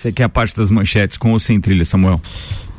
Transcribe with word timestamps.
Você 0.00 0.10
quer 0.10 0.24
a 0.24 0.28
parte 0.30 0.56
das 0.56 0.70
manchetes 0.70 1.18
com 1.18 1.32
ou 1.32 1.38
sem 1.38 1.60
trilha, 1.60 1.84
Samuel? 1.84 2.18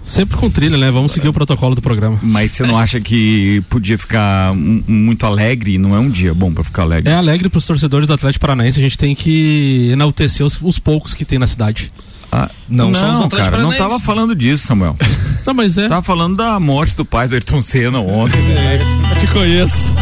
Sempre 0.01 0.37
com 0.37 0.49
trilha, 0.49 0.75
né? 0.75 0.89
Vamos 0.89 1.11
seguir 1.11 1.29
o 1.29 1.33
protocolo 1.33 1.75
do 1.75 1.81
programa. 1.81 2.17
Mas 2.19 2.49
você 2.49 2.65
não 2.65 2.75
acha 2.75 2.99
que 2.99 3.61
podia 3.69 3.95
ficar 3.95 4.55
muito 4.55 5.23
alegre? 5.23 5.77
Não 5.77 5.95
é 5.95 5.99
um 5.99 6.09
dia 6.09 6.33
bom 6.33 6.51
para 6.51 6.63
ficar 6.63 6.81
alegre? 6.81 7.11
É 7.11 7.15
alegre 7.15 7.47
para 7.47 7.59
os 7.59 7.65
torcedores 7.67 8.07
do 8.07 8.13
Atlético 8.15 8.41
Paranaense. 8.41 8.79
A 8.79 8.81
gente 8.81 8.97
tem 8.97 9.13
que 9.13 9.89
enaltecer 9.91 10.43
os, 10.43 10.59
os 10.63 10.79
poucos 10.79 11.13
que 11.13 11.23
tem 11.23 11.37
na 11.37 11.45
cidade. 11.45 11.93
Ah, 12.31 12.49
não, 12.67 12.89
não 12.89 13.29
cara, 13.29 13.59
não 13.59 13.71
tava 13.77 13.99
falando 13.99 14.35
disso, 14.35 14.65
Samuel. 14.65 14.97
não, 15.45 15.53
mas 15.53 15.77
é. 15.77 15.87
Tava 15.87 16.01
falando 16.01 16.37
da 16.37 16.59
morte 16.59 16.95
do 16.95 17.05
pai 17.05 17.27
do 17.27 17.35
Ayrton 17.35 17.61
Senna 17.61 17.99
ontem. 17.99 18.39
É, 18.51 18.81
eu 18.81 19.19
te 19.19 19.27
conheço. 19.31 19.95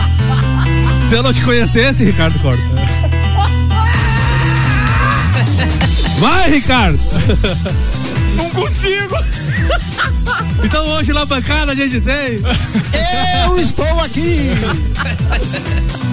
Se 1.10 1.16
eu 1.16 1.22
não 1.22 1.34
te 1.34 1.44
conhecesse, 1.44 2.05
Ricardo 2.05 2.40
Corda. 2.40 2.63
Vai, 6.20 6.51
Ricardo! 6.51 6.99
Não 8.35 8.49
consigo! 8.49 9.15
Então 10.62 10.85
hoje 10.87 11.13
na 11.13 11.25
bancada 11.25 11.71
a 11.71 11.75
gente 11.75 12.01
tem. 12.01 12.41
Eu 13.45 13.57
estou 13.57 13.99
aqui! 14.01 14.49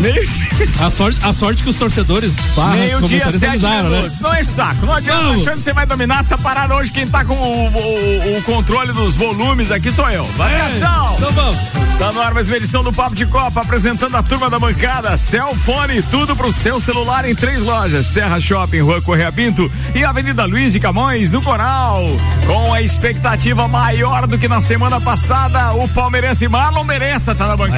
Meio... 0.00 0.46
A, 0.80 0.90
sorte, 0.90 1.18
a 1.22 1.32
sorte 1.32 1.62
que 1.62 1.70
os 1.70 1.76
torcedores 1.76 2.32
Meio 2.72 3.00
dia, 3.02 3.30
sete 3.30 3.62
né? 3.62 3.82
minutos. 3.82 4.10
Né? 4.12 4.18
Não 4.20 4.34
é 4.34 4.42
saco. 4.42 4.86
Não 4.86 4.94
adianta 4.94 5.22
Vamos. 5.22 5.42
achando 5.42 5.56
que 5.56 5.62
você 5.62 5.72
vai 5.72 5.86
dominar 5.86 6.20
essa 6.20 6.38
parada 6.38 6.74
hoje. 6.74 6.90
Quem 6.90 7.06
tá 7.06 7.24
com 7.24 7.34
o, 7.34 7.68
o, 7.68 8.38
o 8.38 8.42
controle 8.42 8.92
dos 8.92 9.16
volumes 9.16 9.70
aqui 9.70 9.90
sou 9.90 10.08
eu. 10.10 10.24
Variação! 10.36 11.14
Então 11.16 11.32
vamos. 11.32 11.58
Tá 11.98 12.12
no 12.12 12.20
ar 12.20 12.34
mais 12.34 12.46
uma 12.46 12.58
edição 12.58 12.82
do 12.82 12.92
Papo 12.92 13.14
de 13.14 13.24
Copa, 13.24 13.62
apresentando 13.62 14.14
a 14.16 14.22
turma 14.22 14.50
da 14.50 14.58
bancada. 14.58 15.16
Celfone, 15.16 16.02
tudo 16.02 16.36
pro 16.36 16.52
seu 16.52 16.78
celular 16.78 17.26
em 17.28 17.34
três 17.34 17.62
lojas: 17.62 18.06
Serra 18.06 18.38
Shopping, 18.38 18.80
Rua 18.80 19.00
Correia 19.00 19.32
Pinto 19.32 19.70
e 19.94 20.04
Avenida 20.04 20.44
Luiz 20.44 20.74
de 20.74 20.80
Camões, 20.80 21.32
no 21.32 21.40
Coral. 21.40 22.04
Com 22.46 22.72
a 22.72 22.82
expectativa 22.82 23.66
maior 23.66 24.26
do 24.26 24.36
que 24.36 24.46
na 24.46 24.60
semana 24.60 25.00
passada, 25.00 25.72
o 25.72 25.88
palmeirense 25.88 26.46
Marlon 26.48 26.84
Mereça 26.84 27.34
tá 27.34 27.46
na 27.46 27.56
bancada. 27.56 27.75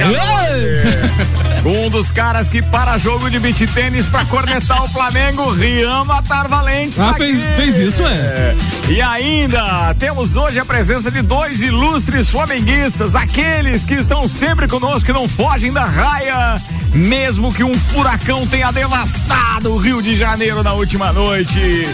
Um 1.65 1.89
dos 1.89 2.11
caras 2.11 2.49
que 2.49 2.61
para 2.61 2.97
jogo 2.97 3.29
de 3.29 3.39
beat 3.39 3.67
tênis 3.73 4.05
pra 4.05 4.25
cornetar 4.25 4.83
o 4.83 4.89
Flamengo, 4.89 5.51
Rian 5.51 6.03
Matar 6.05 6.47
Valente. 6.47 7.01
Ah, 7.01 7.11
tá 7.11 7.13
fez, 7.15 7.55
fez, 7.55 7.77
isso, 7.77 8.03
é. 8.05 8.55
E 8.87 9.01
ainda 9.01 9.93
temos 9.95 10.35
hoje 10.35 10.59
a 10.59 10.65
presença 10.65 11.11
de 11.11 11.21
dois 11.21 11.61
ilustres 11.61 12.29
flamenguistas, 12.29 13.15
aqueles 13.15 13.85
que 13.85 13.95
estão 13.95 14.27
sempre 14.27 14.67
conosco, 14.67 15.09
e 15.09 15.13
não 15.13 15.27
fogem 15.27 15.71
da 15.71 15.85
raia, 15.85 16.61
mesmo 16.93 17.53
que 17.53 17.63
um 17.63 17.77
furacão 17.77 18.47
tenha 18.47 18.71
devastado 18.71 19.73
o 19.73 19.77
Rio 19.77 20.01
de 20.01 20.15
Janeiro 20.15 20.63
na 20.63 20.73
última 20.73 21.11
noite. 21.11 21.87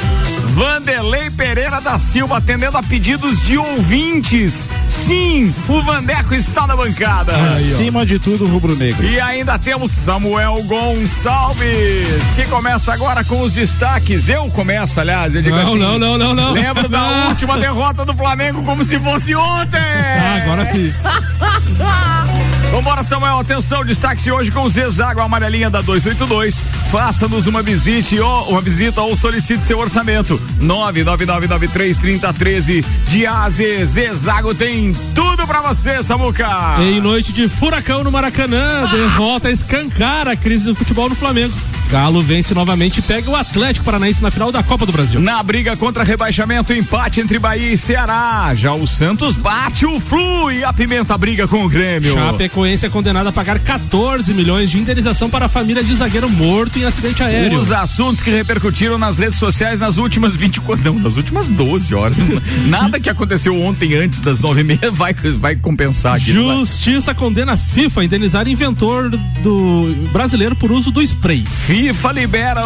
Vanderlei 0.55 1.29
Pereira 1.29 1.81
da 1.81 1.99
Silva 1.99 2.37
atendendo 2.37 2.77
a 2.77 2.81
pedidos 2.81 3.41
de 3.41 3.57
ouvintes. 3.57 4.71
Sim, 4.87 5.53
o 5.67 5.81
Vandeco 5.81 6.33
está 6.33 6.65
na 6.65 6.77
bancada. 6.77 7.33
Acima 7.51 8.05
de 8.05 8.17
tudo, 8.17 8.47
rubro-negro. 8.47 9.05
E 9.05 9.19
ainda 9.19 9.59
temos 9.59 9.91
Samuel 9.91 10.63
Gonçalves, 10.63 12.33
que 12.37 12.45
começa 12.45 12.93
agora 12.93 13.21
com 13.25 13.41
os 13.41 13.51
destaques. 13.51 14.29
Eu 14.29 14.49
começo, 14.49 14.97
aliás, 14.97 15.35
eu 15.35 15.41
digo 15.41 15.57
não, 15.57 15.63
assim. 15.63 15.77
Não, 15.77 15.99
não, 15.99 16.17
não, 16.17 16.33
não. 16.33 16.53
Lembro 16.53 16.87
da 16.87 17.27
última 17.27 17.57
derrota 17.57 18.05
do 18.05 18.13
Flamengo 18.13 18.63
como 18.63 18.85
se 18.85 18.97
fosse 18.97 19.35
ontem. 19.35 19.77
Ah, 19.77 20.41
agora 20.41 20.65
sim. 20.71 20.93
Vambora, 22.75 23.03
Samuel. 23.03 23.39
Atenção, 23.39 23.85
destaque 23.85 24.29
hoje 24.29 24.51
com 24.51 24.59
o 24.59 24.69
Zezago 24.69 25.21
Amarelinha 25.21 25.69
da 25.69 25.79
282. 25.79 26.61
Faça-nos 26.91 27.47
uma 27.47 27.61
visita 27.61 28.21
ou 28.21 28.49
uma 28.49 28.59
visita 28.59 29.01
ou 29.01 29.15
solicite 29.15 29.63
seu 29.63 29.79
orçamento. 29.79 30.37
999933013 30.59 32.83
de 33.05 33.25
AZ. 33.25 33.61
Zezago 33.85 34.53
tem 34.53 34.91
tudo 35.15 35.47
pra 35.47 35.61
você, 35.61 36.03
Samuca. 36.03 36.75
Em 36.81 36.99
noite 36.99 37.31
de 37.31 37.47
furacão 37.47 38.03
no 38.03 38.11
Maracanã, 38.11 38.83
ah. 38.83 38.87
derrota 38.91 39.49
escancara 39.49 40.33
a 40.33 40.35
crise 40.35 40.65
do 40.65 40.75
futebol 40.75 41.07
no 41.07 41.15
Flamengo. 41.15 41.53
Galo 41.89 42.23
vence 42.23 42.53
novamente 42.53 42.97
e 42.97 43.01
pega 43.01 43.29
o 43.29 43.35
Atlético 43.35 43.85
Paranaense 43.85 44.21
na 44.21 44.31
final 44.31 44.51
da 44.51 44.63
Copa 44.63 44.85
do 44.85 44.91
Brasil. 44.91 45.19
Na 45.21 45.41
briga 45.43 45.77
contra 45.77 46.03
rebaixamento, 46.03 46.73
empate 46.73 47.21
entre 47.21 47.37
Bahia 47.37 47.71
e 47.71 47.77
Ceará. 47.77 48.51
Já 48.55 48.73
o 48.73 48.87
Santos 48.87 49.35
bate 49.35 49.85
o 49.85 49.99
Flu 49.99 50.51
e 50.51 50.63
apimenta 50.63 51.13
a 51.13 51.17
briga 51.17 51.47
com 51.47 51.63
o 51.63 51.69
Grêmio. 51.69 52.13
Chapecoense 52.13 52.87
é 52.87 52.89
condenado 52.89 53.27
a 53.27 53.31
pagar 53.31 53.59
14 53.59 54.33
milhões 54.33 54.71
de 54.71 54.79
indenização 54.79 55.29
para 55.29 55.45
a 55.45 55.49
família 55.49 55.83
de 55.83 55.95
zagueiro 55.95 56.29
morto 56.29 56.79
em 56.79 56.85
acidente 56.85 57.21
aéreo. 57.21 57.59
Os 57.59 57.71
assuntos 57.71 58.23
que 58.23 58.31
repercutiram 58.31 58.97
nas 58.97 59.19
redes 59.19 59.37
sociais 59.37 59.79
nas 59.79 59.97
últimas 59.97 60.35
24, 60.35 60.83
não, 60.83 60.99
nas 60.99 61.15
últimas 61.17 61.49
12 61.49 61.93
horas. 61.93 62.17
Nada 62.67 62.99
que 62.99 63.09
aconteceu 63.09 63.61
ontem 63.61 63.95
antes 63.95 64.21
das 64.21 64.39
9 64.39 64.61
e 64.61 64.63
meia 64.63 64.91
vai, 64.91 65.13
vai 65.13 65.55
compensar 65.55 66.15
aqui. 66.15 66.31
Justiça 66.31 67.13
condena 67.13 67.53
a 67.53 67.57
FIFA 67.57 68.01
a 68.01 68.05
indenizar 68.05 68.47
inventor 68.47 69.11
do 69.43 69.95
brasileiro 70.11 70.55
por 70.55 70.71
uso 70.71 70.89
do 70.89 71.01
spray. 71.01 71.45
FIFA 71.45 71.74
libera 72.13 72.61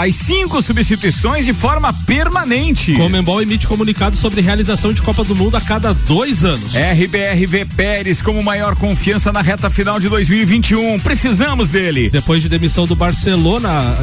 as 0.00 0.14
cinco 0.14 0.62
substituições 0.62 1.44
de 1.44 1.52
forma 1.52 1.92
permanente. 1.92 2.94
Comembol 2.94 3.42
emite 3.42 3.66
comunicado 3.66 4.16
sobre 4.16 4.40
realização 4.40 4.92
de 4.92 5.02
Copa 5.02 5.24
do 5.24 5.34
Mundo 5.34 5.56
a 5.56 5.60
cada 5.60 5.92
dois 5.92 6.44
anos. 6.44 6.72
RBRV 6.72 7.64
Pérez 7.76 8.22
como 8.22 8.42
maior 8.42 8.76
confiança 8.76 9.32
na 9.32 9.42
reta 9.42 9.68
final 9.68 9.98
de 9.98 10.08
2021. 10.08 11.00
Precisamos 11.00 11.68
dele. 11.68 12.08
Depois 12.08 12.40
de 12.42 12.48
demissão 12.48 12.86
do 12.86 12.94
Barcelona. 12.94 13.98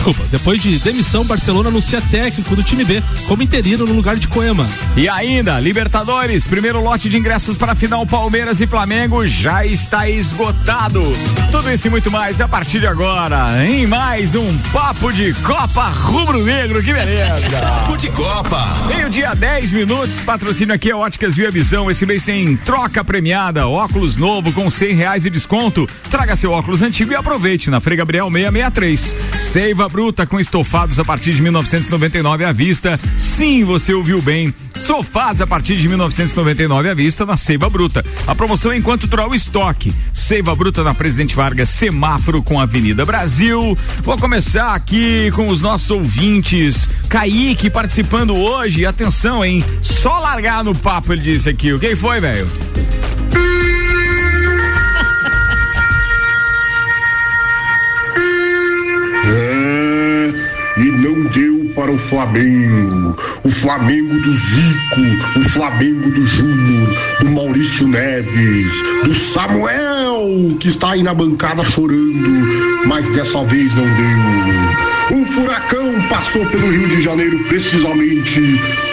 Desculpa, 0.00 0.24
depois 0.30 0.62
de 0.62 0.78
demissão, 0.78 1.26
Barcelona 1.26 1.68
anuncia 1.68 2.00
técnico 2.00 2.56
do 2.56 2.62
time 2.62 2.86
B 2.86 3.02
como 3.28 3.42
interino 3.42 3.84
no 3.84 3.92
lugar 3.92 4.16
de 4.16 4.26
Coema. 4.26 4.66
E 4.96 5.06
ainda, 5.06 5.60
Libertadores, 5.60 6.46
primeiro 6.46 6.82
lote 6.82 7.10
de 7.10 7.18
ingressos 7.18 7.54
para 7.54 7.72
a 7.72 7.74
final 7.74 8.06
Palmeiras 8.06 8.62
e 8.62 8.66
Flamengo 8.66 9.26
já 9.26 9.66
está 9.66 10.08
esgotado. 10.08 11.02
Tudo 11.50 11.70
isso 11.70 11.86
e 11.86 11.90
muito 11.90 12.10
mais 12.10 12.40
a 12.40 12.48
partir 12.48 12.80
de 12.80 12.86
agora, 12.86 13.62
em 13.62 13.86
mais 13.86 14.34
um 14.34 14.56
Papo 14.72 15.12
de 15.12 15.34
Copa 15.34 15.88
Rubro 15.88 16.42
Negro, 16.42 16.82
que 16.82 16.94
beleza! 16.94 17.60
Papo 17.60 17.98
de 17.98 18.08
Copa! 18.08 18.86
Meio 18.86 19.10
dia 19.10 19.34
10 19.34 19.72
minutos, 19.72 20.22
patrocínio 20.22 20.74
aqui 20.74 20.90
é 20.90 20.96
Óticas 20.96 21.36
Via 21.36 21.50
Visão. 21.50 21.90
Esse 21.90 22.06
mês 22.06 22.24
tem 22.24 22.56
troca 22.56 23.04
premiada, 23.04 23.68
óculos 23.68 24.16
novo 24.16 24.50
com 24.50 24.70
cem 24.70 24.94
reais 24.94 25.24
de 25.24 25.30
desconto. 25.30 25.86
Traga 26.10 26.34
seu 26.36 26.52
óculos 26.52 26.80
antigo 26.80 27.12
e 27.12 27.16
aproveite 27.16 27.68
na 27.68 27.80
Frei 27.80 27.98
Gabriel 27.98 28.30
663. 28.30 29.16
Seiva 29.38 29.89
Bruta 29.90 30.24
com 30.24 30.38
estofados 30.38 31.00
a 31.00 31.04
partir 31.04 31.34
de 31.34 31.42
1999 31.42 32.44
à 32.44 32.52
vista. 32.52 32.98
Sim, 33.18 33.64
você 33.64 33.92
ouviu 33.92 34.22
bem. 34.22 34.54
Sofás 34.74 35.40
a 35.40 35.46
partir 35.46 35.76
de 35.76 35.88
1999 35.88 36.88
à 36.88 36.94
vista 36.94 37.26
na 37.26 37.36
Seiva 37.36 37.68
Bruta. 37.68 38.04
A 38.26 38.34
promoção 38.34 38.70
é 38.72 38.76
enquanto 38.76 39.08
durar 39.08 39.28
o 39.28 39.34
estoque. 39.34 39.92
Seiva 40.12 40.54
Bruta 40.54 40.84
na 40.84 40.94
Presidente 40.94 41.34
Vargas, 41.34 41.68
semáforo 41.68 42.42
com 42.42 42.60
Avenida 42.60 43.04
Brasil. 43.04 43.76
Vou 44.02 44.16
começar 44.16 44.74
aqui 44.74 45.30
com 45.32 45.48
os 45.48 45.60
nossos 45.60 45.90
ouvintes. 45.90 46.88
Kaique 47.08 47.68
participando 47.68 48.36
hoje. 48.36 48.86
Atenção, 48.86 49.44
hein? 49.44 49.64
Só 49.82 50.20
largar 50.20 50.62
no 50.62 50.74
papo, 50.74 51.12
ele 51.12 51.22
disse 51.22 51.48
aqui. 51.48 51.72
O 51.72 51.78
que 51.80 51.96
foi, 51.96 52.20
velho? 52.20 52.48
Não 61.00 61.22
deu 61.30 61.72
para 61.74 61.90
o 61.90 61.98
Flamengo. 61.98 63.16
O 63.42 63.48
Flamengo 63.48 64.20
do 64.20 64.32
Zico, 64.32 65.38
o 65.38 65.48
Flamengo 65.48 66.10
do 66.10 66.26
Júnior, 66.26 66.94
do 67.20 67.30
Maurício 67.30 67.88
Neves, 67.88 68.72
do 69.04 69.14
Samuel, 69.14 70.56
que 70.60 70.68
está 70.68 70.92
aí 70.92 71.02
na 71.02 71.14
bancada 71.14 71.62
chorando, 71.62 72.86
mas 72.86 73.08
dessa 73.08 73.42
vez 73.44 73.74
não 73.74 73.84
deu. 73.84 75.18
Um 75.18 75.26
furacão 75.26 76.00
passou 76.08 76.44
pelo 76.46 76.70
Rio 76.70 76.86
de 76.86 77.00
Janeiro, 77.00 77.38
precisamente 77.44 78.40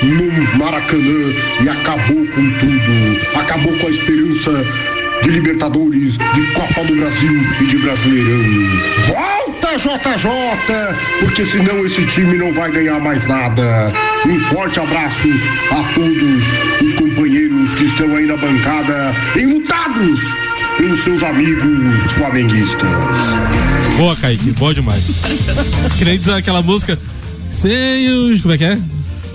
no 0.01 0.57
Maracanã, 0.57 1.33
e 1.63 1.69
acabou 1.69 2.25
com 2.25 2.49
tudo. 2.57 3.39
Acabou 3.39 3.77
com 3.77 3.87
a 3.87 3.89
esperança 3.89 4.96
de 5.27 5.33
Libertadores, 5.33 6.17
de 6.17 6.41
Copa 6.53 6.85
do 6.85 6.95
Brasil 6.95 7.41
e 7.59 7.65
de 7.65 7.77
Brasileirão. 7.79 8.43
Volta, 9.07 9.75
JJ, 9.75 11.19
porque 11.19 11.43
senão 11.43 11.85
esse 11.85 12.05
time 12.05 12.37
não 12.37 12.53
vai 12.53 12.71
ganhar 12.71 12.97
mais 13.01 13.25
nada. 13.25 13.91
Um 14.25 14.39
forte 14.39 14.79
abraço 14.79 15.27
a 15.71 15.83
todos 15.93 16.43
os 16.81 16.93
companheiros 16.93 17.75
que 17.75 17.83
estão 17.83 18.15
aí 18.15 18.25
na 18.25 18.37
bancada, 18.37 19.13
enlutados 19.35 20.21
pelos 20.77 21.03
seus 21.03 21.21
amigos 21.23 22.11
flamenguistas. 22.11 22.89
Boa, 23.97 24.15
Kaique, 24.15 24.51
boa 24.51 24.73
demais. 24.73 25.03
que 25.97 26.05
nem 26.05 26.17
diz 26.17 26.29
aquela 26.29 26.61
música. 26.61 26.97
Sem 27.49 28.09
os. 28.09 28.41
Como 28.41 28.53
é 28.53 28.57
que 28.57 28.63
é? 28.63 28.77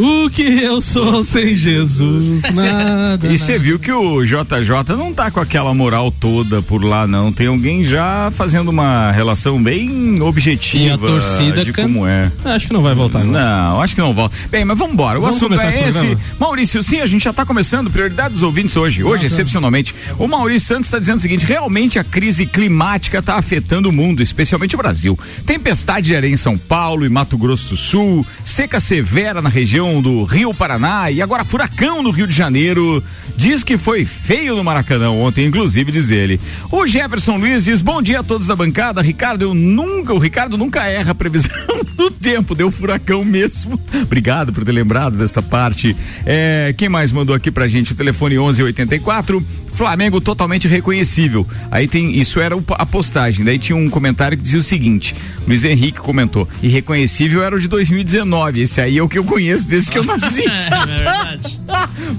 O 0.05 0.29
que 0.31 0.43
eu 0.43 0.81
sou 0.81 1.23
sem 1.23 1.55
Jesus? 1.55 2.43
Nada. 2.55 3.29
E 3.33 3.39
você 3.39 3.57
viu 3.59 3.79
que 3.79 3.93
o 3.93 4.25
JJ 4.25 4.97
não 4.97 5.13
tá 5.15 5.31
com 5.31 5.39
aquela 5.39 5.73
moral 5.73 6.11
toda 6.11 6.61
por 6.61 6.83
lá, 6.85 7.07
não. 7.07 7.31
Tem 7.33 7.47
alguém 7.47 7.85
já 7.85 8.31
fazendo 8.35 8.69
uma 8.71 9.13
relação 9.13 9.63
bem 9.63 10.21
objetiva 10.21 10.85
E 10.85 10.91
a 10.91 10.99
torcida 10.99 11.65
de 11.65 11.73
can- 11.73 11.83
como 11.85 12.07
é. 12.07 12.33
Acho 12.45 12.67
que 12.67 12.73
não 12.73 12.83
vai 12.83 12.95
voltar. 12.95 13.23
Não. 13.23 13.33
Não, 13.33 13.81
acho 13.81 13.95
que 13.95 14.01
não 14.01 14.13
volta. 14.13 14.37
Bem, 14.51 14.65
mas 14.65 14.77
vamos 14.77 14.95
embora. 14.95 15.19
O 15.19 15.23
Vamos 15.23 15.37
assunto 15.37 15.51
começar 15.57 15.69
é 15.73 15.89
esse 15.89 15.93
programa? 15.99 16.21
Maurício, 16.41 16.83
sim, 16.83 17.01
a 17.01 17.07
gente 17.07 17.23
já 17.25 17.33
tá 17.33 17.47
começando. 17.47 17.91
Prioridade 17.91 18.35
dos 18.35 18.43
ouvintes 18.43 18.77
hoje. 18.77 19.05
Hoje, 19.05 19.27
excepcionalmente. 19.27 19.95
O 20.19 20.27
Maurício 20.27 20.67
Santos 20.69 20.87
está 20.87 20.99
dizendo 20.99 21.19
o 21.19 21.21
seguinte: 21.21 21.47
realmente 21.47 21.99
a 21.99 22.05
crise 22.05 22.45
climática 22.47 23.19
está 23.19 23.37
afetando 23.37 23.89
o 23.89 23.93
mundo, 23.93 24.21
especialmente 24.23 24.75
o 24.75 24.79
Brasil. 24.79 25.19
Tempestade 25.47 26.07
de 26.07 26.17
areia 26.17 26.33
em 26.33 26.37
São 26.37 26.59
Paulo 26.59 27.07
e 27.07 27.09
Mato 27.09 27.39
Grosso 27.39 27.71
do 27.71 27.77
Sul, 27.77 28.27
seca 28.45 28.81
severa 28.81 29.41
na 29.41 29.49
região 29.49 29.92
do 30.01 30.25
Rio 30.25 30.55
Paraná 30.55 31.11
e 31.11 31.21
agora 31.21 31.45
furacão 31.45 32.03
no 32.03 32.11
Rio 32.11 32.27
de 32.27 32.35
Janeiro. 32.35 33.03
Diz 33.37 33.65
que 33.65 33.77
foi 33.77 34.05
feio 34.05 34.55
no 34.55 34.63
Maracanã 34.63 35.11
ontem, 35.11 35.47
inclusive, 35.47 35.91
diz 35.91 36.11
ele. 36.11 36.41
O 36.71 36.87
Jefferson 36.87 37.37
Luiz 37.37 37.65
diz: 37.65 37.83
bom 37.83 38.01
dia 38.01 38.21
a 38.21 38.23
todos 38.23 38.47
da 38.47 38.55
bancada. 38.55 39.03
Ricardo, 39.03 39.43
eu 39.43 39.55
nunca, 39.55 40.13
o 40.13 40.19
Ricardo 40.19 40.57
nunca 40.57 40.85
erra 40.87 41.13
a 41.13 41.15
previsão 41.15 41.51
do 41.97 42.11
tempo, 42.11 42.55
deu 42.55 42.71
furacão 42.71 43.25
mesmo. 43.25 43.81
Obrigado 44.03 44.53
por 44.53 44.65
ter 44.65 44.73
lembrado 44.73 45.17
desta 45.17 45.43
parte. 45.43 45.97
É, 46.25 46.75
quem 46.77 46.89
mais 46.89 47.11
mandou 47.11 47.35
aqui 47.35 47.51
pra 47.51 47.67
gente? 47.67 47.93
O 47.93 47.97
telefone 47.97 48.37
1184. 48.37 49.45
Flamengo 49.73 50.21
totalmente 50.21 50.69
reconhecível. 50.69 51.47
Aí 51.71 51.89
tem, 51.89 52.19
isso 52.19 52.39
era 52.39 52.55
a 52.73 52.87
postagem. 52.87 53.45
Daí 53.45 53.59
tinha 53.59 53.75
um 53.75 53.89
comentário 53.89 54.37
que 54.37 54.43
dizia 54.45 54.61
o 54.61 54.63
seguinte: 54.63 55.15
Luiz 55.47 55.65
Henrique 55.65 55.99
comentou, 55.99 56.47
irreconhecível 56.63 57.43
era 57.43 57.57
o 57.57 57.61
de 57.61 57.69
2019. 57.69 58.61
Esse 58.61 58.81
aí 58.81 58.99
é 58.99 59.03
o 59.03 59.09
que 59.09 59.19
eu 59.19 59.25
conheço 59.25 59.67
desde 59.73 59.91
que 59.91 59.99
eu 59.99 60.05
nasci. 60.05 60.45
É 60.53 60.87
verdade. 60.87 61.61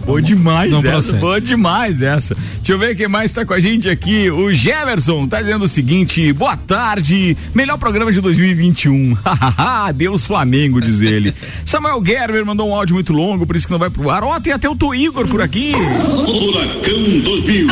Boa 0.05 0.21
demais 0.21 0.71
Não 0.71 0.79
essa. 0.79 0.89
procede. 0.91 1.17
Boa 1.19 1.39
demais 1.41 2.01
essa. 2.01 2.35
Deixa 2.35 2.71
eu 2.71 2.79
ver 2.79 2.95
quem 2.95 3.07
mais 3.07 3.31
tá 3.31 3.45
com 3.45 3.53
a 3.53 3.59
gente 3.59 3.87
aqui. 3.89 4.31
O 4.31 4.51
Jefferson 4.51 5.27
tá 5.27 5.39
dizendo 5.41 5.65
o 5.65 5.67
seguinte: 5.67 6.33
boa 6.33 6.57
tarde, 6.57 7.37
melhor 7.53 7.77
programa 7.77 8.11
de 8.11 8.19
2021. 8.21 9.15
Deus 9.95 10.25
Flamengo, 10.25 10.81
diz 10.81 11.01
ele. 11.01 11.33
Samuel 11.65 12.03
Gerber 12.03 12.43
mandou 12.45 12.69
um 12.69 12.75
áudio 12.75 12.95
muito 12.95 13.13
longo, 13.13 13.45
por 13.45 13.55
isso 13.55 13.67
que 13.67 13.71
não 13.71 13.79
vai 13.79 13.89
pro 13.89 14.09
ar. 14.09 14.23
Ó, 14.23 14.39
tem 14.39 14.53
até 14.53 14.67
o 14.67 14.75
Tu 14.75 14.95
Igor 14.95 15.27
por 15.27 15.41
aqui. 15.41 15.73
Furacão 15.73 17.19
2000. 17.23 17.67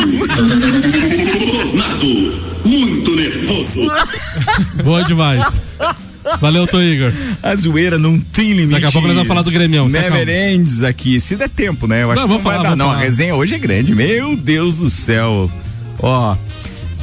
Tornado. 1.50 2.52
Muito 2.64 3.16
nervoso. 3.16 3.80
Boa 4.84 5.02
demais. 5.04 5.44
Valeu, 6.40 6.66
Tô 6.66 6.80
Igor. 6.80 7.12
A 7.42 7.54
zoeira 7.56 7.98
não 7.98 8.18
tem 8.18 8.52
limite. 8.52 8.72
Daqui 8.72 8.86
a 8.86 8.92
pouco 8.92 9.06
nós 9.08 9.16
vamos 9.16 9.28
falar 9.28 9.42
do 9.42 9.50
Grêmio, 9.50 9.86
Never 9.88 10.12
acalma. 10.12 10.32
ends 10.32 10.82
aqui. 10.82 11.20
Se 11.20 11.34
der 11.36 11.48
tempo, 11.48 11.86
né? 11.86 12.02
Eu 12.02 12.10
acho 12.12 12.20
Não, 12.20 12.28
que 12.28 12.34
não 12.34 12.38
vamos 12.38 12.44
vai 12.44 12.56
falar, 12.56 12.68
dar, 12.70 12.76
não. 12.76 12.86
A 12.90 12.94
falar. 12.94 13.02
resenha 13.04 13.34
hoje 13.34 13.54
é 13.54 13.58
grande. 13.58 13.94
Meu 13.94 14.36
Deus 14.36 14.76
do 14.76 14.88
céu. 14.90 15.50
Ó. 15.98 16.36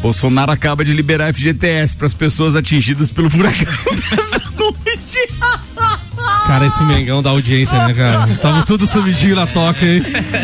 Bolsonaro 0.02 0.52
acaba 0.52 0.86
de 0.86 0.94
liberar 0.94 1.34
FGTS 1.34 1.96
para 1.98 2.08
as 2.08 2.14
pessoas 2.14 2.56
atingidas 2.56 3.12
pelo 3.12 3.30
furacão 3.30 3.66
desta 4.10 4.42
noite. 4.58 5.30
Cara, 6.48 6.66
esse 6.66 6.84
Mengão 6.84 7.22
da 7.22 7.30
audiência, 7.32 7.78
né, 7.86 7.94
cara? 7.94 8.28
Tava 8.42 8.66
tudo 8.66 8.88
subidinho 8.88 9.36
na 9.36 9.46
toca, 9.46 9.86
hein? 9.86 10.02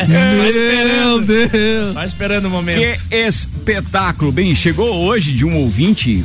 Meu 0.07 0.49
esperando. 0.49 1.25
Deus. 1.49 1.93
Só 1.93 2.03
esperando 2.03 2.45
o 2.45 2.49
momento. 2.49 2.77
Que 2.79 3.15
espetáculo. 3.15 4.31
Bem, 4.31 4.53
chegou 4.53 4.93
hoje 5.05 5.31
de 5.31 5.45
um 5.45 5.55
ouvinte. 5.55 6.23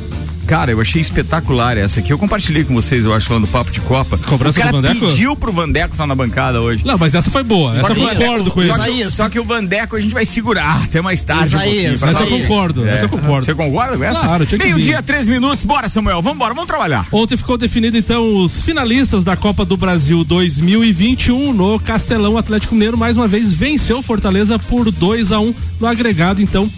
Cara, 0.51 0.69
eu 0.69 0.81
achei 0.81 0.99
espetacular 0.99 1.77
essa 1.77 2.01
aqui. 2.01 2.11
Eu 2.11 2.17
compartilhei 2.17 2.65
com 2.65 2.73
vocês, 2.73 3.05
eu 3.05 3.13
acho, 3.13 3.25
falando 3.25 3.45
do 3.45 3.49
Papo 3.49 3.71
de 3.71 3.79
Copa. 3.79 4.17
Cobrança 4.17 4.59
o 4.59 4.61
cara 4.61 4.73
do 4.73 4.81
Vandeco? 4.81 5.07
pediu 5.07 5.33
pro 5.33 5.49
Vandeco 5.49 5.93
estar 5.93 6.05
na 6.05 6.13
bancada 6.13 6.59
hoje. 6.59 6.85
Não, 6.85 6.97
mas 6.97 7.15
essa 7.15 7.31
foi 7.31 7.41
boa. 7.41 7.77
Essa 7.77 7.93
eu 7.93 7.95
concordo 7.95 8.51
com 8.51 8.59
Só 8.59 8.65
isso. 8.65 8.75
Só 8.75 8.83
que, 8.83 9.11
só 9.11 9.29
que 9.29 9.39
o 9.39 9.45
Vandeco 9.45 9.95
a 9.95 9.99
gente 10.01 10.13
vai 10.13 10.25
segurar 10.25 10.83
até 10.83 10.99
mais 10.99 11.23
tarde. 11.23 11.55
um 11.55 11.59
Isaías, 11.59 12.01
pra 12.01 12.11
Essa 12.11 12.23
eu 12.23 12.27
concordo. 12.27 12.85
Essa 12.85 13.05
eu 13.05 13.09
concordo. 13.09 13.45
Você 13.45 13.55
concorda 13.55 13.97
com 13.97 14.03
essa? 14.03 14.19
Claro, 14.19 14.45
tinha 14.45 14.59
que 14.59 14.65
vir. 14.65 14.73
Meio-dia, 14.73 15.01
três 15.01 15.25
minutos. 15.25 15.63
Bora, 15.63 15.87
Samuel. 15.87 16.21
Vamos 16.21 16.35
embora, 16.35 16.53
vamos 16.53 16.67
trabalhar. 16.67 17.07
Ontem 17.13 17.37
ficou 17.37 17.57
definido 17.57 17.97
então 17.97 18.35
os 18.35 18.61
finalistas 18.61 19.23
da 19.23 19.37
Copa 19.37 19.63
do 19.63 19.77
Brasil 19.77 20.21
2021 20.25 21.53
no 21.53 21.79
Castelão 21.79 22.37
Atlético 22.37 22.75
Mineiro 22.75 22.97
mais 22.97 23.15
uma 23.15 23.25
vez 23.25 23.53
venceu 23.53 24.01
Fortaleza 24.01 24.59
por 24.59 24.91
2 24.91 25.31
a 25.31 25.39
1 25.39 25.55
no 25.79 25.87
agregado 25.87 26.41
então 26.41 26.69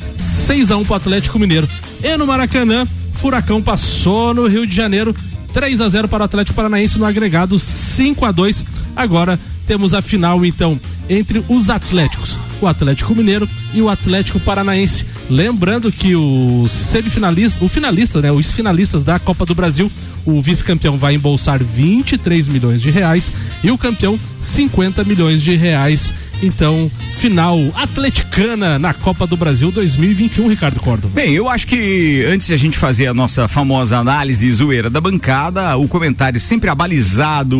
6 0.45 0.69
a 0.69 0.77
1 0.77 0.85
para 0.85 0.93
o 0.93 0.97
Atlético 0.97 1.39
Mineiro. 1.39 1.67
E 2.03 2.15
no 2.17 2.27
Maracanã, 2.27 2.85
Furacão 3.13 3.62
passou 3.62 4.33
no 4.33 4.48
Rio 4.48 4.68
de 4.68 4.75
Janeiro 4.75 5.15
3 5.54 5.81
a 5.81 5.89
0 5.89 6.07
para 6.07 6.24
o 6.24 6.25
Atlético 6.25 6.56
Paranaense 6.56 6.98
no 6.98 7.06
agregado 7.06 7.57
5 7.60 8.25
a 8.25 8.31
2. 8.31 8.65
Agora 8.95 9.39
temos 9.65 9.94
a 9.94 10.01
final 10.01 10.45
então 10.45 10.80
entre 11.10 11.44
os 11.48 11.69
Atléticos, 11.69 12.38
o 12.62 12.68
Atlético 12.68 13.15
Mineiro 13.15 13.48
e 13.74 13.81
o 13.81 13.89
Atlético 13.89 14.39
Paranaense. 14.39 15.06
Lembrando 15.30 15.92
que 15.92 16.15
o 16.15 16.68
semifinalista, 16.68 17.63
o 17.63 17.69
finalista, 17.69 18.21
né, 18.21 18.31
os 18.31 18.51
finalistas 18.51 19.04
da 19.04 19.19
Copa 19.19 19.45
do 19.45 19.56
Brasil, 19.56 19.92
o 20.25 20.42
vice-campeão 20.42 20.98
vai 20.98 21.15
embolsar 21.15 21.63
23 21.63 22.48
milhões 22.48 22.81
de 22.81 22.89
reais 22.89 23.31
e 23.63 23.71
o 23.71 23.77
campeão 23.77 24.19
50 24.39 25.04
milhões 25.04 25.42
de 25.42 25.56
reais. 25.56 26.13
Então, 26.43 26.91
final 27.15 27.57
atleticana 27.73 28.77
na 28.77 28.93
Copa 28.93 29.25
do 29.25 29.37
Brasil 29.37 29.71
2021, 29.71 30.49
Ricardo 30.49 30.77
Córdova. 30.81 31.13
Bem, 31.13 31.33
eu 31.33 31.47
acho 31.47 31.65
que 31.65 32.25
antes 32.27 32.47
de 32.47 32.53
a 32.53 32.57
gente 32.57 32.77
fazer 32.77 33.07
a 33.07 33.13
nossa 33.13 33.47
famosa 33.47 33.97
análise 33.97 34.51
zoeira 34.51 34.89
da 34.89 34.99
bancada, 34.99 35.77
o 35.77 35.87
comentário 35.87 36.41
sempre 36.41 36.69
abalizado, 36.69 37.57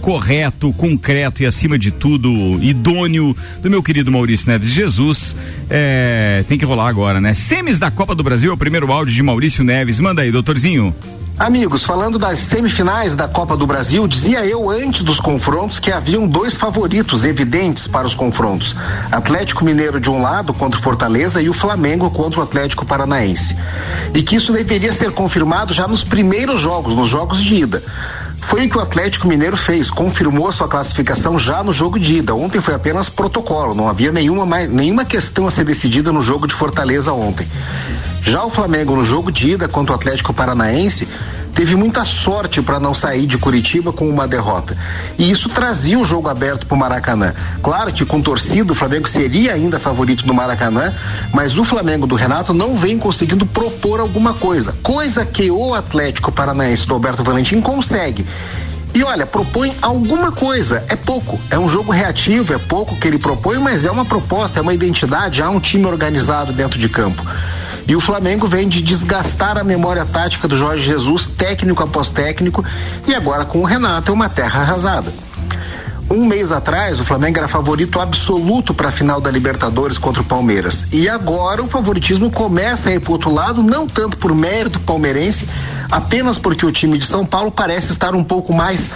correto, 0.00 0.72
concreto 0.74 1.42
e 1.42 1.46
acima 1.46 1.76
de 1.76 1.90
tudo 1.90 2.30
idôneo 2.62 3.34
do 3.60 3.68
meu 3.68 3.82
querido 3.82 4.12
Maurício 4.12 4.48
Neves 4.48 4.70
Jesus 4.70 5.36
é, 5.68 6.44
tem 6.48 6.56
que 6.56 6.64
rolar 6.64 6.86
agora, 6.86 7.20
né? 7.20 7.34
Semis 7.34 7.80
da 7.80 7.90
Copa 7.90 8.14
do 8.14 8.22
Brasil, 8.22 8.52
é 8.52 8.54
o 8.54 8.56
primeiro 8.56 8.92
áudio 8.92 9.12
de 9.12 9.22
Maurício 9.24 9.64
Neves. 9.64 9.98
Manda 9.98 10.22
aí, 10.22 10.30
doutorzinho. 10.30 10.94
Amigos, 11.40 11.84
falando 11.84 12.18
das 12.18 12.38
semifinais 12.38 13.14
da 13.14 13.26
Copa 13.26 13.56
do 13.56 13.66
Brasil, 13.66 14.06
dizia 14.06 14.44
eu 14.44 14.68
antes 14.68 15.02
dos 15.02 15.18
confrontos 15.18 15.78
que 15.78 15.90
haviam 15.90 16.28
dois 16.28 16.54
favoritos 16.54 17.24
evidentes 17.24 17.86
para 17.86 18.06
os 18.06 18.12
confrontos: 18.12 18.76
Atlético 19.10 19.64
Mineiro 19.64 19.98
de 19.98 20.10
um 20.10 20.20
lado 20.20 20.52
contra 20.52 20.78
o 20.78 20.82
Fortaleza 20.82 21.40
e 21.40 21.48
o 21.48 21.54
Flamengo 21.54 22.10
contra 22.10 22.40
o 22.40 22.42
Atlético 22.42 22.84
Paranaense. 22.84 23.56
E 24.12 24.22
que 24.22 24.36
isso 24.36 24.52
deveria 24.52 24.92
ser 24.92 25.12
confirmado 25.12 25.72
já 25.72 25.88
nos 25.88 26.04
primeiros 26.04 26.60
jogos, 26.60 26.94
nos 26.94 27.08
jogos 27.08 27.42
de 27.42 27.54
ida. 27.54 27.82
Foi 28.40 28.66
o 28.66 28.70
que 28.70 28.78
o 28.78 28.80
Atlético 28.80 29.28
Mineiro 29.28 29.56
fez, 29.56 29.90
confirmou 29.90 30.50
sua 30.50 30.66
classificação 30.66 31.38
já 31.38 31.62
no 31.62 31.72
jogo 31.72 31.98
de 31.98 32.18
ida. 32.18 32.34
Ontem 32.34 32.60
foi 32.60 32.74
apenas 32.74 33.08
protocolo, 33.08 33.74
não 33.74 33.88
havia 33.88 34.10
nenhuma, 34.10 34.44
mais, 34.44 34.68
nenhuma 34.68 35.04
questão 35.04 35.46
a 35.46 35.50
ser 35.50 35.64
decidida 35.64 36.10
no 36.10 36.22
jogo 36.22 36.46
de 36.46 36.54
Fortaleza 36.54 37.12
ontem. 37.12 37.46
Já 38.22 38.44
o 38.44 38.50
Flamengo 38.50 38.96
no 38.96 39.04
jogo 39.04 39.30
de 39.30 39.50
ida 39.50 39.68
contra 39.68 39.92
o 39.92 39.96
Atlético 39.96 40.32
Paranaense 40.32 41.06
teve 41.54 41.76
muita 41.76 42.04
sorte 42.04 42.62
para 42.62 42.80
não 42.80 42.94
sair 42.94 43.26
de 43.26 43.38
Curitiba 43.38 43.92
com 43.92 44.08
uma 44.08 44.26
derrota. 44.26 44.76
E 45.18 45.30
isso 45.30 45.48
trazia 45.48 45.98
o 45.98 46.04
jogo 46.04 46.28
aberto 46.28 46.66
para 46.66 46.74
o 46.74 46.78
Maracanã. 46.78 47.34
Claro 47.62 47.92
que 47.92 48.04
com 48.04 48.20
torcida 48.20 48.72
o 48.72 48.76
Flamengo 48.76 49.08
seria 49.08 49.52
ainda 49.54 49.78
favorito 49.78 50.26
no 50.26 50.34
Maracanã, 50.34 50.92
mas 51.32 51.58
o 51.58 51.64
Flamengo 51.64 52.06
do 52.06 52.14
Renato 52.14 52.54
não 52.54 52.76
vem 52.76 52.98
conseguindo 52.98 53.46
propor 53.46 54.00
alguma 54.00 54.34
coisa, 54.34 54.74
coisa 54.82 55.24
que 55.24 55.50
o 55.50 55.74
Atlético 55.74 56.32
Paranaense 56.32 56.86
do 56.86 56.94
Alberto 56.94 57.22
Valentim 57.22 57.60
consegue. 57.60 58.26
E 58.92 59.04
olha, 59.04 59.24
propõe 59.24 59.72
alguma 59.80 60.32
coisa, 60.32 60.84
é 60.88 60.96
pouco. 60.96 61.40
É 61.48 61.58
um 61.58 61.68
jogo 61.68 61.92
reativo, 61.92 62.52
é 62.52 62.58
pouco 62.58 62.96
que 62.96 63.06
ele 63.06 63.18
propõe, 63.18 63.58
mas 63.58 63.84
é 63.84 63.90
uma 63.90 64.04
proposta, 64.04 64.58
é 64.58 64.62
uma 64.62 64.74
identidade, 64.74 65.42
há 65.42 65.48
um 65.48 65.60
time 65.60 65.86
organizado 65.86 66.52
dentro 66.52 66.78
de 66.78 66.88
campo. 66.88 67.24
E 67.90 67.96
o 67.96 67.98
Flamengo 67.98 68.46
vem 68.46 68.68
de 68.68 68.82
desgastar 68.82 69.58
a 69.58 69.64
memória 69.64 70.06
tática 70.06 70.46
do 70.46 70.56
Jorge 70.56 70.84
Jesus, 70.84 71.26
técnico 71.26 71.82
após 71.82 72.08
técnico, 72.08 72.64
e 73.04 73.12
agora 73.12 73.44
com 73.44 73.58
o 73.58 73.64
Renato 73.64 74.12
é 74.12 74.14
uma 74.14 74.28
terra 74.28 74.60
arrasada. 74.60 75.12
Um 76.08 76.24
mês 76.24 76.52
atrás, 76.52 77.00
o 77.00 77.04
Flamengo 77.04 77.38
era 77.38 77.48
favorito 77.48 77.98
absoluto 77.98 78.72
para 78.72 78.90
a 78.90 78.92
final 78.92 79.20
da 79.20 79.28
Libertadores 79.28 79.98
contra 79.98 80.22
o 80.22 80.24
Palmeiras. 80.24 80.86
E 80.92 81.08
agora 81.08 81.64
o 81.64 81.66
favoritismo 81.66 82.30
começa 82.30 82.90
a 82.90 82.94
ir 82.94 83.00
para 83.00 83.10
outro 83.10 83.34
lado, 83.34 83.60
não 83.60 83.88
tanto 83.88 84.16
por 84.18 84.32
mérito 84.36 84.78
palmeirense, 84.78 85.48
apenas 85.90 86.38
porque 86.38 86.64
o 86.64 86.70
time 86.70 86.96
de 86.96 87.04
São 87.04 87.26
Paulo 87.26 87.50
parece 87.50 87.90
estar 87.90 88.14
um 88.14 88.22
pouco 88.22 88.52
mais 88.52 88.88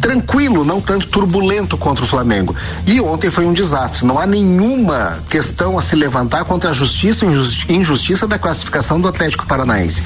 tranquilo, 0.00 0.64
não 0.64 0.80
tanto 0.80 1.08
turbulento 1.08 1.76
contra 1.76 2.04
o 2.04 2.08
Flamengo. 2.08 2.54
E 2.86 3.00
ontem 3.00 3.30
foi 3.30 3.46
um 3.46 3.52
desastre. 3.52 4.06
Não 4.06 4.18
há 4.18 4.26
nenhuma 4.26 5.18
questão 5.28 5.78
a 5.78 5.82
se 5.82 5.96
levantar 5.96 6.44
contra 6.44 6.70
a 6.70 6.72
justiça 6.72 7.24
e 7.24 7.74
injustiça 7.74 8.26
da 8.26 8.38
classificação 8.38 9.00
do 9.00 9.08
Atlético 9.08 9.46
Paranaense. 9.46 10.02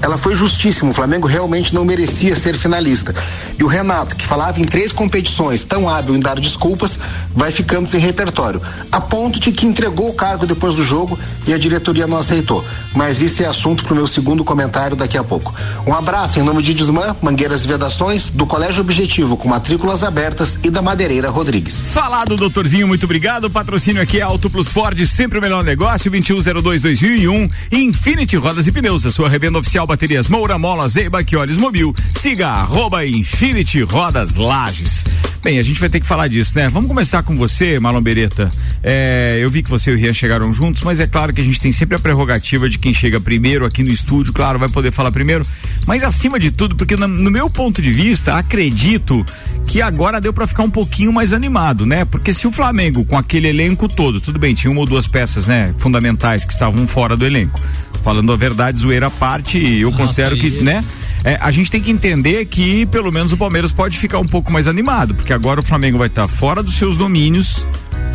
Ela 0.00 0.18
foi 0.18 0.34
justíssima. 0.34 0.90
O 0.90 0.94
Flamengo 0.94 1.28
realmente 1.28 1.74
não 1.74 1.84
merecia 1.84 2.34
ser 2.34 2.56
finalista. 2.58 3.14
E 3.58 3.62
o 3.62 3.68
Renato, 3.68 4.16
que 4.16 4.26
falava 4.26 4.60
em 4.60 4.64
três 4.64 4.92
competições, 4.92 5.64
tão 5.64 5.88
hábil 5.88 6.16
em 6.16 6.20
dar 6.20 6.40
desculpas, 6.40 6.98
vai 7.34 7.52
ficando 7.52 7.86
sem 7.86 8.00
repertório. 8.00 8.60
A 8.90 9.00
ponto 9.00 9.38
de 9.38 9.52
que 9.52 9.66
entregou 9.66 10.08
o 10.08 10.14
cargo 10.14 10.46
depois 10.46 10.74
do 10.74 10.82
jogo 10.82 11.18
e 11.46 11.52
a 11.52 11.58
diretoria 11.58 12.06
não 12.06 12.18
aceitou. 12.18 12.64
Mas 12.94 13.20
isso 13.20 13.42
é 13.42 13.46
assunto 13.46 13.84
para 13.84 13.92
o 13.92 13.96
meu 13.96 14.06
segundo 14.06 14.44
comentário 14.44 14.96
daqui 14.96 15.16
a 15.16 15.22
pouco. 15.22 15.54
Um 15.86 15.94
abraço 15.94 16.40
em 16.40 16.42
nome 16.42 16.62
de 16.62 16.74
Desmã, 16.74 17.14
Mangueiras 17.22 17.64
e 17.64 17.68
Vedações, 17.68 18.32
do 18.32 18.44
Colégio 18.44 18.80
Objetivo, 18.80 19.31
com 19.36 19.48
matrículas 19.48 20.02
abertas, 20.02 20.60
e 20.64 20.70
da 20.70 20.82
Madeireira 20.82 21.30
Rodrigues. 21.30 21.88
Falado, 21.92 22.36
doutorzinho, 22.36 22.88
muito 22.88 23.04
obrigado. 23.04 23.44
O 23.44 23.50
patrocínio 23.50 24.02
aqui 24.02 24.18
é 24.18 24.22
Auto 24.22 24.48
Plus 24.48 24.68
Ford, 24.68 24.98
sempre 25.06 25.38
o 25.38 25.42
melhor 25.42 25.64
negócio, 25.64 26.10
2102-2001. 26.10 27.50
Infinity 27.72 28.36
Rodas 28.36 28.66
e 28.66 28.72
Pneus, 28.72 29.06
a 29.06 29.12
sua 29.12 29.28
revenda 29.28 29.58
oficial 29.58 29.86
baterias 29.86 30.28
Moura, 30.28 30.58
Mola, 30.58 30.88
Zeiba, 30.88 31.24
olhos 31.36 31.56
mobil. 31.56 31.94
Siga 32.12 32.48
arroba 32.48 33.06
Infinity 33.06 33.82
Rodas 33.82 34.36
Lages. 34.36 35.04
Bem, 35.42 35.58
a 35.58 35.62
gente 35.64 35.80
vai 35.80 35.88
ter 35.88 35.98
que 35.98 36.06
falar 36.06 36.28
disso, 36.28 36.52
né? 36.56 36.68
Vamos 36.68 36.88
começar 36.88 37.24
com 37.24 37.36
você, 37.36 37.80
Marlon 37.80 38.00
Beretta. 38.00 38.48
É, 38.80 39.38
eu 39.40 39.50
vi 39.50 39.60
que 39.60 39.68
você 39.68 39.90
e 39.90 39.94
o 39.94 39.96
Rian 39.96 40.12
chegaram 40.12 40.52
juntos, 40.52 40.82
mas 40.82 41.00
é 41.00 41.06
claro 41.06 41.32
que 41.32 41.40
a 41.40 41.44
gente 41.44 41.60
tem 41.60 41.72
sempre 41.72 41.96
a 41.96 41.98
prerrogativa 41.98 42.68
de 42.68 42.78
quem 42.78 42.94
chega 42.94 43.20
primeiro 43.20 43.66
aqui 43.66 43.82
no 43.82 43.90
estúdio, 43.90 44.32
claro, 44.32 44.58
vai 44.58 44.68
poder 44.68 44.92
falar 44.92 45.10
primeiro. 45.10 45.44
Mas 45.84 46.04
acima 46.04 46.38
de 46.38 46.52
tudo, 46.52 46.76
porque 46.76 46.96
no, 46.96 47.08
no 47.08 47.30
meu 47.30 47.50
ponto 47.50 47.82
de 47.82 47.90
vista, 47.90 48.36
acredito 48.36 49.21
que 49.66 49.80
agora 49.80 50.20
deu 50.20 50.32
para 50.32 50.46
ficar 50.46 50.62
um 50.62 50.70
pouquinho 50.70 51.12
mais 51.12 51.32
animado, 51.32 51.86
né? 51.86 52.04
Porque 52.04 52.32
se 52.32 52.46
o 52.46 52.52
Flamengo, 52.52 53.04
com 53.04 53.16
aquele 53.16 53.48
elenco 53.48 53.88
todo, 53.88 54.20
tudo 54.20 54.38
bem, 54.38 54.54
tinha 54.54 54.70
uma 54.70 54.80
ou 54.80 54.86
duas 54.86 55.06
peças, 55.06 55.46
né, 55.46 55.74
fundamentais 55.78 56.44
que 56.44 56.52
estavam 56.52 56.86
fora 56.86 57.16
do 57.16 57.24
elenco. 57.24 57.60
Falando 58.02 58.32
a 58.32 58.36
verdade, 58.36 58.80
zoeira 58.80 59.06
à 59.06 59.10
parte, 59.10 59.58
eu 59.58 59.92
considero 59.92 60.36
que, 60.36 60.50
né? 60.62 60.84
É, 61.24 61.38
a 61.40 61.52
gente 61.52 61.70
tem 61.70 61.80
que 61.80 61.90
entender 61.90 62.44
que 62.46 62.84
pelo 62.86 63.12
menos 63.12 63.32
o 63.32 63.36
Palmeiras 63.36 63.70
pode 63.70 63.96
ficar 63.96 64.18
um 64.18 64.26
pouco 64.26 64.52
mais 64.52 64.66
animado, 64.66 65.14
porque 65.14 65.32
agora 65.32 65.60
o 65.60 65.62
Flamengo 65.62 65.98
vai 65.98 66.08
estar 66.08 66.26
fora 66.26 66.62
dos 66.62 66.74
seus 66.74 66.96
domínios, 66.96 67.66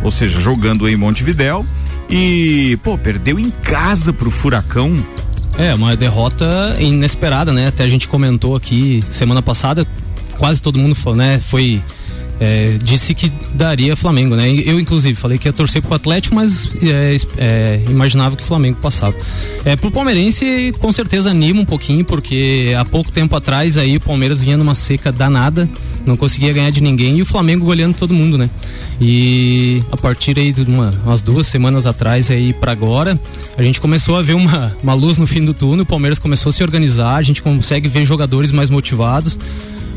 ou 0.03 0.11
seja, 0.11 0.39
jogando 0.39 0.89
em 0.89 0.95
Montevidéu 0.97 1.65
e, 2.09 2.77
pô, 2.83 2.97
perdeu 2.97 3.39
em 3.39 3.49
casa 3.49 4.11
pro 4.11 4.29
Furacão. 4.29 4.97
É, 5.57 5.73
uma 5.73 5.95
derrota 5.95 6.75
inesperada, 6.79 7.51
né? 7.51 7.67
Até 7.67 7.83
a 7.83 7.87
gente 7.87 8.07
comentou 8.07 8.55
aqui 8.55 9.03
semana 9.09 9.41
passada, 9.41 9.87
quase 10.37 10.61
todo 10.61 10.77
mundo 10.77 10.95
né? 11.15 11.39
Foi. 11.39 11.81
é, 12.39 12.77
disse 12.83 13.13
que 13.13 13.31
daria 13.53 13.95
Flamengo, 13.95 14.35
né? 14.35 14.49
Eu, 14.49 14.79
inclusive, 14.79 15.15
falei 15.15 15.37
que 15.37 15.47
ia 15.47 15.53
torcer 15.53 15.81
pro 15.81 15.95
Atlético, 15.95 16.35
mas 16.35 16.69
é, 16.83 17.17
é, 17.37 17.81
imaginava 17.89 18.35
que 18.35 18.43
o 18.43 18.45
Flamengo 18.45 18.77
passava. 18.81 19.15
É, 19.65 19.75
pro 19.75 19.89
palmeirense, 19.89 20.73
com 20.79 20.91
certeza 20.91 21.31
anima 21.31 21.61
um 21.61 21.65
pouquinho, 21.65 22.05
porque 22.05 22.75
há 22.77 22.85
pouco 22.85 23.11
tempo 23.11 23.35
atrás 23.35 23.77
aí 23.77 23.97
o 23.97 24.01
Palmeiras 24.01 24.41
vinha 24.41 24.55
numa 24.55 24.75
seca 24.75 25.11
danada, 25.11 25.67
não 26.05 26.15
conseguia 26.15 26.53
ganhar 26.53 26.69
de 26.69 26.81
ninguém 26.81 27.17
e 27.17 27.21
o 27.21 27.25
Flamengo 27.25 27.65
goleando 27.65 27.95
todo 27.95 28.13
mundo, 28.13 28.37
né? 28.37 28.49
E 29.01 29.81
a 29.91 29.97
partir 29.97 30.37
aí 30.37 30.51
de 30.51 30.61
uma, 30.61 30.93
umas 31.03 31.21
duas 31.21 31.47
semanas 31.47 31.85
atrás 31.85 32.29
aí 32.29 32.53
para 32.53 32.71
agora, 32.71 33.19
a 33.57 33.63
gente 33.63 33.81
começou 33.81 34.15
a 34.15 34.21
ver 34.21 34.33
uma, 34.33 34.75
uma 34.81 34.93
luz 34.93 35.17
no 35.17 35.25
fim 35.25 35.43
do 35.43 35.53
túnel, 35.53 35.83
o 35.83 35.85
Palmeiras 35.85 36.19
começou 36.19 36.51
a 36.51 36.53
se 36.53 36.63
organizar, 36.63 37.15
a 37.15 37.23
gente 37.23 37.41
consegue 37.41 37.89
ver 37.89 38.05
jogadores 38.05 38.51
mais 38.51 38.69
motivados. 38.69 39.39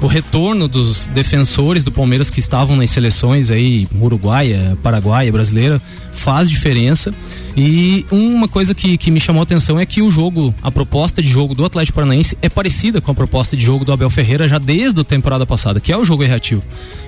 O 0.03 0.07
retorno 0.07 0.67
dos 0.67 1.07
defensores 1.09 1.85
do 1.85 1.93
Palmeiras 1.93 2.31
que 2.31 2.41
estavam 2.41 2.75
nas 2.75 2.91
seleções 2.91 3.51
aí, 3.51 3.87
uruguaia, 4.01 4.79
paraguaia, 4.83 5.31
brasileira, 5.31 5.81
faz 6.13 6.49
diferença. 6.51 7.15
E 7.57 8.07
uma 8.11 8.47
coisa 8.47 8.75
que, 8.75 8.97
que 8.97 9.11
me 9.11 9.21
chamou 9.21 9.41
a 9.41 9.43
atenção 9.43 9.79
é 9.79 9.85
que 9.85 10.01
o 10.01 10.11
jogo, 10.11 10.55
a 10.63 10.71
proposta 10.71 11.21
de 11.21 11.29
jogo 11.29 11.55
do 11.55 11.65
Atlético 11.65 11.97
Paranaense 11.97 12.39
é 12.41 12.49
parecida 12.49 13.01
com 13.01 13.11
a 13.11 13.15
proposta 13.15 13.57
de 13.57 13.63
jogo 13.65 13.85
do 13.85 13.93
Abel 13.93 14.09
Ferreira 14.09 14.49
já 14.49 14.57
desde 14.59 15.01
a 15.01 15.05
temporada 15.05 15.45
passada, 15.45 15.81
que 15.81 15.93
é 15.93 15.97
o 15.97 16.05
jogo 16.05 16.23
errativo. 16.23 16.63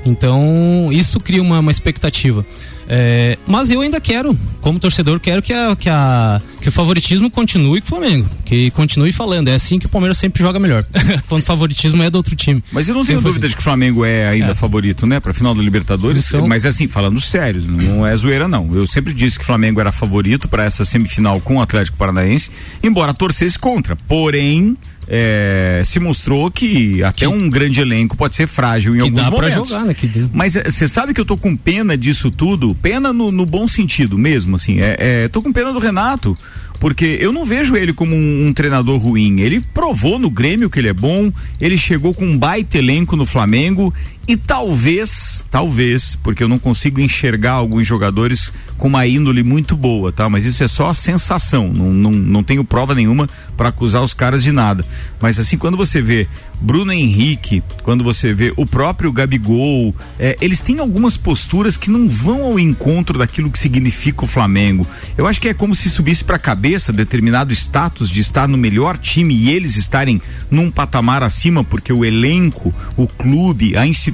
Então, 0.05 0.89
isso 0.91 1.21
cria 1.21 1.41
uma, 1.43 1.61
uma 1.61 1.71
expectativa. 1.71 2.45
É, 2.89 3.39
mas 3.47 3.71
eu 3.71 3.81
ainda 3.81 4.01
quero, 4.01 4.37
como 4.61 4.79
torcedor, 4.79 5.19
quero 5.21 5.41
que, 5.41 5.53
a, 5.53 5.75
que, 5.77 5.89
a, 5.89 6.43
que 6.61 6.69
o 6.69 6.73
favoritismo 6.73 7.31
continue 7.31 7.81
com 7.81 7.87
o 7.87 7.89
Flamengo. 7.91 8.29
Que 8.45 8.71
continue 8.73 9.13
falando. 9.13 9.49
É 9.49 9.55
assim 9.55 9.79
que 9.79 9.87
o 9.87 9.89
Palmeiras 9.89 10.19
sempre 10.19 10.43
joga 10.43 10.59
melhor. 10.59 10.85
Quando 11.29 11.41
o 11.43 11.45
favoritismo 11.45 12.03
é 12.03 12.11
do 12.11 12.17
outro 12.17 12.35
time. 12.35 12.63
Mas 12.73 12.89
eu 12.89 12.95
não 12.95 13.03
tenho 13.03 13.19
Sempre 13.19 13.31
dúvida 13.31 13.47
assim. 13.47 13.51
de 13.53 13.57
que 13.57 13.61
o 13.61 13.65
Flamengo 13.65 14.05
é 14.05 14.29
ainda 14.29 14.51
É. 14.51 14.55
favorito, 14.55 15.07
né? 15.07 15.21
Pra 15.21 15.33
final 15.33 15.55
da 15.55 15.63
Libertadores. 15.63 16.27
Então- 16.29 16.47
Mas 16.49 16.67
assim, 16.67 16.89
falando 16.89 17.21
sério, 17.21 17.63
não 17.69 18.05
é 18.07 18.15
zoeira, 18.17 18.49
não. 18.49 18.69
Eu 18.75 18.87
sempre 18.93 19.13
disse 19.15 19.39
que 19.39 19.43
o 19.45 19.47
Flamengo 19.47 19.81
era 19.81 19.91
favorito 19.91 20.49
para 20.49 20.65
essa 20.65 20.85
semifinal 20.85 21.41
com 21.41 21.57
o 21.57 21.61
Atlético 21.61 21.97
Paranaense, 21.97 22.51
embora 22.83 23.13
torcesse 23.15 23.59
contra. 23.59 23.97
Porém. 23.97 24.77
é, 25.09 25.83
se 25.85 25.99
mostrou 25.99 26.49
que 26.51 27.03
até 27.03 27.29
um 27.29 27.51
grande 27.51 27.81
elenco 27.81 28.17
pode 28.17 28.35
ser 28.37 28.47
frágil 28.47 28.95
em 28.95 28.99
Que 28.99 29.03
alguns 29.03 29.23
dá 29.25 29.31
pra 29.33 29.49
momentos. 29.51 29.69
jogar, 29.69 29.85
né? 29.85 29.93
Que- 29.95 30.09
Mas 30.33 30.55
você 30.55 30.87
sabe 30.87 31.13
que 31.13 31.21
eu 31.21 31.25
tô 31.25 31.37
com 31.37 31.57
pena 31.57 31.99
disso 31.99 32.31
tudo, 32.31 32.75
pena 32.81 33.13
no, 33.13 33.33
no 33.33 33.45
bom 33.45 33.67
sentido 33.67 34.17
mesmo, 34.17 34.55
assim. 34.57 34.81
É, 34.81 34.97
é, 35.25 35.29
tô 35.29 35.43
com 35.43 35.53
pena 35.53 35.73
do 35.73 35.81
Renato, 35.81 36.39
porque 36.79 37.19
eu 37.21 37.33
não 37.33 37.45
vejo 37.45 37.77
ele 37.77 37.93
como 37.93 38.15
um, 38.15 38.47
um 38.47 38.53
treinador 38.53 38.97
ruim. 38.99 39.41
Ele 39.41 39.61
provou 39.75 40.19
no 40.21 40.31
Grêmio 40.31 40.71
que 40.71 40.79
ele 40.79 40.89
é 40.89 40.95
bom, 40.95 41.33
ele 41.61 41.77
chegou 41.77 42.15
com 42.15 42.25
um 42.25 42.39
baita 42.39 42.79
elenco 42.79 43.17
no 43.17 43.27
Flamengo 43.27 43.93
e 44.27 44.37
talvez, 44.37 45.45
talvez, 45.51 46.15
porque 46.15 46.45
eu 46.45 46.49
não 46.49 46.59
consigo 46.59 47.01
enxergar 47.01 47.53
alguns 47.53 47.87
jogadores 47.87 48.53
com 48.79 48.87
uma 48.87 49.07
índole 49.07 49.43
muito 49.43 49.77
boa, 49.77 50.13
tá? 50.13 50.29
Mas 50.29 50.45
isso 50.45 50.63
é 50.63 50.69
só 50.69 50.91
a 50.91 50.95
sensação, 50.95 51.73
não, 51.73 51.93
não, 51.93 52.11
não 52.11 52.43
tenho 52.43 52.65
prova 52.65 52.95
nenhuma 52.95 53.29
para 53.57 53.69
acusar 53.69 54.03
os 54.03 54.15
caras 54.15 54.43
de 54.43 54.53
nada. 54.53 54.85
Mas 55.21 55.39
assim, 55.39 55.59
quando 55.59 55.77
você 55.77 56.01
vê 56.01 56.29
Bruno 56.61 56.93
Henrique, 56.93 57.63
quando 57.83 58.05
você 58.05 58.33
vê 58.33 58.53
o 58.57 58.65
próprio 58.65 59.11
Gabigol, 59.11 59.95
é, 60.19 60.37
eles 60.41 60.61
têm 60.61 60.79
algumas 60.79 61.17
posturas 61.17 61.77
que 61.77 61.91
não 61.91 62.09
vão 62.09 62.45
ao 62.45 62.59
encontro 62.59 63.19
daquilo 63.19 63.51
que 63.51 63.59
significa 63.59 64.25
o 64.25 64.29
Flamengo. 64.29 64.87
Eu 65.19 65.27
acho 65.27 65.41
que 65.41 65.49
é 65.49 65.55
como 65.55 65.75
se 65.75 65.91
subisse 65.91 66.23
para 66.23 66.37
a 66.37 66.41
cabeça 66.41 66.93
determinado 66.93 67.53
status 67.53 68.09
de 68.09 68.21
estar 68.21 68.47
no 68.47 68.57
melhor 68.57 68.97
time 68.99 69.35
e 69.35 69.51
eles 69.51 69.77
estarem 69.77 70.21
num 70.51 70.71
patamar 70.71 71.25
acima, 71.25 71.65
porque 71.65 71.93
o 71.93 72.05
elenco, 72.05 72.73
o 72.97 73.09
clube, 73.09 73.77
a 73.77 73.87
instituição 73.87 74.12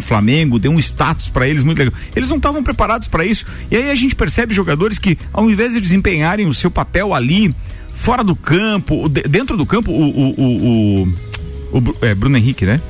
Flamengo 0.00 0.58
deu 0.58 0.70
um 0.70 0.78
status 0.78 1.28
para 1.28 1.48
eles 1.48 1.62
muito 1.62 1.78
legal. 1.78 1.94
Eles 2.14 2.28
não 2.28 2.36
estavam 2.36 2.62
preparados 2.62 3.08
para 3.08 3.24
isso. 3.24 3.44
E 3.70 3.76
aí 3.76 3.90
a 3.90 3.94
gente 3.94 4.14
percebe 4.14 4.54
jogadores 4.54 4.98
que, 4.98 5.16
ao 5.32 5.50
invés 5.50 5.72
de 5.72 5.80
desempenharem 5.80 6.46
o 6.46 6.54
seu 6.54 6.70
papel 6.70 7.12
ali, 7.14 7.54
fora 7.92 8.22
do 8.22 8.36
campo, 8.36 9.08
dentro 9.08 9.56
do 9.56 9.66
campo, 9.66 9.90
o, 9.90 10.02
o, 10.02 10.34
o, 10.40 11.02
o- 11.02 11.78
o 11.78 11.96
é, 12.02 12.14
Bruno 12.14 12.36
Henrique, 12.36 12.64
né? 12.66 12.80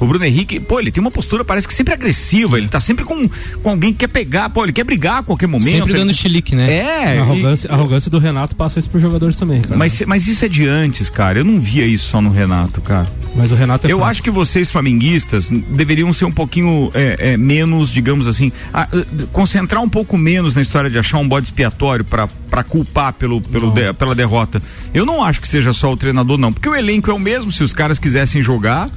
O 0.00 0.06
Bruno 0.06 0.24
Henrique, 0.24 0.58
pô, 0.58 0.80
ele 0.80 0.90
tem 0.90 1.00
uma 1.00 1.10
postura, 1.10 1.44
parece 1.44 1.68
que 1.68 1.74
sempre 1.74 1.92
agressiva. 1.94 2.56
Ele 2.58 2.68
tá 2.68 2.80
sempre 2.80 3.04
com, 3.04 3.28
com 3.62 3.70
alguém 3.70 3.92
que 3.92 3.98
quer 4.00 4.08
pegar, 4.08 4.48
pô, 4.50 4.64
ele 4.64 4.72
quer 4.72 4.84
brigar 4.84 5.18
a 5.18 5.22
qualquer 5.22 5.46
momento. 5.46 5.70
Sempre 5.70 5.92
dando 5.92 6.08
ele- 6.10 6.14
chilique, 6.14 6.56
né? 6.56 6.72
É, 6.72 7.04
A 7.10 7.14
e- 7.14 7.18
arrogância, 7.18 7.70
a 7.70 7.74
arrogância 7.74 8.10
do 8.10 8.18
Renato 8.18 8.56
passa 8.56 8.78
isso 8.78 8.88
pros 8.88 9.02
jogadores 9.02 9.36
também, 9.36 9.60
cara. 9.60 9.76
mas, 9.76 10.02
mas 10.06 10.26
isso 10.26 10.44
é 10.44 10.48
de 10.48 10.66
antes, 10.66 11.10
cara. 11.10 11.38
Eu 11.40 11.44
não 11.44 11.60
via 11.60 11.84
isso 11.86 12.08
só 12.08 12.20
no 12.20 12.30
Renato, 12.30 12.80
cara. 12.80 13.06
Mas 13.36 13.52
o 13.52 13.54
Renato 13.54 13.86
é 13.86 13.92
Eu 13.92 13.98
fraco. 13.98 14.10
acho 14.10 14.22
que 14.22 14.30
vocês, 14.30 14.70
flamenguistas, 14.70 15.50
deveriam 15.50 16.12
ser 16.12 16.24
um 16.24 16.32
pouquinho 16.32 16.90
é, 16.94 17.32
é, 17.32 17.36
menos, 17.36 17.90
digamos 17.90 18.26
assim, 18.26 18.50
a- 18.72 18.88
concentrar 19.32 19.82
um 19.82 19.88
pouco 19.88 20.16
menos 20.18 20.56
na 20.56 20.62
história 20.62 20.90
de 20.90 20.98
achar 20.98 21.18
um 21.18 21.28
bode 21.28 21.46
expiatório 21.46 22.04
pra 22.04 22.28
pra 22.50 22.64
culpar 22.64 23.12
pelo, 23.12 23.40
pelo 23.40 23.70
de- 23.70 23.92
pela 23.92 24.12
derrota. 24.12 24.60
Eu 24.92 25.06
não 25.06 25.22
acho 25.22 25.40
que 25.40 25.46
seja 25.46 25.72
só 25.72 25.92
o 25.92 25.96
treinador, 25.96 26.36
não. 26.36 26.52
Porque 26.52 26.68
o 26.68 26.74
elenco 26.74 27.08
é 27.08 27.14
o 27.14 27.18
mesmo. 27.18 27.52
Se 27.52 27.62
os 27.62 27.72
caras 27.72 27.96
quisessem 27.96 28.42
jogar, 28.42 28.90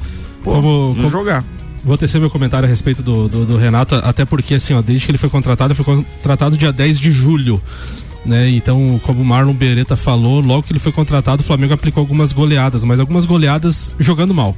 pô, 0.43 0.51
Como- 0.51 0.95
como- 0.95 1.09
jogar. 1.09 1.43
Vou 1.83 1.97
tecer 1.97 2.19
meu 2.21 2.29
comentário 2.29 2.65
a 2.65 2.69
respeito 2.69 3.03
do, 3.03 3.27
do, 3.27 3.45
do 3.45 3.57
Renato, 3.57 3.95
até 3.95 4.23
porque, 4.23 4.53
assim, 4.55 4.73
ó, 4.73 4.81
desde 4.81 5.05
que 5.05 5.11
ele 5.11 5.17
foi 5.17 5.29
contratado, 5.29 5.73
ele 5.73 5.83
foi 5.83 5.95
contratado 5.97 6.55
dia 6.57 6.71
10 6.71 6.97
de 6.97 7.11
julho. 7.11 7.61
Né? 8.25 8.49
Então, 8.51 9.01
como 9.03 9.21
o 9.21 9.25
Marlon 9.25 9.53
Beretta 9.53 9.97
falou, 9.97 10.39
logo 10.39 10.63
que 10.63 10.71
ele 10.71 10.79
foi 10.79 10.93
contratado, 10.93 11.41
o 11.41 11.45
Flamengo 11.45 11.73
aplicou 11.73 11.99
algumas 11.99 12.31
goleadas, 12.31 12.85
mas 12.85 13.01
algumas 13.01 13.25
goleadas 13.25 13.93
jogando 13.99 14.33
mal. 14.33 14.55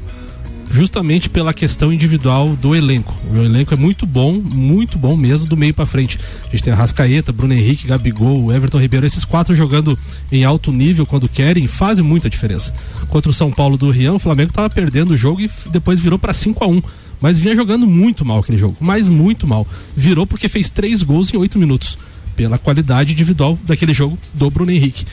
Justamente 0.70 1.30
pela 1.30 1.54
questão 1.54 1.94
individual 1.94 2.56
do 2.56 2.76
elenco. 2.76 3.16
O 3.34 3.38
elenco 3.38 3.74
é 3.74 3.78
muito 3.78 4.06
bom, 4.06 4.34
muito 4.34 4.98
bom 4.98 5.16
mesmo, 5.16 5.48
do 5.48 5.56
meio 5.56 5.74
pra 5.74 5.86
frente. 5.86 6.20
A 6.48 6.50
gente 6.50 6.64
tem 6.64 6.74
a 6.74 6.76
Rascaeta, 6.76 7.32
Bruno 7.32 7.54
Henrique, 7.54 7.88
Gabigol, 7.88 8.52
Everton 8.52 8.80
Ribeiro, 8.80 9.06
esses 9.06 9.24
quatro 9.24 9.56
jogando 9.56 9.98
em 10.32 10.44
alto 10.44 10.72
nível 10.72 11.06
quando 11.06 11.30
querem, 11.30 11.68
fazem 11.68 12.04
muita 12.04 12.30
diferença. 12.30 12.74
Contra 13.10 13.32
o 13.32 13.34
São 13.34 13.52
Paulo 13.52 13.78
do 13.78 13.90
Rião, 13.90 14.16
o 14.16 14.20
Flamengo 14.20 14.52
tava 14.52 14.70
perdendo 14.70 15.12
o 15.12 15.18
jogo 15.18 15.42
e 15.42 15.50
depois 15.72 16.00
virou 16.00 16.20
pra 16.20 16.34
5 16.34 16.64
a 16.64 16.68
1 16.68 16.82
mas 17.22 17.40
vinha 17.40 17.56
jogando 17.56 17.88
muito 17.88 18.26
mal 18.26 18.40
aquele 18.40 18.58
jogo, 18.58 18.76
mas 18.80 19.08
muito 19.08 19.48
mal. 19.48 19.66
Virou 19.96 20.28
porque 20.28 20.50
fez 20.50 20.70
três 20.70 21.02
gols 21.02 21.34
em 21.34 21.38
oito 21.38 21.58
minutos. 21.58 21.98
Pela 22.36 22.58
qualidade 22.58 23.14
individual 23.14 23.58
daquele 23.66 23.94
jogo 23.94 24.18
do 24.34 24.50
Bruno 24.50 24.72
Henrique. 24.72 25.06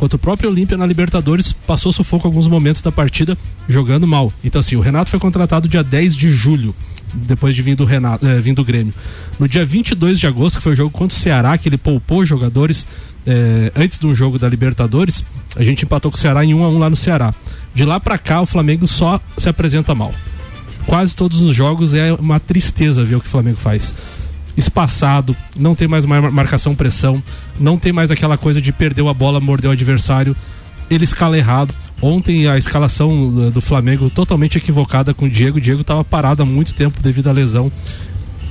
Enquanto 0.00 0.14
o 0.14 0.18
próprio 0.18 0.48
Olímpia 0.48 0.78
na 0.78 0.86
Libertadores 0.86 1.52
passou 1.52 1.92
sufoco 1.92 2.26
alguns 2.26 2.48
momentos 2.48 2.80
da 2.80 2.90
partida 2.90 3.36
jogando 3.68 4.06
mal. 4.06 4.32
Então, 4.42 4.58
assim, 4.58 4.74
o 4.74 4.80
Renato 4.80 5.10
foi 5.10 5.20
contratado 5.20 5.68
dia 5.68 5.84
10 5.84 6.16
de 6.16 6.30
julho, 6.30 6.74
depois 7.12 7.54
de 7.54 7.60
vir 7.60 7.76
do, 7.76 7.86
eh, 7.86 8.40
vir 8.40 8.54
do 8.54 8.64
Grêmio. 8.64 8.94
No 9.38 9.46
dia 9.46 9.62
22 9.62 10.18
de 10.18 10.26
agosto, 10.26 10.56
que 10.56 10.62
foi 10.62 10.72
o 10.72 10.76
jogo 10.76 10.90
contra 10.90 11.14
o 11.14 11.20
Ceará, 11.20 11.58
que 11.58 11.68
ele 11.68 11.76
poupou 11.76 12.24
jogadores 12.24 12.86
eh, 13.26 13.70
antes 13.76 13.98
do 13.98 14.14
jogo 14.14 14.38
da 14.38 14.48
Libertadores, 14.48 15.22
a 15.54 15.62
gente 15.62 15.84
empatou 15.84 16.10
com 16.10 16.16
o 16.16 16.20
Ceará 16.20 16.42
em 16.46 16.54
1 16.54 16.64
a 16.64 16.68
1 16.70 16.78
lá 16.78 16.88
no 16.88 16.96
Ceará. 16.96 17.34
De 17.74 17.84
lá 17.84 18.00
para 18.00 18.16
cá, 18.16 18.40
o 18.40 18.46
Flamengo 18.46 18.86
só 18.86 19.20
se 19.36 19.50
apresenta 19.50 19.94
mal. 19.94 20.14
Quase 20.86 21.14
todos 21.14 21.42
os 21.42 21.54
jogos 21.54 21.92
é 21.92 22.12
uma 22.14 22.40
tristeza 22.40 23.04
ver 23.04 23.16
o 23.16 23.20
que 23.20 23.26
o 23.26 23.30
Flamengo 23.30 23.58
faz 23.58 23.94
espaçado, 24.60 25.34
não 25.56 25.74
tem 25.74 25.88
mais 25.88 26.04
mar- 26.04 26.30
marcação 26.30 26.74
pressão, 26.74 27.20
não 27.58 27.76
tem 27.76 27.92
mais 27.92 28.10
aquela 28.10 28.38
coisa 28.38 28.60
de 28.60 28.72
perdeu 28.72 29.08
a 29.08 29.14
bola, 29.14 29.40
mordeu 29.40 29.70
o 29.70 29.72
adversário. 29.72 30.36
Ele 30.88 31.04
escala 31.04 31.36
errado. 31.36 31.74
Ontem 32.02 32.46
a 32.48 32.56
escalação 32.56 33.30
do- 33.30 33.50
do 33.50 33.60
Flamengo 33.60 34.08
totalmente 34.08 34.56
equivocada 34.58 35.12
com 35.12 35.26
o 35.26 35.30
Diego. 35.30 35.58
O 35.58 35.60
Diego 35.60 35.80
estava 35.82 36.02
parado 36.04 36.42
há 36.42 36.46
muito 36.46 36.72
tempo 36.74 37.00
devido 37.02 37.28
à 37.28 37.32
lesão. 37.32 37.70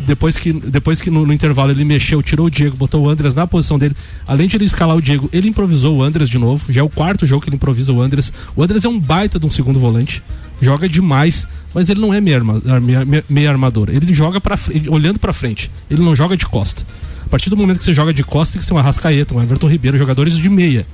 Depois 0.05 0.37
que, 0.37 0.51
depois 0.53 1.01
que 1.01 1.11
no, 1.11 1.25
no 1.25 1.33
intervalo 1.33 1.71
ele 1.71 1.83
mexeu, 1.83 2.23
tirou 2.23 2.47
o 2.47 2.49
Diego, 2.49 2.75
botou 2.77 3.03
o 3.03 3.09
Andres 3.09 3.35
na 3.35 3.45
posição 3.45 3.77
dele. 3.77 3.95
Além 4.25 4.47
de 4.47 4.55
ele 4.55 4.65
escalar 4.65 4.95
o 4.95 5.01
Diego, 5.01 5.29
ele 5.33 5.49
improvisou 5.49 5.97
o 5.97 6.03
Andres 6.03 6.29
de 6.29 6.37
novo. 6.37 6.65
Já 6.71 6.81
é 6.81 6.83
o 6.83 6.89
quarto 6.89 7.27
jogo 7.27 7.43
que 7.43 7.49
ele 7.49 7.57
improvisa 7.57 7.91
o 7.91 8.01
Andres. 8.01 8.31
O 8.55 8.63
Andres 8.63 8.85
é 8.85 8.89
um 8.89 8.99
baita 8.99 9.37
de 9.39 9.45
um 9.45 9.51
segundo 9.51 9.79
volante. 9.79 10.23
Joga 10.61 10.89
demais, 10.89 11.47
mas 11.73 11.89
ele 11.89 11.99
não 12.01 12.13
é 12.13 12.19
meio, 12.19 12.35
arma, 12.37 12.61
meio, 12.81 13.05
meio- 13.07 13.23
meio 13.29 13.49
armador. 13.49 13.89
Ele 13.89 14.13
joga 14.13 14.41
pra, 14.41 14.57
olhando 14.89 15.19
pra 15.19 15.31
frente. 15.33 15.71
Ele 15.89 16.01
não 16.03 16.15
joga 16.15 16.35
de 16.35 16.45
costa. 16.45 16.83
A 17.25 17.29
partir 17.29 17.49
do 17.49 17.55
momento 17.57 17.77
que 17.79 17.83
você 17.83 17.93
joga 17.93 18.13
de 18.13 18.23
costa, 18.23 18.53
tem 18.53 18.59
que 18.61 18.65
ser 18.67 18.73
um 18.73 18.77
Arrascaeta, 18.77 19.33
um 19.35 19.41
Everton 19.41 19.67
Ribeiro, 19.67 19.97
jogadores 19.97 20.35
de 20.35 20.49
meia. 20.49 20.85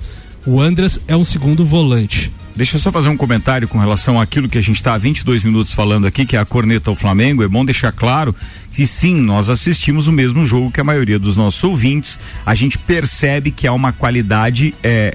O 0.45 0.61
Andres 0.61 0.99
é 1.07 1.15
um 1.15 1.23
segundo 1.23 1.65
volante. 1.65 2.31
Deixa 2.55 2.77
eu 2.77 2.79
só 2.79 2.91
fazer 2.91 3.09
um 3.09 3.17
comentário 3.17 3.67
com 3.67 3.77
relação 3.79 4.19
àquilo 4.21 4.47
que 4.47 4.57
a 4.57 4.61
gente 4.61 4.77
está 4.77 4.93
há 4.93 4.97
22 4.97 5.43
minutos 5.43 5.73
falando 5.73 6.05
aqui, 6.07 6.25
que 6.25 6.37
é 6.37 6.39
a 6.39 6.45
corneta 6.45 6.89
ao 6.89 6.95
Flamengo. 6.95 7.43
É 7.43 7.47
bom 7.47 7.65
deixar 7.65 7.91
claro 7.91 8.33
que 8.75 8.85
sim, 8.85 9.15
nós 9.21 9.49
assistimos 9.49 10.05
o 10.07 10.11
mesmo 10.11 10.45
jogo 10.45 10.69
que 10.69 10.81
a 10.81 10.83
maioria 10.83 11.17
dos 11.17 11.37
nossos 11.37 11.63
ouvintes. 11.63 12.19
A 12.45 12.53
gente 12.53 12.77
percebe 12.77 13.49
que 13.49 13.65
há 13.65 13.71
uma 13.71 13.93
qualidade 13.93 14.73
é, 14.83 15.13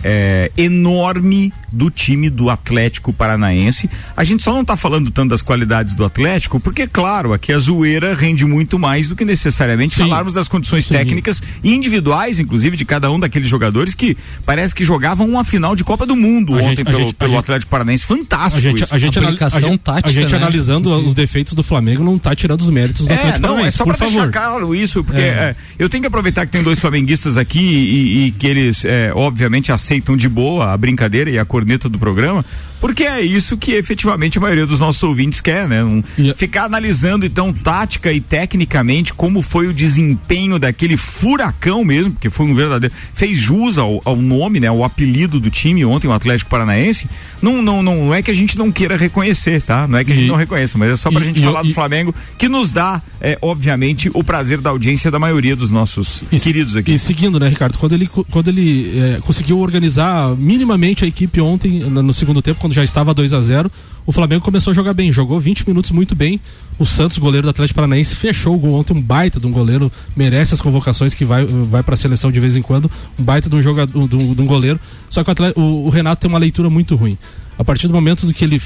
é, 0.57 0.62
enorme 0.62 1.52
do 1.71 1.90
time 1.90 2.31
do 2.31 2.49
Atlético 2.50 3.12
Paranaense. 3.12 3.88
A 4.17 4.25
gente 4.25 4.43
só 4.43 4.52
não 4.52 4.62
está 4.62 4.76
falando 4.76 5.11
tanto 5.11 5.31
das 5.31 5.43
qualidades 5.43 5.95
do 5.95 6.05
Atlético, 6.05 6.59
porque, 6.59 6.87
claro, 6.87 7.33
aqui 7.35 7.52
a 7.52 7.59
zoeira 7.59 8.14
rende 8.14 8.45
muito 8.45 8.79
mais 8.79 9.09
do 9.11 9.14
que 9.14 9.25
necessariamente 9.25 9.95
Sim. 9.95 10.02
falarmos 10.02 10.33
das 10.33 10.49
condições 10.49 10.87
Sim. 10.87 10.95
técnicas 10.95 11.43
e 11.62 11.75
individuais, 11.75 12.40
inclusive, 12.40 12.76
de 12.76 12.85
cada 12.87 13.11
um 13.11 13.21
daqueles 13.21 13.49
jogadores 13.49 13.95
que 13.95 14.17
parece 14.45 14.75
que 14.75 14.85
jogavam 14.85 15.29
uma 15.29 15.45
final 15.45 15.76
de 15.76 15.85
Copa 15.85 16.07
do 16.07 16.17
Mundo 16.17 16.55
A 16.55 16.62
ontem 16.62 16.69
gente- 16.76 16.85
pelo, 16.85 16.99
gente- 16.99 17.14
pelo 17.14 17.38
Atlético 17.38 17.71
Paranaense. 17.71 18.05
Fantástico 18.07 18.59
A 18.59 18.61
gente, 18.62 18.83
isso. 18.85 18.95
a 18.95 18.99
gente, 18.99 19.19
a 19.19 19.23
gente- 19.23 19.79
tática, 19.79 20.09
a 20.09 20.12
gente 20.12 20.31
né? 20.33 20.37
analisando 20.38 20.90
os 21.07 21.14
defeitos 21.14 21.52
do 21.52 21.62
Flamengo 21.62 22.02
não 22.02 22.19
tá 22.19 22.35
tirando 22.35 22.61
os 22.62 22.71
méritos 22.71 23.07
do 23.07 23.12
É, 23.12 23.17
Atlético 23.17 23.47
não, 23.47 23.50
é 23.52 23.54
Paranaense, 23.54 23.76
só 23.76 23.85
favor. 23.97 24.12
deixar 24.26 24.30
claro 24.30 24.75
isso, 24.75 25.02
porque 25.04 25.21
É. 25.21 25.25
é, 25.25 25.57
eu 25.78 25.88
tenho 25.88 26.02
que 26.02 26.07
aproveitar 26.09 26.47
que 26.47 26.52
tem 26.52 26.62
dois 26.62 26.78
flamenguistas 26.78 27.37
aqui 27.37 27.59
e, 27.61 28.26
e 28.26 28.30
que 28.33 28.47
eles, 28.47 28.85
é, 28.85 29.12
obviamente, 29.14 29.71
aceitam 29.73 30.16
de 30.16 30.28
boa 30.28 30.73
a 30.73 30.76
brincadeira 30.76 31.30
e 31.30 31.38
a 31.38 31.45
corneta 31.45 31.88
do 31.88 31.99
programa, 31.99 32.45
porque 32.80 33.04
é 33.04 33.20
isso 33.20 33.56
que 33.56 33.72
efetivamente 33.72 34.38
a 34.38 34.40
maioria 34.40 34.66
dos 34.66 34.80
nossos 34.80 35.02
ouvintes 35.02 35.40
quer, 35.40 35.68
né? 35.68 35.84
Um- 35.84 36.02
E- 36.18 36.34
Ficar 36.37 36.64
analisando, 36.64 37.26
então, 37.26 37.52
tática 37.52 38.12
e 38.12 38.20
tecnicamente 38.20 39.12
como 39.12 39.42
foi 39.42 39.66
o 39.68 39.72
desempenho 39.72 40.58
daquele 40.58 40.96
furacão 40.96 41.84
mesmo, 41.84 42.12
porque 42.12 42.30
foi 42.30 42.46
um 42.46 42.54
verdadeiro. 42.54 42.94
fez 43.14 43.38
jus 43.38 43.76
ao, 43.78 44.00
ao 44.04 44.16
nome, 44.16 44.58
né? 44.60 44.68
Ao 44.68 44.82
apelido 44.84 45.38
do 45.38 45.50
time 45.50 45.84
ontem, 45.84 46.08
o 46.08 46.12
Atlético 46.12 46.50
Paranaense. 46.50 47.08
Não, 47.42 47.60
não, 47.62 47.82
não 47.82 48.14
é 48.14 48.22
que 48.22 48.30
a 48.30 48.34
gente 48.34 48.56
não 48.58 48.70
queira 48.72 48.96
reconhecer, 48.96 49.60
tá? 49.62 49.87
Não 49.87 49.99
é 49.99 50.04
que 50.04 50.12
a 50.12 50.14
gente 50.14 50.25
E- 50.25 50.28
não 50.28 50.37
reconheça, 50.37 50.78
mas 50.78 50.90
é 50.90 50.96
só 50.96 51.10
pra 51.10 51.20
e- 51.20 51.25
gente 51.25 51.40
e- 51.40 51.44
falar 51.44 51.62
do 51.62 51.72
Flamengo, 51.75 52.14
que 52.38 52.49
nos 52.49 52.72
dá, 52.72 53.00
é, 53.20 53.38
obviamente, 53.42 54.10
o 54.14 54.25
prazer 54.25 54.60
da 54.60 54.70
audiência 54.70 55.10
da 55.10 55.18
maioria 55.18 55.54
dos 55.54 55.70
nossos 55.70 56.25
queridos 56.42 56.76
aqui. 56.76 56.92
E 56.92 56.99
seguindo, 56.99 57.38
né, 57.38 57.49
Ricardo? 57.49 57.76
Quando 57.78 57.92
ele, 57.94 58.06
quando 58.08 58.49
ele 58.49 58.99
é, 58.99 59.20
conseguiu 59.20 59.58
organizar 59.58 60.34
minimamente 60.37 61.04
a 61.04 61.08
equipe 61.08 61.40
ontem, 61.40 61.80
no, 61.80 62.02
no 62.02 62.14
segundo 62.14 62.40
tempo, 62.42 62.60
quando 62.60 62.70
já 62.73 62.83
estava 62.85 63.12
2 63.15 63.33
a 63.33 63.41
0 63.41 63.71
o 64.07 64.12
Flamengo 64.12 64.43
começou 64.43 64.71
a 64.73 64.75
jogar 64.75 64.93
bem, 64.95 65.12
jogou 65.12 65.39
20 65.39 65.69
minutos 65.69 65.91
muito 65.93 66.15
bem. 66.17 66.41
O 66.78 66.87
Santos, 66.87 67.17
goleiro 67.19 67.47
do 67.47 67.50
Atlético 67.50 67.76
Paranaense, 67.76 68.17
fechou 68.17 68.56
o 68.56 68.59
gol 68.59 68.73
ontem, 68.75 68.93
um 68.95 69.00
baita 69.00 69.39
de 69.39 69.47
um 69.47 69.52
goleiro, 69.52 69.93
merece 70.17 70.52
as 70.54 70.61
convocações 70.61 71.15
que 71.15 71.25
vai, 71.25 71.45
vai 71.45 71.83
para 71.83 71.95
a 71.95 71.97
seleção 71.97 72.33
de 72.33 72.41
vez 72.41 72.56
em 72.56 72.63
quando, 72.63 72.91
um 73.19 73.23
baita 73.23 73.49
de 73.49 73.54
um 73.54 73.63
jogador, 73.63 74.09
de 74.09 74.17
um, 74.17 74.35
de 74.35 74.41
um 74.43 74.47
goleiro. 74.47 74.80
Só 75.09 75.23
que 75.23 75.30
o, 75.30 75.61
o- 75.61 75.87
o 75.87 75.89
Renato 75.91 76.23
tem 76.23 76.28
uma 76.28 76.39
leitura 76.39 76.69
muito 76.71 76.97
ruim. 76.97 77.17
A 77.59 77.63
partir 77.63 77.87
do 77.87 77.95
momento 77.95 78.26
do 78.26 78.33
que 78.35 78.43
ele 78.43 78.61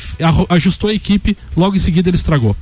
ajustou 0.48 0.88
a 0.88 0.94
equipe, 0.94 1.36
logo 1.56 1.76
em 1.76 1.80
seguida 1.80 2.08
ele 2.08 2.16
estragou. 2.16 2.56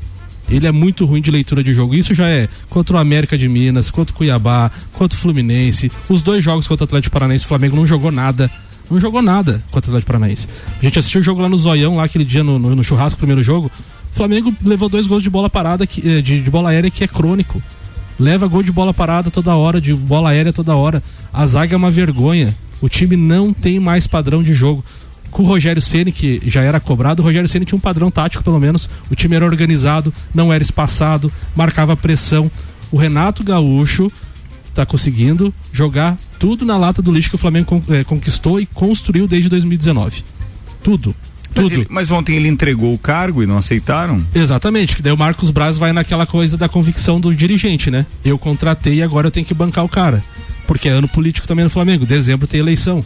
Ele 0.48 0.66
é 0.66 0.72
muito 0.72 1.05
ruim 1.05 1.20
de 1.22 1.31
leitura 1.31 1.62
de 1.62 1.72
jogo. 1.72 1.94
Isso 1.94 2.14
já 2.14 2.26
é 2.26 2.48
contra 2.68 2.96
o 2.96 2.98
América 2.98 3.38
de 3.38 3.48
Minas, 3.48 3.90
contra 3.90 4.12
o 4.12 4.16
Cuiabá, 4.16 4.70
contra 4.94 5.16
o 5.16 5.20
Fluminense. 5.20 5.92
Os 6.09 6.20
dois 6.22 6.42
jogos 6.42 6.66
contra 6.66 6.83
o 6.85 6.87
Atlético 6.87 7.12
Paranaense, 7.12 7.44
o 7.44 7.48
Flamengo 7.48 7.76
não 7.76 7.87
jogou 7.87 8.11
nada. 8.11 8.50
Não 8.92 9.00
jogou 9.00 9.22
nada 9.22 9.62
contra 9.70 9.88
o 9.88 9.92
Atlético 9.92 10.07
Paranaense. 10.07 10.46
A 10.78 10.85
gente 10.85 10.98
assistiu 10.98 11.22
o 11.22 11.24
jogo 11.24 11.40
lá 11.40 11.48
no 11.48 11.57
Zoião, 11.57 11.96
lá 11.96 12.05
aquele 12.05 12.24
dia 12.24 12.44
no, 12.44 12.59
no, 12.59 12.76
no 12.76 12.85
churrasco, 12.85 13.18
primeiro 13.18 13.42
jogo. 13.42 13.70
O 14.12 14.14
Flamengo 14.14 14.55
levou 14.62 14.88
dois 14.88 15.07
gols 15.07 15.22
de 15.22 15.31
bola 15.31 15.48
parada, 15.48 15.87
que, 15.87 16.07
eh, 16.07 16.20
de, 16.20 16.42
de 16.42 16.50
bola 16.50 16.68
aérea, 16.68 16.90
que 16.90 17.02
é 17.02 17.09
crônico. 17.09 17.62
Leva 18.18 18.46
gol 18.46 18.62
de 18.62 18.70
bola 18.70 18.92
parada 18.92 19.31
toda 19.31 19.57
hora, 19.57 19.81
de 19.81 19.94
bola 19.94 20.28
aérea 20.28 20.52
toda 20.52 20.76
hora. 20.76 21.02
A 21.33 21.46
zaga 21.46 21.74
é 21.74 21.76
uma 21.76 21.90
vergonha. 21.90 22.55
O 22.83 22.88
time 22.88 23.16
não 23.16 23.52
tem 23.52 23.81
mais 23.81 24.07
padrão 24.07 24.42
de 24.42 24.52
jogo. 24.52 24.85
Com 25.31 25.42
o 25.42 25.46
Rogério 25.46 25.81
Ceni 25.81 26.12
que 26.12 26.42
já 26.44 26.61
era 26.61 26.78
cobrado, 26.78 27.22
o 27.22 27.24
Rogério 27.24 27.48
Ceni 27.48 27.64
tinha 27.64 27.78
um 27.78 27.81
padrão 27.81 28.11
tático, 28.11 28.44
pelo 28.44 28.61
menos. 28.61 28.90
O 29.11 29.16
time 29.16 29.35
era 29.35 29.46
organizado, 29.46 30.12
não 30.35 30.52
era 30.52 30.62
espaçado, 30.62 31.33
marcava 31.57 31.96
pressão. 31.96 32.50
O 32.90 32.98
Renato 32.98 33.42
Gaúcho 33.42 34.12
tá 34.74 34.85
conseguindo 34.87 35.52
jogar 35.72 36.16
tudo 36.38 36.64
na 36.64 36.76
lata 36.76 37.00
do 37.02 37.12
lixo 37.12 37.28
que 37.30 37.35
o 37.37 37.38
Flamengo 37.38 37.82
eh, 37.88 38.04
conquistou 38.04 38.61
e 38.61 38.66
construiu 38.66 39.26
desde 39.28 39.48
2019. 39.48 40.24
Tudo. 40.82 41.14
Mas, 41.54 41.64
Tudo. 41.68 41.74
ele- 41.80 41.87
mas 41.90 42.11
ontem 42.11 42.35
ele 42.37 42.48
entregou 42.48 42.94
o 42.94 42.98
cargo 42.98 43.42
e 43.42 43.46
não 43.46 43.58
aceitaram? 43.58 44.24
Exatamente, 44.35 44.96
que 44.96 45.02
daí 45.02 45.12
o 45.12 45.16
Marcos 45.18 45.50
Braz 45.50 45.76
vai 45.76 45.92
naquela 45.92 46.24
coisa 46.26 46.56
da 46.56 46.66
convicção 46.68 47.20
do 47.20 47.35
dirigente, 47.35 47.90
né? 47.90 48.06
Eu 48.24 48.38
contratei 48.38 48.94
e 48.94 49.02
agora 49.02 49.26
eu 49.26 49.30
tenho 49.30 49.44
que 49.44 49.52
bancar 49.52 49.85
o 49.85 49.88
cara. 49.88 50.24
Porque 50.66 50.88
é 50.88 50.92
ano 50.92 51.06
político 51.08 51.46
também 51.46 51.64
no 51.64 51.70
Flamengo, 51.70 52.06
dezembro 52.06 52.46
tem 52.46 52.58
eleição. 52.61 53.04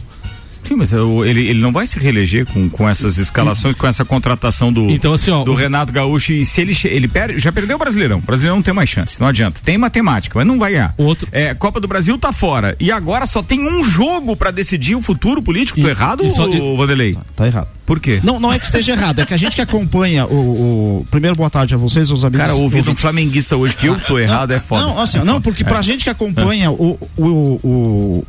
Sim, 0.67 0.75
mas 0.75 0.91
eu- 0.91 1.25
ele, 1.25 1.47
ele 1.47 1.59
não 1.61 1.71
vai 1.71 1.85
se 1.85 1.97
reeleger 1.97 2.45
com, 2.45 2.69
com 2.69 2.89
essas 2.89 3.17
escalações, 3.17 3.73
com 3.75 3.87
essa 3.87 4.03
contratação 4.03 4.71
do, 4.73 4.89
Então, 4.91 5.13
assim, 5.13 5.31
ó, 5.31 5.43
do 5.43 5.53
o- 5.53 5.55
Renato 5.55 5.93
Gaúcho. 5.93 6.33
E 6.33 6.43
se 6.45 6.59
ele, 6.61 6.77
ele 6.85 7.07
perde, 7.07 7.39
já 7.39 7.51
perdeu 7.51 7.75
o 7.77 7.79
Brasileirão. 7.79 8.17
O 8.17 8.21
Brasileirão 8.21 8.57
não 8.57 8.63
tem 8.63 8.73
mais 8.73 8.89
chance, 8.89 9.19
não 9.19 9.27
adianta. 9.27 9.61
Tem 9.63 9.77
matemática, 9.77 10.37
mas 10.37 10.45
não 10.47 10.59
vai 10.59 10.71
ganhar. 10.73 10.93
Outro- 10.97 11.27
É, 11.31 11.53
Copa 11.53 11.79
do 11.79 11.87
Brasil 11.87 12.17
tá 12.17 12.33
fora. 12.33 12.75
E 12.79 12.91
agora 12.91 13.25
só 13.25 13.41
tem 13.41 13.61
um 13.67 13.83
jogo 13.83 14.35
pra 14.35 14.51
decidir 14.51 14.95
o 14.95 15.01
futuro 15.01 15.41
político. 15.41 15.79
E- 15.79 15.83
Tô 15.83 15.89
errado, 15.89 16.25
e 16.25 16.31
só- 16.31 16.49
ô, 16.49 16.75
Vanderlei? 16.75 17.17
Tá 17.35 17.47
errado. 17.47 17.69
Por 17.85 18.01
quê? 18.01 18.19
Não, 18.21 18.37
não 18.37 18.51
é 18.51 18.59
que 18.59 18.65
esteja 18.65 18.91
errado, 18.91 19.21
é 19.21 19.25
que 19.25 19.33
a 19.33 19.37
gente 19.37 19.55
que 19.55 19.61
acompanha 19.61 20.25
o. 20.25 20.99
o- 20.99 21.07
Primeiro, 21.09 21.37
boa 21.37 21.49
tarde 21.49 21.73
a 21.73 21.77
vocês, 21.77 22.11
os 22.11 22.25
amigos. 22.25 22.45
Cara, 22.45 22.53
ouvindo 22.55 22.73
um 22.73 22.79
ouvintes. 22.79 23.01
flamenguista 23.01 23.55
hoje 23.55 23.73
que 23.77 23.85
eu 23.87 23.97
tô 24.01 24.19
errado 24.19 24.51
é 24.51 24.59
foda. 24.59 24.81
Não, 24.81 24.99
assim, 24.99 25.19
É 25.19 25.23
não, 25.23 25.35
foda. 25.35 25.43
porque 25.43 25.63
É. 25.63 25.65
pra 25.65 25.81
gente 25.81 26.03
que 26.03 26.09
acompanha 26.09 26.69
o, 26.71 26.99
o, 27.17 27.23
o- 27.63 28.25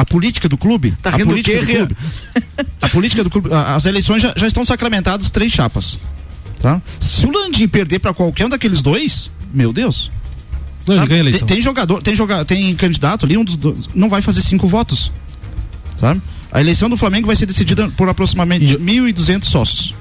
a 0.00 0.04
política 0.04 0.48
do 0.48 0.56
clube. 0.56 0.92
Tá 1.02 1.10
a 1.10 1.16
rindo 1.16 1.26
política 1.28 1.58
o 1.58 1.60
do 1.60 1.66
quê, 1.66 1.76
clube. 1.76 1.96
A 2.80 2.88
política 2.88 3.24
do 3.24 3.30
clube. 3.30 3.50
As 3.52 3.84
eleições 3.84 4.22
já, 4.22 4.32
já 4.36 4.46
estão 4.46 4.64
sacramentadas 4.64 5.30
três 5.30 5.52
chapas. 5.52 5.98
Tá? 6.58 6.80
Se 6.98 7.26
o 7.26 7.30
Landim 7.30 7.68
perder 7.68 7.98
pra 7.98 8.14
qualquer 8.14 8.46
um 8.46 8.48
daqueles 8.48 8.82
dois, 8.82 9.30
meu 9.52 9.72
Deus. 9.72 10.10
Não, 10.86 10.94
ele 10.94 11.00
sabe? 11.00 11.08
ganha 11.10 11.20
a 11.20 11.24
tem, 11.24 11.28
eleição. 11.28 11.46
tem 11.48 11.60
jogador, 11.60 12.02
tem 12.02 12.14
joga, 12.14 12.44
tem 12.44 12.74
candidato 12.74 13.26
ali, 13.26 13.36
um 13.36 13.44
dos 13.44 13.56
dois, 13.56 13.88
não 13.94 14.08
vai 14.08 14.22
fazer 14.22 14.40
cinco 14.40 14.66
votos. 14.66 15.12
Sabe? 15.98 16.22
A 16.50 16.60
eleição 16.60 16.88
do 16.88 16.96
Flamengo 16.96 17.26
vai 17.26 17.36
ser 17.36 17.46
decidida 17.46 17.88
por 17.90 18.08
aproximadamente 18.08 18.74
E- 18.74 18.78
1.200 18.78 19.44
sócios. 19.44 19.94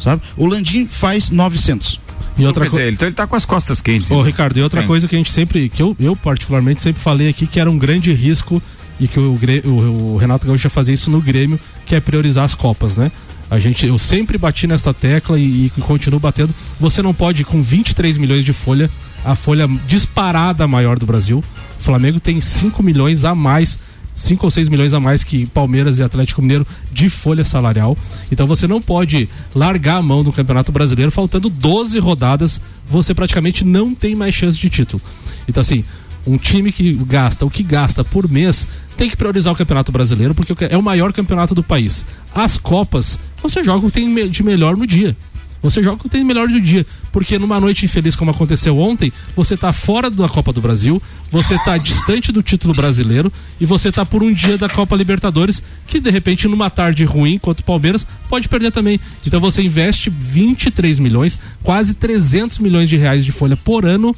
Sabe? 0.00 0.22
O 0.36 0.46
Landim 0.46 0.86
faz 0.86 1.30
900. 1.30 2.00
E 2.38 2.46
outra 2.46 2.68
dizer, 2.70 2.92
então 2.92 3.06
ele 3.06 3.14
tá 3.14 3.26
com 3.26 3.36
as 3.36 3.44
costas 3.44 3.82
quentes. 3.82 4.10
Ô, 4.10 4.14
então. 4.14 4.24
Ricardo, 4.24 4.58
e 4.58 4.62
outra 4.62 4.84
coisa 4.84 5.06
que 5.06 5.14
a 5.14 5.18
gente 5.18 5.30
sempre, 5.30 5.68
que 5.68 5.82
eu, 5.82 5.94
eu 6.00 6.16
particularmente 6.16 6.80
sempre 6.80 7.02
falei 7.02 7.28
aqui, 7.28 7.46
que 7.46 7.60
era 7.60 7.70
um 7.70 7.76
grande 7.76 8.12
risco 8.14 8.62
e 9.00 9.08
que 9.08 9.18
o, 9.18 9.36
o- 9.64 10.14
o 10.14 10.16
Renato 10.18 10.46
Gaúcho 10.46 10.64
já 10.64 10.70
fazia 10.70 10.94
isso 10.94 11.10
no 11.10 11.20
Grêmio, 11.20 11.58
que 11.86 11.94
é 11.94 12.00
priorizar 12.00 12.44
as 12.44 12.54
Copas, 12.54 12.96
né? 12.96 13.10
A 13.50 13.58
gente, 13.58 13.84
eu 13.84 13.98
sempre 13.98 14.38
bati 14.38 14.66
nessa 14.68 14.94
tecla 14.94 15.36
e, 15.38 15.72
e 15.76 15.80
continuo 15.80 16.20
batendo. 16.20 16.54
Você 16.78 17.02
não 17.02 17.12
pode, 17.12 17.42
com 17.44 17.60
23 17.60 18.16
milhões 18.16 18.44
de 18.44 18.52
folha, 18.52 18.88
a 19.24 19.34
folha 19.34 19.68
disparada 19.88 20.68
maior 20.68 20.98
do 20.98 21.04
Brasil. 21.06 21.42
O 21.78 21.82
Flamengo 21.82 22.20
tem 22.20 22.40
5 22.40 22.80
milhões 22.82 23.24
a 23.24 23.34
mais 23.34 23.78
5 24.14 24.44
ou 24.46 24.50
6 24.50 24.68
milhões 24.68 24.92
a 24.92 25.00
mais 25.00 25.24
que 25.24 25.46
Palmeiras 25.46 25.98
e 25.98 26.02
Atlético 26.02 26.42
Mineiro 26.42 26.66
de 26.92 27.08
folha 27.08 27.42
salarial. 27.44 27.96
Então 28.30 28.46
você 28.46 28.66
não 28.66 28.80
pode 28.80 29.28
largar 29.54 29.96
a 29.96 30.02
mão 30.02 30.22
do 30.22 30.30
Campeonato 30.32 30.70
Brasileiro 30.70 31.10
faltando 31.10 31.48
12 31.48 31.98
rodadas, 31.98 32.60
você 32.88 33.14
praticamente 33.14 33.64
não 33.64 33.94
tem 33.94 34.14
mais 34.14 34.34
chance 34.34 34.60
de 34.60 34.68
título. 34.68 35.00
Então 35.48 35.62
assim, 35.62 35.84
Um 36.26 36.36
time 36.36 36.70
que 36.70 36.92
gasta 36.92 37.46
o 37.46 37.50
que 37.50 37.62
gasta 37.62 38.04
por 38.04 38.28
mês 38.28 38.68
tem 38.96 39.08
que 39.08 39.16
priorizar 39.16 39.52
o 39.52 39.56
Campeonato 39.56 39.90
Brasileiro, 39.90 40.34
porque 40.34 40.54
é 40.64 40.76
o 40.76 40.82
maior 40.82 41.12
campeonato 41.12 41.54
do 41.54 41.62
país. 41.62 42.04
As 42.34 42.56
Copas, 42.56 43.18
você 43.42 43.64
joga 43.64 43.86
o 43.86 43.90
que 43.90 44.00
tem 44.00 44.28
de 44.28 44.42
melhor 44.42 44.76
no 44.76 44.86
dia. 44.86 45.16
Você 45.62 45.82
joga 45.82 45.96
o 45.96 45.98
que 45.98 46.08
tem 46.08 46.24
melhor 46.24 46.48
do 46.48 46.60
dia. 46.60 46.86
Porque 47.12 47.38
numa 47.38 47.60
noite 47.60 47.84
infeliz 47.84 48.16
como 48.16 48.30
aconteceu 48.30 48.78
ontem, 48.78 49.12
você 49.36 49.56
tá 49.56 49.72
fora 49.72 50.08
da 50.08 50.28
Copa 50.28 50.52
do 50.52 50.60
Brasil, 50.60 51.02
você 51.30 51.58
tá 51.58 51.76
distante 51.76 52.32
do 52.32 52.42
título 52.42 52.74
brasileiro 52.74 53.32
e 53.60 53.66
você 53.66 53.90
tá 53.92 54.06
por 54.06 54.22
um 54.22 54.32
dia 54.32 54.56
da 54.56 54.68
Copa 54.68 54.96
Libertadores, 54.96 55.62
que 55.86 56.00
de 56.00 56.10
repente 56.10 56.48
numa 56.48 56.70
tarde 56.70 57.04
ruim 57.04 57.38
contra 57.38 57.62
o 57.62 57.64
Palmeiras 57.64 58.06
pode 58.28 58.48
perder 58.48 58.72
também. 58.72 58.98
Então 59.26 59.40
você 59.40 59.62
investe 59.62 60.08
23 60.08 60.98
milhões, 60.98 61.38
quase 61.62 61.94
300 61.94 62.58
milhões 62.58 62.88
de 62.88 62.96
reais 62.96 63.24
de 63.24 63.32
folha 63.32 63.56
por 63.56 63.84
ano 63.84 64.14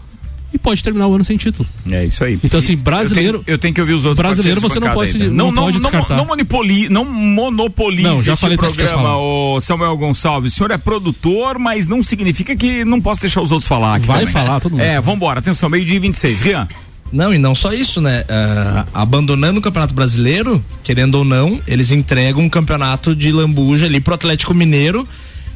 e 0.52 0.58
pode 0.58 0.82
terminar 0.82 1.06
o 1.06 1.14
ano 1.14 1.24
sem 1.24 1.36
título. 1.36 1.68
É 1.90 2.04
isso 2.04 2.22
aí. 2.22 2.38
Então, 2.42 2.60
assim, 2.60 2.76
brasileiro. 2.76 3.38
Eu 3.38 3.44
tenho, 3.44 3.54
eu 3.54 3.58
tenho 3.58 3.74
que 3.74 3.80
ouvir 3.80 3.94
os 3.94 4.04
outros. 4.04 4.22
Brasileiro 4.22 4.60
você 4.60 4.78
não 4.78 4.92
pode, 4.92 5.22
aí, 5.22 5.28
não, 5.28 5.50
não, 5.50 5.64
pode 5.64 5.78
descartar. 5.78 6.10
Não, 6.10 6.18
não, 6.18 6.26
monopoli, 6.26 6.88
não 6.88 7.04
monopolize 7.04 8.02
não, 8.02 8.22
já 8.22 8.36
falei 8.36 8.56
programa, 8.56 9.16
o 9.16 9.60
Samuel 9.60 9.96
Gonçalves. 9.96 10.52
O 10.52 10.56
senhor 10.56 10.70
é 10.70 10.78
produtor, 10.78 11.58
mas 11.58 11.88
não 11.88 12.02
significa 12.02 12.54
que 12.54 12.84
não 12.84 13.00
posso 13.00 13.20
deixar 13.22 13.40
os 13.40 13.50
outros 13.50 13.68
falar 13.68 13.96
aqui. 13.96 14.06
Vai 14.06 14.20
também. 14.20 14.32
falar, 14.32 14.60
todo 14.60 14.72
mundo. 14.72 14.82
É, 14.82 15.00
vambora. 15.00 15.38
Atenção, 15.38 15.68
meio-dia 15.68 15.98
26. 16.00 16.40
Rian. 16.42 16.68
Não, 17.12 17.32
e 17.32 17.38
não 17.38 17.54
só 17.54 17.74
isso, 17.74 18.00
né? 18.00 18.22
Uh, 18.22 18.88
abandonando 18.94 19.60
o 19.60 19.62
Campeonato 19.62 19.92
Brasileiro, 19.92 20.64
querendo 20.82 21.16
ou 21.16 21.24
não, 21.24 21.60
eles 21.66 21.90
entregam 21.90 22.42
um 22.42 22.48
campeonato 22.48 23.14
de 23.14 23.30
lambuja 23.30 23.84
ali 23.84 24.00
pro 24.00 24.14
Atlético 24.14 24.54
Mineiro 24.54 25.06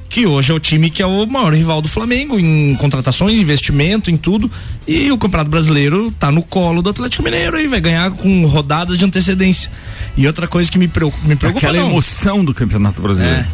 que 0.08 0.26
hoje 0.26 0.52
é 0.52 0.54
o 0.54 0.60
time 0.60 0.90
que 0.90 1.02
é 1.02 1.06
o 1.06 1.26
maior 1.26 1.52
rival 1.52 1.82
do 1.82 1.88
Flamengo 1.88 2.38
em 2.38 2.74
contratações, 2.76 3.38
investimento, 3.38 4.10
em 4.10 4.16
tudo. 4.16 4.50
E 4.86 5.10
o 5.10 5.18
Campeonato 5.18 5.50
Brasileiro 5.50 6.10
tá 6.18 6.30
no 6.30 6.42
colo 6.42 6.82
do 6.82 6.90
Atlético 6.90 7.22
Mineiro 7.22 7.58
e 7.60 7.66
vai 7.66 7.80
ganhar 7.80 8.10
com 8.12 8.46
rodadas 8.46 8.98
de 8.98 9.04
antecedência. 9.04 9.70
E 10.16 10.26
outra 10.26 10.46
coisa 10.46 10.70
que 10.70 10.78
me 10.78 10.88
preocupa, 10.88 11.26
me 11.26 11.36
preocupa 11.36 11.66
Aquela 11.66 11.82
não. 11.82 11.90
emoção 11.90 12.44
do 12.44 12.54
Campeonato 12.54 13.02
Brasileiro. 13.02 13.40
É. 13.40 13.46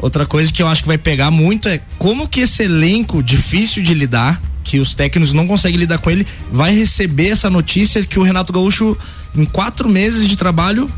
Outra 0.00 0.26
coisa 0.26 0.52
que 0.52 0.62
eu 0.62 0.66
acho 0.66 0.82
que 0.82 0.88
vai 0.88 0.98
pegar 0.98 1.30
muito 1.30 1.68
é 1.68 1.80
como 1.98 2.26
que 2.26 2.40
esse 2.40 2.62
elenco 2.62 3.22
difícil 3.22 3.82
de 3.82 3.94
lidar, 3.94 4.40
que 4.64 4.80
os 4.80 4.94
técnicos 4.94 5.32
não 5.32 5.46
conseguem 5.46 5.78
lidar 5.78 5.98
com 5.98 6.10
ele, 6.10 6.26
vai 6.50 6.74
receber 6.74 7.28
essa 7.28 7.48
notícia 7.48 8.02
que 8.02 8.18
o 8.18 8.22
Renato 8.22 8.52
Gaúcho, 8.52 8.96
em 9.36 9.44
quatro 9.44 9.88
meses 9.88 10.28
de 10.28 10.36
trabalho, 10.36 10.90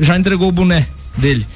já 0.00 0.16
entregou 0.16 0.48
o 0.48 0.52
boné 0.52 0.86
dele. 1.16 1.46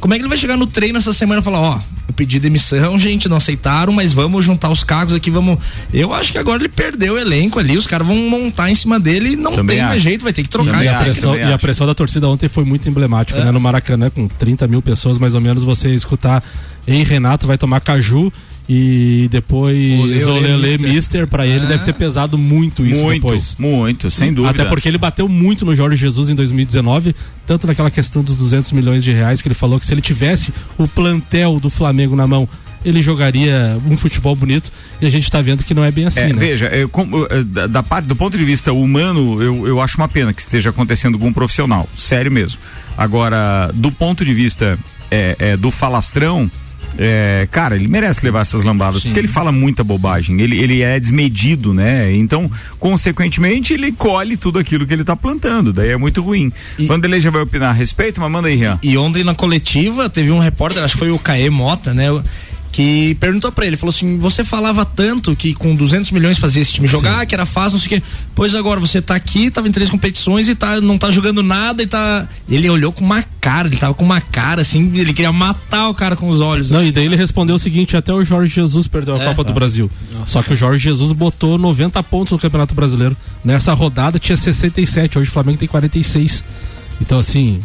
Como 0.00 0.14
é 0.14 0.16
que 0.16 0.22
ele 0.22 0.28
vai 0.28 0.38
chegar 0.38 0.56
no 0.56 0.66
treino 0.66 0.98
essa 0.98 1.12
semana 1.12 1.40
e 1.40 1.44
falar, 1.44 1.60
ó, 1.60 1.80
eu 2.08 2.14
pedi 2.14 2.40
demissão, 2.40 2.98
gente, 2.98 3.28
não 3.28 3.36
aceitaram, 3.36 3.92
mas 3.92 4.12
vamos 4.12 4.44
juntar 4.44 4.70
os 4.70 4.82
cargos 4.82 5.14
aqui, 5.14 5.30
vamos. 5.30 5.58
Eu 5.92 6.12
acho 6.14 6.32
que 6.32 6.38
agora 6.38 6.62
ele 6.62 6.68
perdeu 6.68 7.14
o 7.14 7.18
elenco 7.18 7.58
ali, 7.58 7.76
os 7.76 7.86
caras 7.86 8.06
vão 8.06 8.16
montar 8.16 8.70
em 8.70 8.74
cima 8.74 8.98
dele 8.98 9.32
e 9.32 9.36
não 9.36 9.52
Também 9.52 9.76
tem 9.76 9.84
mais 9.84 9.96
acho. 9.96 10.04
jeito, 10.04 10.24
vai 10.24 10.32
ter 10.32 10.42
que 10.42 10.48
trocar. 10.48 10.82
E 10.82 10.88
a, 10.88 10.98
pressão, 10.98 11.36
e 11.36 11.52
a 11.52 11.58
pressão 11.58 11.86
da 11.86 11.94
torcida 11.94 12.26
ontem 12.28 12.48
foi 12.48 12.64
muito 12.64 12.88
emblemática, 12.88 13.44
né? 13.44 13.50
No 13.50 13.60
Maracanã, 13.60 14.08
com 14.10 14.26
30 14.26 14.66
mil 14.66 14.80
pessoas, 14.80 15.18
mais 15.18 15.34
ou 15.34 15.40
menos, 15.40 15.62
você 15.62 15.94
escutar 15.94 16.42
Ei 16.86 17.02
Renato 17.04 17.46
vai 17.46 17.58
tomar 17.58 17.80
caju 17.80 18.32
e 18.68 19.28
depois 19.30 19.76
olê, 20.00 20.24
Olele 20.24 20.78
mister. 20.78 20.90
Mister, 20.94 21.26
pra 21.26 21.46
ele 21.46 21.64
Ah. 21.64 21.68
deve 21.68 21.84
ter 21.84 21.92
pesado 21.94 22.38
muito 22.38 22.86
isso 22.86 23.02
muito, 23.02 23.22
depois. 23.22 23.56
muito, 23.58 24.10
sem 24.10 24.32
dúvida. 24.32 24.62
Até 24.62 24.68
porque 24.68 24.88
ele 24.88 24.98
bateu 24.98 25.28
muito 25.28 25.64
no 25.64 25.74
Jorge 25.74 25.96
Jesus 25.96 26.28
em 26.28 26.34
2019, 26.34 27.14
tanto 27.46 27.66
naquela 27.66 27.90
questão 27.90 28.22
dos 28.22 28.36
200 28.36 28.70
milhões 28.72 29.02
de 29.02 29.10
reais 29.12 29.42
que 29.42 29.48
ele 29.48 29.54
falou 29.54 29.80
que 29.80 29.86
se 29.86 29.92
ele 29.94 30.00
tivesse 30.00 30.52
o 30.78 30.86
plantel 30.86 31.58
do 31.58 31.68
Flamengo 31.68 32.14
na 32.14 32.26
mão, 32.26 32.48
ele 32.84 33.02
jogaria 33.02 33.76
um 33.90 33.96
futebol 33.96 34.34
bonito 34.34 34.72
e 35.02 35.06
a 35.06 35.10
gente 35.10 35.30
tá 35.30 35.42
vendo 35.42 35.62
que 35.64 35.74
não 35.74 35.84
é 35.84 35.90
bem 35.90 36.06
assim, 36.06 36.20
É, 36.20 36.32
né? 36.32 36.38
Veja, 36.38 36.66
é, 36.72 36.86
como, 36.86 37.26
é, 37.28 37.42
da, 37.44 37.66
da 37.66 37.82
parte 37.82 38.06
do 38.06 38.16
ponto 38.16 38.38
de 38.38 38.44
vista 38.44 38.72
humano, 38.72 39.42
eu, 39.42 39.66
eu 39.66 39.80
acho 39.82 39.98
uma 39.98 40.08
pena 40.08 40.32
que 40.32 40.40
esteja 40.40 40.70
acontecendo 40.70 41.18
com 41.18 41.26
um 41.28 41.32
profissional, 41.32 41.86
sério 41.94 42.32
mesmo. 42.32 42.58
Agora, 42.96 43.70
do 43.74 43.90
ponto 43.92 44.24
de 44.24 44.32
vista 44.32 44.78
é, 45.10 45.36
é, 45.38 45.56
do 45.58 45.70
falastrão, 45.70 46.50
é, 46.98 47.48
cara, 47.50 47.76
ele 47.76 47.88
merece 47.88 48.24
levar 48.24 48.40
essas 48.40 48.62
lambadas, 48.64 49.02
porque 49.04 49.18
ele 49.18 49.28
fala 49.28 49.50
muita 49.52 49.82
bobagem, 49.84 50.40
ele, 50.40 50.58
ele 50.60 50.82
é 50.82 50.98
desmedido, 51.00 51.72
né? 51.72 52.14
Então, 52.14 52.50
consequentemente, 52.78 53.72
ele 53.72 53.92
colhe 53.92 54.36
tudo 54.36 54.58
aquilo 54.58 54.86
que 54.86 54.92
ele 54.92 55.04
tá 55.04 55.16
plantando, 55.16 55.72
daí 55.72 55.90
é 55.90 55.96
muito 55.96 56.20
ruim. 56.20 56.52
E- 56.78 56.86
Vanderlei 56.86 57.20
já 57.20 57.30
vai 57.30 57.42
opinar 57.42 57.70
a 57.70 57.72
respeito, 57.72 58.20
mas 58.20 58.30
manda 58.30 58.48
aí, 58.48 58.56
Rian. 58.56 58.78
E 58.82 58.96
ontem 58.98 59.24
na 59.24 59.34
coletiva 59.34 60.10
teve 60.10 60.30
um 60.30 60.38
repórter, 60.38 60.82
acho 60.82 60.94
que 60.94 60.98
foi 60.98 61.10
o 61.10 61.18
Caê 61.18 61.48
Mota, 61.48 61.94
né? 61.94 62.06
Que 62.72 63.16
perguntou 63.18 63.50
pra 63.50 63.66
ele, 63.66 63.76
falou 63.76 63.90
assim: 63.90 64.16
você 64.18 64.44
falava 64.44 64.84
tanto 64.84 65.34
que 65.34 65.54
com 65.54 65.74
200 65.74 66.12
milhões 66.12 66.38
fazia 66.38 66.62
esse 66.62 66.72
time 66.72 66.86
jogar, 66.86 67.26
que 67.26 67.34
era 67.34 67.44
fácil, 67.44 67.72
não 67.78 67.80
sei 67.80 67.98
o 67.98 68.00
quê. 68.00 68.06
Pois 68.32 68.54
agora 68.54 68.78
você 68.78 69.02
tá 69.02 69.16
aqui, 69.16 69.50
tava 69.50 69.66
em 69.68 69.72
três 69.72 69.90
competições 69.90 70.48
e 70.48 70.54
tá, 70.54 70.80
não 70.80 70.96
tá 70.96 71.10
jogando 71.10 71.42
nada 71.42 71.82
e 71.82 71.86
tá. 71.86 72.28
Ele 72.48 72.70
olhou 72.70 72.92
com 72.92 73.04
uma 73.04 73.24
cara, 73.40 73.66
ele 73.66 73.76
tava 73.76 73.92
com 73.94 74.04
uma 74.04 74.20
cara 74.20 74.62
assim, 74.62 74.92
ele 74.94 75.12
queria 75.12 75.32
matar 75.32 75.88
o 75.88 75.94
cara 75.94 76.14
com 76.14 76.28
os 76.28 76.40
olhos. 76.40 76.70
Não, 76.70 76.78
assim, 76.78 76.88
e 76.88 76.92
daí 76.92 77.06
ele 77.06 77.16
respondeu 77.16 77.56
o 77.56 77.58
seguinte: 77.58 77.96
até 77.96 78.12
o 78.12 78.24
Jorge 78.24 78.54
Jesus 78.54 78.86
perdeu 78.86 79.16
a 79.16 79.18
É. 79.18 79.24
Copa 79.26 79.42
do 79.42 79.52
Brasil. 79.52 79.90
Só 80.26 80.40
que 80.40 80.52
o 80.52 80.56
Jorge 80.56 80.78
Jesus 80.84 81.10
botou 81.10 81.58
90 81.58 82.00
pontos 82.04 82.30
no 82.32 82.38
Campeonato 82.38 82.72
Brasileiro. 82.74 83.16
Nessa 83.44 83.74
rodada 83.74 84.18
tinha 84.20 84.36
67, 84.36 85.18
hoje 85.18 85.28
o 85.28 85.32
Flamengo 85.32 85.58
tem 85.58 85.68
46. 85.68 86.44
Então, 87.00 87.18
assim. 87.18 87.60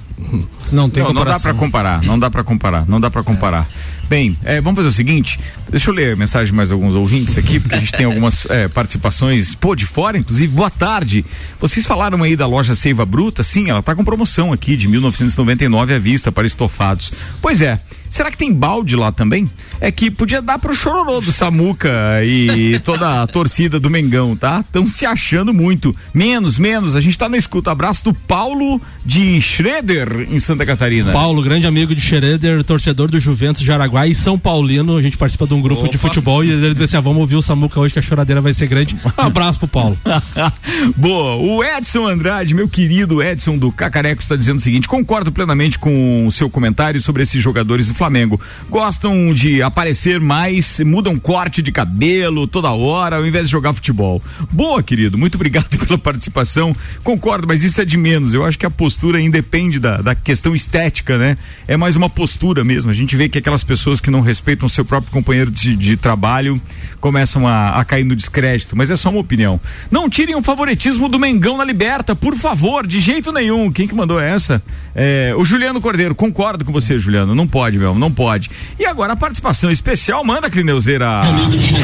Não 0.72 0.90
tem 0.90 1.04
não, 1.04 1.14
não 1.14 1.26
dá 1.26 1.40
pra 1.40 1.54
comparar, 1.54 2.02
não 2.04 2.18
dá 2.18 2.32
pra 2.32 2.44
comparar, 2.44 2.86
não 2.88 3.00
dá 3.00 3.12
pra 3.12 3.24
comparar. 3.24 3.68
Bem, 4.08 4.38
é, 4.44 4.62
vamos 4.62 4.78
fazer 4.78 4.90
o 4.90 4.94
seguinte, 4.94 5.40
deixa 5.68 5.90
eu 5.90 5.94
ler 5.94 6.14
a 6.14 6.16
mensagem 6.16 6.48
de 6.48 6.54
mais 6.54 6.72
alguns 6.72 6.94
ouvintes 6.94 7.38
aqui, 7.40 7.60
porque 7.60 7.74
a 7.76 7.80
gente 7.80 7.92
tem 7.92 8.06
algumas 8.06 8.46
é, 8.52 8.68
participações, 8.68 9.56
pô, 9.56 9.76
de 9.76 9.86
fora, 9.86 10.16
inclusive, 10.18 10.54
boa 10.54 10.70
tarde. 10.70 11.26
Vocês 11.60 11.86
falaram 11.88 12.22
aí 12.22 12.36
da 12.36 12.46
loja 12.46 12.76
Seiva 12.76 13.04
Bruta, 13.04 13.42
sim, 13.42 13.70
ela 13.70 13.82
tá 13.82 13.96
com 13.96 14.06
promoção 14.06 14.54
aqui 14.54 14.78
de 14.78 14.88
1999 14.88 15.96
à 15.96 16.00
vista 16.00 16.32
para 16.32 16.46
estofados. 16.46 17.14
Pois 17.42 17.62
é, 17.62 17.80
será 18.08 18.30
que 18.30 18.38
tem 18.38 18.54
balde 18.54 18.96
lá 18.96 19.12
também? 19.12 19.50
É 19.82 19.92
que 19.92 20.12
podia 20.12 20.42
dar 20.42 20.60
pro 20.60 20.76
chororô 20.76 21.20
do 21.20 21.32
Samuca 21.32 21.92
e 22.24 22.80
toda 22.80 23.24
a 23.24 23.28
torcida 23.28 23.80
do 23.80 23.90
Mengão, 23.90 24.36
tá? 24.36 24.60
Estão 24.60 24.86
se 24.86 25.06
achando 25.06 25.52
muito. 25.52 25.96
Menos, 26.14 26.60
menos, 26.60 26.96
a 26.96 27.02
gente 27.02 27.18
tá 27.18 27.28
na 27.28 27.38
escuta. 27.38 27.72
Abraço 27.72 28.04
do 28.04 28.14
Paulo 28.14 28.80
de 29.04 29.42
Schroeder, 29.42 30.05
em 30.30 30.40
Santa 30.40 30.66
Catarina. 30.66 31.12
Paulo, 31.12 31.42
grande 31.42 31.68
amigo 31.68 31.94
de 31.94 32.02
Schroeder, 32.02 32.64
torcedor 32.64 33.10
do 33.10 33.20
Juventus 33.20 33.62
de 33.62 33.72
Araguá 33.72 34.08
e 34.08 34.16
São 34.16 34.38
Paulino. 34.38 34.98
A 34.98 35.02
gente 35.02 35.18
participa 35.18 35.48
de 35.48 35.54
um 35.54 35.62
grupo 35.62 35.88
de 35.90 35.98
futebol 35.98 36.44
e 36.44 36.52
ele 36.52 36.70
disse 36.70 36.84
assim: 36.84 36.98
ah, 36.98 37.02
vamos 37.02 37.20
ouvir 37.20 37.36
o 37.36 37.42
Samuca 37.42 37.80
hoje 37.80 37.94
que 37.94 38.00
a 38.00 38.02
choradeira 38.02 38.42
vai 38.42 38.54
ser 38.54 38.68
grande. 38.68 38.96
Um 39.18 39.22
abraço 39.28 39.60
pro 39.60 39.68
Paulo. 39.68 39.98
Boa, 40.96 41.36
o 41.36 41.64
Edson 41.64 42.08
Andrade, 42.08 42.54
meu 42.54 42.68
querido 42.68 43.22
Edson 43.22 43.58
do 43.58 43.72
Cacareco, 43.72 44.22
está 44.22 44.36
dizendo 44.36 44.58
o 44.58 44.62
seguinte: 44.62 44.88
concordo 44.88 45.32
plenamente 45.32 45.78
com 45.80 46.28
o 46.28 46.32
seu 46.32 46.50
comentário 46.50 47.02
sobre 47.02 47.24
esses 47.24 47.42
jogadores 47.42 47.88
do 47.88 47.94
Flamengo. 47.94 48.40
Gostam 48.70 49.34
de 49.34 49.62
aparecer 49.62 50.20
mais, 50.20 50.80
mudam 50.80 51.18
corte 51.18 51.62
de 51.62 51.72
cabelo 51.72 52.48
toda 52.48 52.72
hora, 52.72 53.18
ao 53.18 53.26
invés 53.26 53.48
de 53.48 53.52
jogar 53.52 53.74
futebol. 53.74 54.22
Boa, 54.52 54.82
querido, 54.82 55.18
muito 55.18 55.36
obrigado 55.36 55.78
pela 55.86 55.98
participação. 55.98 56.76
Concordo, 57.04 57.48
mas 57.48 57.64
isso 57.64 57.82
é 57.82 57.86
de 57.86 57.98
menos. 57.98 58.34
Eu 58.34 58.46
acho 58.46 58.58
que 58.58 58.66
a 58.66 58.70
postura 58.70 59.20
independe 59.20 59.80
da, 59.80 59.95
da 60.04 60.16
questão 60.16 60.56
estética, 60.56 61.18
né? 61.18 61.38
É 61.68 61.78
mais 61.78 61.96
uma 61.96 62.10
postura 62.10 62.64
mesmo. 62.64 62.92
A 62.92 62.94
gente 62.94 63.16
vê 63.16 63.30
que 63.30 63.38
aquelas 63.38 63.64
pessoas 63.64 64.00
que 64.00 64.12
não 64.12 64.22
respeitam 64.22 64.68
seu 64.68 64.86
próprio 64.86 65.12
companheiro 65.12 65.52
de, 65.52 65.76
de 65.76 65.98
trabalho 65.98 66.62
começam 67.00 67.48
a, 67.48 67.80
a 67.80 67.86
cair 67.86 68.04
no 68.04 68.16
descrédito, 68.16 68.76
mas 68.76 68.90
é 68.90 68.96
só 68.96 69.10
uma 69.10 69.20
opinião. 69.20 69.60
Não 69.92 70.10
tirem 70.10 70.36
o 70.36 70.42
favoritismo 70.42 71.08
do 71.08 71.20
Mengão 71.20 71.58
na 71.58 71.64
Liberta, 71.64 72.16
por 72.16 72.36
favor, 72.36 72.88
de 72.88 73.00
jeito 73.00 73.32
nenhum. 73.32 73.72
Quem 73.72 73.88
que 73.88 73.94
mandou 73.94 74.20
essa? 74.20 74.62
É, 74.96 75.34
o 75.38 75.46
Juliano 75.46 75.80
Cordeiro, 75.80 76.16
concordo 76.16 76.66
com 76.66 76.72
você, 76.72 76.98
Juliano. 76.98 77.36
Não 77.36 77.48
pode, 77.48 77.78
meu, 77.78 77.94
não 77.96 78.12
pode. 78.12 78.50
E 78.80 78.86
agora 78.86 79.14
a 79.14 79.16
participação 79.16 79.70
especial, 79.70 80.24
manda, 80.24 80.50
Clineuzeira. 80.50 81.22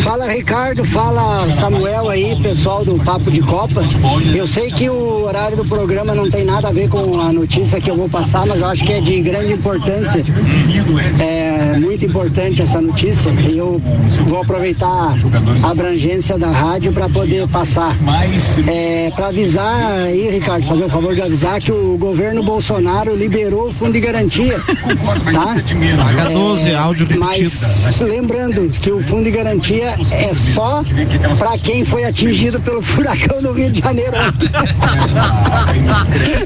Fala 0.04 0.28
Ricardo, 0.28 0.84
fala 0.86 1.50
Samuel 1.52 2.10
aí, 2.10 2.36
pessoal 2.42 2.84
do 2.84 2.96
Papo 3.04 3.30
de 3.30 3.42
Copa. 3.42 3.82
Eu 4.36 4.48
sei 4.48 4.72
que 4.72 4.90
o 4.90 5.24
horário 5.26 5.58
do 5.58 5.66
programa 5.66 6.16
não 6.16 6.30
tem 6.30 6.44
nada 6.44 6.70
a 6.70 6.72
ver 6.72 6.90
com 6.90 7.20
a 7.20 7.32
notícia 7.32 7.80
que 7.80 7.90
eu 7.90 7.96
vou 8.02 8.10
passar, 8.10 8.48
mas 8.48 8.60
eu 8.62 8.68
acho 8.68 8.84
que 8.84 8.94
é 8.94 9.02
de 9.02 9.22
grande 9.22 9.54
importância. 9.54 10.24
É 11.20 11.78
muito 11.78 12.04
importante 12.04 12.62
essa 12.62 12.82
notícia 12.82 13.30
e 13.30 13.58
eu 13.58 13.80
vou 14.28 14.42
aproveitar 14.42 15.16
a 15.64 15.70
abrangência 15.70 16.38
da 16.38 16.50
rádio 16.50 16.92
para 16.92 17.08
poder 17.08 17.48
passar. 17.48 17.96
É, 18.68 19.12
para 19.16 19.28
avisar 19.28 19.94
aí, 20.06 20.32
Ricardo, 20.32 20.66
fazer 20.66 20.86
o 20.86 20.90
favor 20.90 21.14
de 21.14 21.22
avisar 21.22 21.60
que 21.60 21.72
o 21.72 21.96
governo 21.98 22.42
Bolsonaro 22.42 23.16
liberou 23.16 23.68
o 23.68 23.72
fundo 23.72 23.94
de 23.94 24.00
garantia, 24.00 24.60
tá? 25.32 25.56
H12, 25.56 26.76
áudio 26.76 27.06
repetido. 27.06 27.20
Mas 27.20 28.02
lembrando 28.02 28.68
que 28.70 28.92
o 28.92 29.04
fundo 29.04 29.26
de 29.26 29.32
garantia 29.32 29.96
é 30.12 30.34
só 30.34 30.84
para 31.38 31.58
quem 31.60 31.86
foi 31.86 32.04
atingido 32.04 32.60
pelo 32.62 32.82
furacão 32.82 33.42
no 33.42 33.52
Rio 33.52 33.70
de 33.70 33.80
Janeiro. 33.80 34.14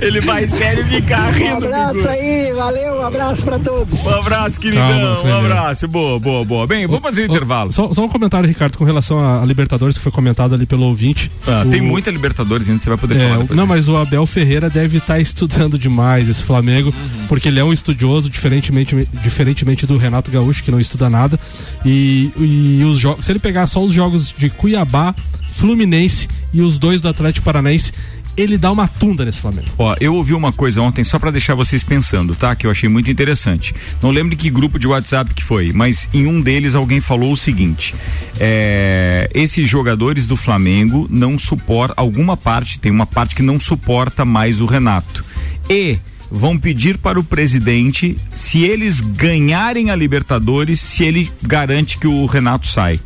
Ele 0.02 0.20
vai 0.22 0.46
sério 0.48 0.86
ficar 0.86 1.32
rindo. 1.32 1.45
Um 1.46 1.58
abraço 1.58 2.10
aí, 2.10 2.52
valeu, 2.54 2.96
um 2.96 3.06
abraço 3.06 3.44
pra 3.44 3.60
todos. 3.60 4.06
Um 4.06 4.10
abraço, 4.16 4.60
queridão. 4.60 5.24
um 5.24 5.34
abraço. 5.38 5.88
Boa, 5.88 6.20
boa, 6.20 6.44
boa. 6.46 6.68
Bem, 6.68 6.86
vamos 6.88 7.02
fazer 7.02 7.24
o 7.24 7.26
intervalo. 7.32 7.72
Só, 7.72 7.94
só 7.94 8.04
um 8.06 8.10
comentário, 8.10 8.48
Ricardo, 8.48 8.78
com 8.78 8.84
relação 8.84 9.20
a, 9.20 9.42
a 9.42 9.46
Libertadores 9.46 9.98
que 9.98 10.04
foi 10.04 10.12
comentado 10.12 10.54
ali 10.56 10.66
pelo 10.66 10.86
ouvinte. 10.86 11.32
Ah, 11.48 11.64
O- 11.66 11.70
Tem 11.70 11.82
muita 11.82 12.10
Libertadores 12.12 12.68
ainda, 12.70 12.82
você 12.82 12.90
vai 12.90 12.98
poder 12.98 13.18
É, 13.18 13.30
falar. 13.30 13.46
não, 13.56 13.68
mas 13.68 13.88
o 13.88 13.96
Abel 13.98 14.26
Ferreira 14.26 14.70
deve 14.70 14.98
estar 14.98 15.20
estudando 15.20 15.78
demais 15.78 16.28
esse 16.30 16.44
Flamengo, 16.44 16.90
Uhum. 16.90 17.28
porque 17.28 17.48
ele 17.48 17.60
é 17.60 17.64
um 17.64 17.72
estudioso, 17.74 18.30
diferentemente, 18.30 19.08
diferentemente 19.24 19.86
do 19.86 19.98
Renato 19.98 20.32
Gaúcho, 20.32 20.64
que 20.64 20.72
não 20.72 20.80
estuda 20.80 21.10
nada. 21.10 21.40
E, 21.86 22.32
e 22.38 22.84
os 22.86 22.98
jogos, 23.00 23.26
se 23.26 23.32
ele 23.32 23.40
pegar 23.40 23.68
só 23.68 23.84
os 23.84 23.94
jogos 23.94 24.34
de 24.38 24.50
Cuiabá, 24.50 25.14
Fluminense 25.54 26.28
e 26.54 26.62
os 26.62 26.78
dois 26.78 27.00
do 27.02 27.08
Atlético 27.08 27.46
Paranaense, 27.46 27.94
ele 28.38 28.58
dá 28.58 28.72
uma 28.72 28.88
tunda 28.88 29.24
nesse 29.24 29.40
Flamengo. 29.40 29.68
Ó, 29.78 29.96
eu 30.00 30.16
ouvi 30.16 30.34
uma 30.34 30.52
coisa 30.52 30.82
ontem 30.82 31.04
só 31.04 31.18
pra 31.18 31.32
deixar 31.32 31.56
vocês 31.56 31.84
pensando, 31.84 32.36
tá? 32.36 32.56
Que 32.56 32.68
eu 32.68 32.72
achei 32.72 32.90
muito 32.90 33.10
interessante. 33.10 33.74
Não 34.02 34.12
lembro 34.12 34.36
que 34.36 34.50
grupo 34.50 34.78
de 34.78 34.88
WhatsApp 34.88 35.34
que 35.34 35.44
foi, 35.44 35.72
mas 35.74 36.10
em 36.14 36.28
um 36.28 36.42
deles 36.42 36.76
alguém 36.76 37.00
falou 37.00 37.32
o 37.32 37.38
seguinte: 37.38 37.96
é, 38.40 39.30
esses 39.34 39.70
jogadores 39.70 40.28
do 40.28 40.36
Flamengo 40.36 41.08
não 41.10 41.38
suportam 41.38 41.96
alguma 41.98 42.36
parte, 42.36 42.80
tem 42.80 42.92
uma 42.92 43.06
parte 43.06 43.36
que 43.36 43.42
não 43.42 43.60
suporta 43.60 44.26
mais 44.26 44.60
o 44.62 44.66
Renato. 44.66 45.24
E 45.70 45.98
vão 46.30 46.58
pedir 46.58 46.98
para 46.98 47.20
o 47.20 47.24
presidente 47.24 48.18
se 48.34 48.64
eles 48.64 49.00
ganharem 49.00 49.90
a 49.90 49.96
Libertadores, 49.96 50.80
se 50.80 51.04
ele 51.04 51.32
garante 51.42 51.98
que 51.98 52.08
o 52.08 52.26
Renato 52.26 52.68
sai. 52.68 53.00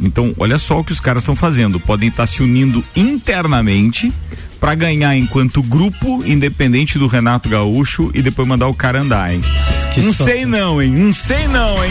Então, 0.00 0.34
olha 0.38 0.58
só 0.58 0.80
o 0.80 0.84
que 0.84 0.92
os 0.92 1.00
caras 1.00 1.22
estão 1.22 1.36
fazendo. 1.36 1.78
Podem 1.78 2.08
estar 2.08 2.26
se 2.26 2.42
unindo 2.42 2.84
internamente 2.96 4.12
para 4.60 4.74
ganhar 4.74 5.16
enquanto 5.16 5.62
grupo, 5.62 6.22
independente 6.24 6.98
do 6.98 7.06
Renato 7.06 7.48
Gaúcho, 7.48 8.10
e 8.14 8.22
depois 8.22 8.46
mandar 8.46 8.68
o 8.68 8.74
cara 8.74 9.00
andar, 9.00 9.32
hein? 9.32 9.40
Não 9.96 10.12
sei 10.12 10.44
não, 10.46 10.82
hein? 10.82 10.90
Não 10.90 11.12
sei 11.12 11.46
não, 11.48 11.84
hein? 11.84 11.90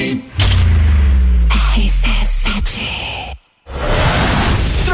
a 0.00 0.39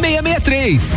663. 0.00 0.96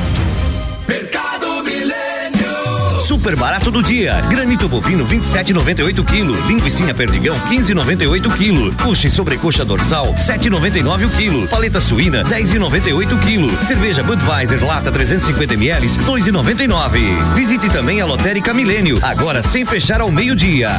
Mercado 0.88 1.64
Milênio. 1.64 3.08
super 3.08 3.36
barato 3.36 3.72
do 3.72 3.82
dia. 3.82 4.22
Granito 4.30 4.70
bovino 4.70 5.06
27,98 5.06 6.06
kg. 6.06 6.48
Linguiça 6.48 6.94
perdigão 6.94 7.36
15,98 7.50 8.22
kg. 8.32 8.84
Coxa 8.84 9.08
e 9.08 9.10
sobrecoxa 9.10 9.66
dorsal 9.66 10.14
7,99 10.14 11.08
o 11.08 11.10
quilo. 11.10 11.48
Paleta 11.48 11.80
suína 11.80 12.24
10,98 12.24 13.08
kg. 13.20 13.66
Cerveja 13.66 14.04
Budweiser 14.04 14.64
lata 14.64 14.92
350 14.92 15.56
ml 15.56 15.88
2,99. 15.88 17.34
Visite 17.34 17.70
também 17.70 18.02
a 18.02 18.06
Lotérica 18.06 18.54
Milênio, 18.54 19.00
agora 19.02 19.42
sem 19.42 19.66
fechar 19.66 20.00
ao 20.00 20.12
meio-dia. 20.12 20.70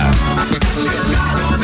Faça 1.13 1.62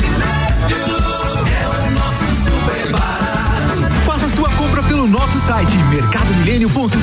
site 5.49 5.79
mercadomilênio.com.br. 5.79 6.99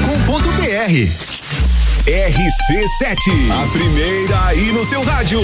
RC7, 2.05 3.49
a 3.49 3.67
primeira 3.71 4.45
aí 4.45 4.71
no 4.71 4.85
seu 4.85 5.03
rádio. 5.03 5.41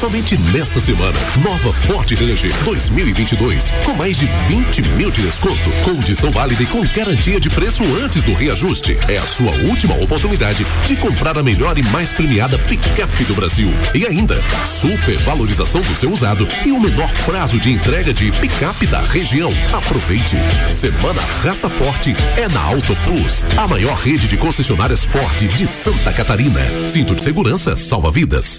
Somente 0.00 0.34
nesta 0.50 0.80
semana, 0.80 1.20
nova 1.44 1.74
Ford 1.74 2.10
Ranger 2.10 2.50
2022, 2.64 3.70
com 3.84 3.92
mais 3.92 4.16
de 4.16 4.24
20 4.48 4.80
mil 4.96 5.10
de 5.10 5.20
desconto, 5.20 5.70
condição 5.84 6.30
válida 6.30 6.62
e 6.62 6.66
com 6.66 6.80
garantia 6.96 7.38
de 7.38 7.50
preço 7.50 7.84
antes 8.02 8.24
do 8.24 8.32
reajuste. 8.32 8.98
É 9.08 9.18
a 9.18 9.26
sua 9.26 9.50
última 9.68 9.94
oportunidade 10.02 10.64
de 10.86 10.96
comprar 10.96 11.36
a 11.36 11.42
melhor 11.42 11.76
e 11.76 11.82
mais 11.82 12.14
premiada 12.14 12.58
picape 12.60 13.24
do 13.24 13.34
Brasil. 13.34 13.68
E 13.94 14.06
ainda, 14.06 14.42
super 14.64 15.18
valorização 15.18 15.82
do 15.82 15.94
seu 15.94 16.10
usado 16.10 16.48
e 16.64 16.72
o 16.72 16.80
menor 16.80 17.12
prazo 17.26 17.58
de 17.58 17.70
entrega 17.70 18.14
de 18.14 18.32
picape 18.32 18.86
da 18.86 19.02
região. 19.02 19.52
Aproveite. 19.70 20.38
Semana 20.70 21.20
Raça 21.42 21.68
Forte 21.68 22.16
é 22.38 22.48
na 22.48 22.62
Auto 22.62 22.96
Plus, 23.04 23.44
a 23.54 23.68
maior 23.68 23.98
rede 23.98 24.26
de 24.26 24.38
concessionárias 24.38 25.04
Ford 25.04 25.46
de 25.46 25.66
Santa 25.66 26.10
Catarina. 26.10 26.62
Cinto 26.86 27.14
de 27.14 27.22
segurança 27.22 27.76
salva 27.76 28.10
vidas. 28.10 28.58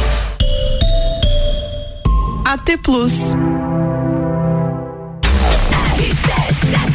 AT 2.51 2.75
Plus. 2.83 3.60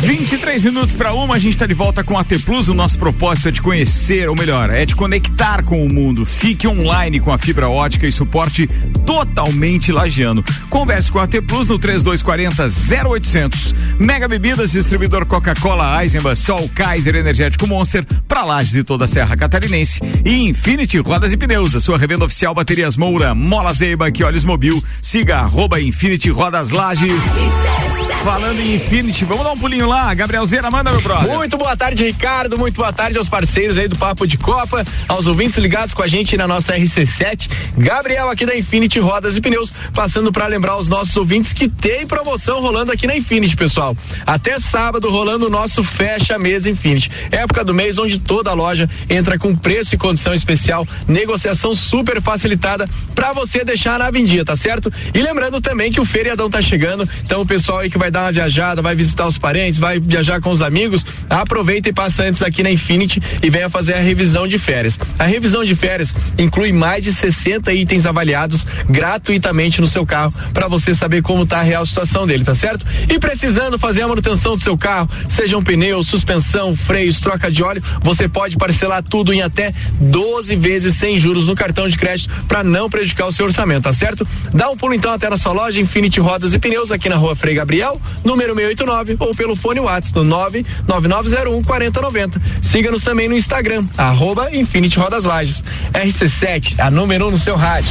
23 0.06 0.62
minutos 0.62 0.94
para 0.94 1.12
uma, 1.12 1.34
a 1.34 1.38
gente 1.38 1.54
está 1.54 1.66
de 1.66 1.74
volta 1.74 2.04
com 2.04 2.16
a 2.16 2.22
T 2.22 2.38
Plus. 2.38 2.68
O 2.68 2.74
nosso 2.74 2.96
propósito 2.96 3.48
é 3.48 3.52
te 3.52 3.60
conhecer, 3.60 4.28
ou 4.28 4.36
melhor, 4.36 4.70
é 4.70 4.86
te 4.86 4.94
conectar 4.94 5.64
com 5.64 5.84
o 5.84 5.92
mundo. 5.92 6.24
Fique 6.24 6.68
online 6.68 7.18
com 7.18 7.32
a 7.32 7.38
fibra 7.38 7.68
ótica 7.68 8.06
e 8.06 8.12
suporte 8.12 8.68
totalmente 9.04 9.90
lagiano. 9.90 10.44
Converse 10.70 11.10
com 11.10 11.18
a 11.18 11.26
T 11.26 11.42
Plus 11.42 11.66
no 11.66 11.76
3240 11.76 12.68
0800. 13.08 13.74
Mega 13.98 14.28
Bebidas, 14.28 14.70
distribuidor 14.70 15.26
Coca-Cola, 15.26 16.00
Eisenbahn, 16.00 16.36
Sol, 16.36 16.70
Kaiser, 16.72 17.16
Energético 17.16 17.66
Monster, 17.66 18.06
para 18.28 18.44
Lages 18.44 18.76
e 18.76 18.84
toda 18.84 19.06
a 19.06 19.08
Serra 19.08 19.36
Catarinense. 19.36 20.00
E 20.24 20.48
Infinity 20.48 20.98
Rodas 20.98 21.32
e 21.32 21.36
Pneus, 21.36 21.74
a 21.74 21.80
sua 21.80 21.98
revenda 21.98 22.24
oficial 22.24 22.54
Baterias 22.54 22.96
Moura, 22.96 23.34
Mola 23.34 23.72
Zeiba, 23.72 24.12
que 24.12 24.22
olhos 24.22 24.44
mobil. 24.44 24.80
Siga 25.02 25.38
arroba 25.38 25.80
Infinity 25.80 26.30
Rodas 26.30 26.70
Lages. 26.70 27.24
Falando 28.26 28.60
em 28.60 28.74
Infinity, 28.74 29.24
vamos 29.24 29.44
dar 29.44 29.52
um 29.52 29.56
pulinho 29.56 29.86
lá. 29.86 29.95
Zera, 30.46 30.70
manda, 30.70 30.90
meu 30.90 31.00
brother. 31.00 31.34
Muito 31.34 31.56
boa 31.56 31.76
tarde, 31.76 32.04
Ricardo. 32.04 32.56
Muito 32.56 32.76
boa 32.76 32.92
tarde 32.92 33.18
aos 33.18 33.28
parceiros 33.28 33.78
aí 33.78 33.88
do 33.88 33.96
Papo 33.96 34.26
de 34.26 34.36
Copa, 34.38 34.84
aos 35.08 35.26
ouvintes 35.26 35.56
ligados 35.56 35.94
com 35.94 36.02
a 36.02 36.06
gente 36.06 36.36
na 36.36 36.46
nossa 36.46 36.76
RC7. 36.76 37.48
Gabriel 37.76 38.30
aqui 38.30 38.46
da 38.46 38.56
Infinity 38.56 39.00
Rodas 39.00 39.36
e 39.36 39.40
Pneus, 39.40 39.72
passando 39.94 40.30
para 40.30 40.46
lembrar 40.46 40.76
os 40.76 40.86
nossos 40.86 41.16
ouvintes 41.16 41.52
que 41.52 41.68
tem 41.68 42.06
promoção 42.06 42.60
rolando 42.60 42.92
aqui 42.92 43.06
na 43.06 43.16
Infinity, 43.16 43.56
pessoal. 43.56 43.96
Até 44.26 44.60
sábado 44.60 45.10
rolando 45.10 45.46
o 45.46 45.50
nosso 45.50 45.82
Fecha 45.82 46.38
Mesa 46.38 46.70
Infinity. 46.70 47.10
Época 47.30 47.64
do 47.64 47.74
mês 47.74 47.98
onde 47.98 48.18
toda 48.20 48.50
a 48.50 48.54
loja 48.54 48.88
entra 49.08 49.38
com 49.38 49.56
preço 49.56 49.94
e 49.94 49.98
condição 49.98 50.34
especial, 50.34 50.86
negociação 51.08 51.74
super 51.74 52.20
facilitada 52.20 52.88
para 53.14 53.32
você 53.32 53.64
deixar 53.64 53.98
na 53.98 54.10
vendia, 54.10 54.44
tá 54.44 54.54
certo? 54.54 54.92
E 55.14 55.22
lembrando 55.22 55.60
também 55.60 55.90
que 55.90 56.00
o 56.00 56.04
feriadão 56.04 56.50
tá 56.50 56.60
chegando, 56.62 57.08
então 57.24 57.40
o 57.40 57.46
pessoal 57.46 57.78
aí 57.78 57.90
que 57.90 57.98
vai 57.98 58.10
dar 58.10 58.24
uma 58.24 58.32
viajada, 58.32 58.82
vai 58.82 58.94
visitar 58.94 59.26
os 59.26 59.38
parentes, 59.38 59.78
vai 59.78 59.85
viajar 60.00 60.40
com 60.40 60.50
os 60.50 60.62
amigos, 60.62 61.04
aproveita 61.28 61.88
e 61.88 61.92
passa 61.92 62.24
antes 62.24 62.42
aqui 62.42 62.62
na 62.62 62.70
Infinity 62.70 63.20
e 63.42 63.50
venha 63.50 63.70
fazer 63.70 63.94
a 63.94 64.00
revisão 64.00 64.46
de 64.46 64.58
férias. 64.58 64.98
A 65.18 65.24
revisão 65.24 65.64
de 65.64 65.74
férias 65.74 66.14
inclui 66.38 66.72
mais 66.72 67.04
de 67.04 67.12
60 67.12 67.72
itens 67.72 68.06
avaliados 68.06 68.66
gratuitamente 68.88 69.80
no 69.80 69.86
seu 69.86 70.04
carro 70.04 70.32
para 70.52 70.68
você 70.68 70.94
saber 70.94 71.22
como 71.22 71.46
tá 71.46 71.58
a 71.58 71.62
real 71.62 71.84
situação 71.86 72.26
dele, 72.26 72.44
tá 72.44 72.54
certo? 72.54 72.84
E 73.08 73.18
precisando 73.18 73.78
fazer 73.78 74.02
a 74.02 74.08
manutenção 74.08 74.56
do 74.56 74.62
seu 74.62 74.76
carro, 74.76 75.08
sejam 75.28 75.62
pneus, 75.62 76.08
suspensão, 76.08 76.74
freios, 76.74 77.20
troca 77.20 77.50
de 77.50 77.62
óleo, 77.62 77.82
você 78.02 78.28
pode 78.28 78.56
parcelar 78.56 79.02
tudo 79.02 79.32
em 79.32 79.42
até 79.42 79.72
12 80.00 80.56
vezes 80.56 80.96
sem 80.96 81.18
juros 81.18 81.46
no 81.46 81.54
cartão 81.54 81.88
de 81.88 81.96
crédito 81.96 82.32
para 82.46 82.62
não 82.62 82.88
prejudicar 82.88 83.26
o 83.26 83.32
seu 83.32 83.46
orçamento, 83.46 83.84
tá 83.84 83.92
certo? 83.92 84.26
Dá 84.52 84.68
um 84.70 84.76
pulo 84.76 84.94
então 84.94 85.12
até 85.12 85.28
na 85.28 85.36
sua 85.36 85.52
loja 85.52 85.80
Infinity 85.80 86.20
Rodas 86.20 86.54
e 86.54 86.58
Pneus 86.58 86.90
aqui 86.90 87.08
na 87.08 87.16
Rua 87.16 87.36
Frei 87.36 87.54
Gabriel, 87.54 88.00
número 88.24 88.54
689 88.54 89.16
ou 89.20 89.34
pelo 89.34 89.56
fone 89.56 89.75
WhatsApp 89.84 90.18
no 90.18 90.24
99901 90.24 91.62
4090. 91.64 92.40
Siga-nos 92.62 93.04
também 93.04 93.28
no 93.28 93.36
Instagram, 93.36 93.84
arroba 93.96 94.54
Infinity 94.54 94.98
Rodas 94.98 95.24
Lages. 95.24 95.62
RC7, 95.92 96.76
a 96.78 96.90
número 96.90 97.26
1 97.26 97.28
um 97.28 97.30
no 97.32 97.36
seu 97.36 97.56
rádio. 97.56 97.90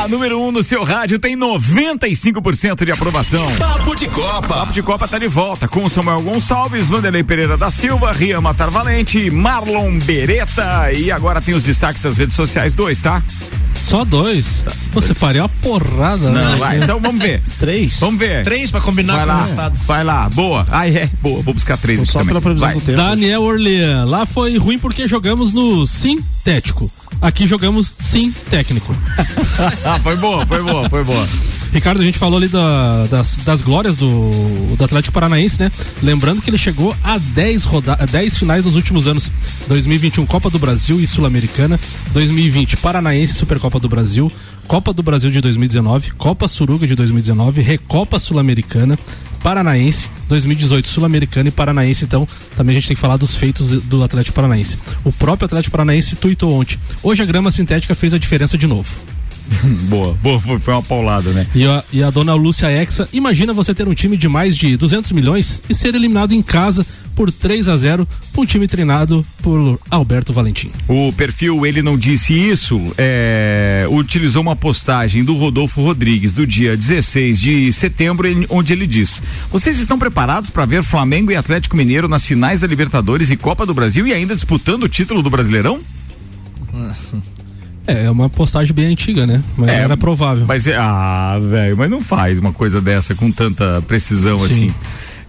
A 0.00 0.08
número 0.08 0.40
1 0.40 0.46
um 0.46 0.52
no 0.52 0.62
seu 0.62 0.82
rádio 0.82 1.18
tem 1.18 1.36
95% 1.36 2.86
de 2.86 2.90
aprovação. 2.90 3.46
Papo 3.58 3.94
de 3.94 4.08
Copa. 4.08 4.48
Papo 4.48 4.72
de 4.72 4.82
Copa 4.82 5.06
tá 5.06 5.18
de 5.18 5.28
volta 5.28 5.68
com 5.68 5.86
Samuel 5.90 6.22
Gonçalves, 6.22 6.88
Vanderlei 6.88 7.22
Pereira 7.22 7.54
da 7.54 7.70
Silva, 7.70 8.10
Rian 8.10 8.40
Matar 8.40 8.70
Valente, 8.70 9.30
Marlon 9.30 9.98
Beretta 9.98 10.90
e 10.92 11.12
agora 11.12 11.42
tem 11.42 11.54
os 11.54 11.64
destaques 11.64 12.00
das 12.00 12.16
redes 12.16 12.34
sociais 12.34 12.72
dois, 12.72 13.02
tá? 13.02 13.22
Só 13.84 14.04
dois? 14.04 14.64
Você 14.92 15.14
faria 15.14 15.42
uma 15.42 15.48
porrada, 15.48 16.30
Não, 16.30 16.50
né? 16.50 16.56
vai. 16.56 16.78
Então 16.78 17.00
vamos 17.00 17.20
ver. 17.20 17.42
Três. 17.58 17.98
Vamos 18.00 18.18
ver. 18.18 18.44
Três 18.44 18.70
pra 18.70 18.80
combinar 18.80 19.24
vai 19.26 19.46
com 19.46 19.56
lá, 19.56 19.68
o. 19.68 19.86
Vai 19.86 20.04
lá, 20.04 20.28
boa. 20.28 20.66
Ai, 20.70 20.96
é, 20.96 21.10
boa. 21.20 21.42
Vou 21.42 21.54
buscar 21.54 21.76
três 21.76 22.00
aqui 22.00 22.10
Só 22.10 22.20
também. 22.20 22.28
pela 22.28 22.40
previsão 22.40 22.68
Vai. 22.68 22.76
do 22.76 22.80
tempo. 22.80 22.96
Daniel 22.98 23.42
Orlean, 23.42 24.04
lá 24.04 24.26
foi 24.26 24.56
ruim 24.58 24.78
porque 24.78 25.08
jogamos 25.08 25.52
no 25.52 25.86
sintético. 25.86 26.90
Aqui 27.20 27.46
jogamos 27.46 27.94
sim 27.98 28.32
técnico. 28.48 28.94
ah, 29.86 29.98
foi 30.02 30.16
boa, 30.16 30.46
foi 30.46 30.62
boa, 30.62 30.88
foi 30.88 31.04
boa. 31.04 31.26
Ricardo, 31.72 32.00
a 32.00 32.04
gente 32.04 32.18
falou 32.18 32.36
ali 32.38 32.48
da- 32.48 33.06
das, 33.06 33.36
das 33.44 33.60
glórias 33.62 33.94
do, 33.96 34.30
do 34.76 34.84
Atlético 34.84 35.12
Paranaense, 35.14 35.60
né? 35.60 35.70
Lembrando 36.02 36.42
que 36.42 36.50
ele 36.50 36.58
chegou 36.58 36.96
a 37.02 37.16
10, 37.16 37.62
roda, 37.64 37.94
a 37.94 38.04
10 38.06 38.38
finais 38.38 38.64
nos 38.64 38.74
últimos 38.74 39.06
anos: 39.06 39.30
2021 39.68 40.26
Copa 40.26 40.50
do 40.50 40.58
Brasil 40.58 41.00
e 41.00 41.06
Sul-Americana, 41.06 41.78
2020 42.12 42.76
Paranaense 42.78 43.34
Supercopa 43.34 43.78
do 43.78 43.88
Brasil, 43.88 44.30
Copa 44.66 44.92
do 44.92 45.02
Brasil 45.02 45.30
de 45.30 45.40
2019, 45.40 46.10
Copa 46.12 46.48
Suruga 46.48 46.86
de 46.86 46.96
2019, 46.96 47.60
Recopa 47.62 48.18
Sul-Americana, 48.18 48.98
Paranaense, 49.40 50.10
2018 50.28 50.88
Sul-Americana 50.88 51.48
e 51.48 51.52
Paranaense. 51.52 52.04
Então, 52.04 52.26
também 52.56 52.72
a 52.74 52.78
gente 52.80 52.88
tem 52.88 52.94
que 52.96 53.00
falar 53.00 53.16
dos 53.16 53.36
feitos 53.36 53.80
do 53.82 54.02
Atlético 54.02 54.34
Paranaense. 54.34 54.76
O 55.04 55.12
próprio 55.12 55.46
Atlético 55.46 55.70
Paranaense 55.72 56.16
tuitou 56.16 56.52
ontem. 56.52 56.78
Hoje 57.02 57.22
a 57.22 57.26
grama 57.26 57.50
sintética 57.52 57.94
fez 57.94 58.12
a 58.12 58.18
diferença 58.18 58.58
de 58.58 58.66
novo. 58.66 58.90
boa, 59.88 60.14
boa, 60.22 60.40
foi, 60.40 60.74
uma 60.74 60.82
paulada, 60.82 61.30
né? 61.30 61.46
E 61.54 61.64
a, 61.66 61.82
e 61.92 62.02
a 62.02 62.10
dona 62.10 62.34
Lúcia 62.34 62.70
Exa, 62.70 63.08
imagina 63.12 63.52
você 63.52 63.74
ter 63.74 63.86
um 63.88 63.94
time 63.94 64.16
de 64.16 64.28
mais 64.28 64.56
de 64.56 64.76
200 64.76 65.12
milhões 65.12 65.62
e 65.68 65.74
ser 65.74 65.94
eliminado 65.94 66.32
em 66.32 66.42
casa 66.42 66.86
por 67.14 67.30
3 67.32 67.68
a 67.68 67.76
0 67.76 68.08
por 68.32 68.42
um 68.42 68.46
time 68.46 68.66
treinado 68.66 69.26
por 69.42 69.78
Alberto 69.90 70.32
Valentim. 70.32 70.70
O 70.88 71.12
perfil 71.12 71.66
Ele 71.66 71.82
Não 71.82 71.98
Disse 71.98 72.32
Isso 72.32 72.80
é, 72.96 73.86
utilizou 73.90 74.40
uma 74.40 74.56
postagem 74.56 75.24
do 75.24 75.34
Rodolfo 75.34 75.82
Rodrigues 75.82 76.32
do 76.32 76.46
dia 76.46 76.76
16 76.76 77.38
de 77.38 77.72
setembro, 77.72 78.26
ele- 78.26 78.46
onde 78.48 78.72
ele 78.72 78.86
diz: 78.86 79.22
Vocês 79.50 79.78
estão 79.78 79.98
preparados 79.98 80.48
para 80.50 80.64
ver 80.64 80.82
Flamengo 80.82 81.30
e 81.32 81.36
Atlético 81.36 81.76
Mineiro 81.76 82.08
nas 82.08 82.24
finais 82.24 82.60
da 82.60 82.66
Libertadores 82.66 83.30
e 83.30 83.36
Copa 83.36 83.66
do 83.66 83.74
Brasil 83.74 84.06
e 84.06 84.12
ainda 84.14 84.34
disputando 84.34 84.84
o 84.84 84.88
título 84.88 85.22
do 85.22 85.28
Brasileirão? 85.28 85.80
É, 87.90 88.04
é 88.04 88.10
uma 88.10 88.28
postagem 88.28 88.72
bem 88.74 88.86
antiga, 88.86 89.26
né? 89.26 89.42
Mas 89.56 89.68
É, 89.68 89.74
era 89.80 89.96
provável. 89.96 90.44
Mas 90.46 90.66
é, 90.66 90.76
ah, 90.76 91.38
velho, 91.42 91.76
mas 91.76 91.90
não 91.90 92.00
faz 92.00 92.38
uma 92.38 92.52
coisa 92.52 92.80
dessa 92.80 93.14
com 93.14 93.30
tanta 93.32 93.82
precisão 93.86 94.36
assim. 94.36 94.72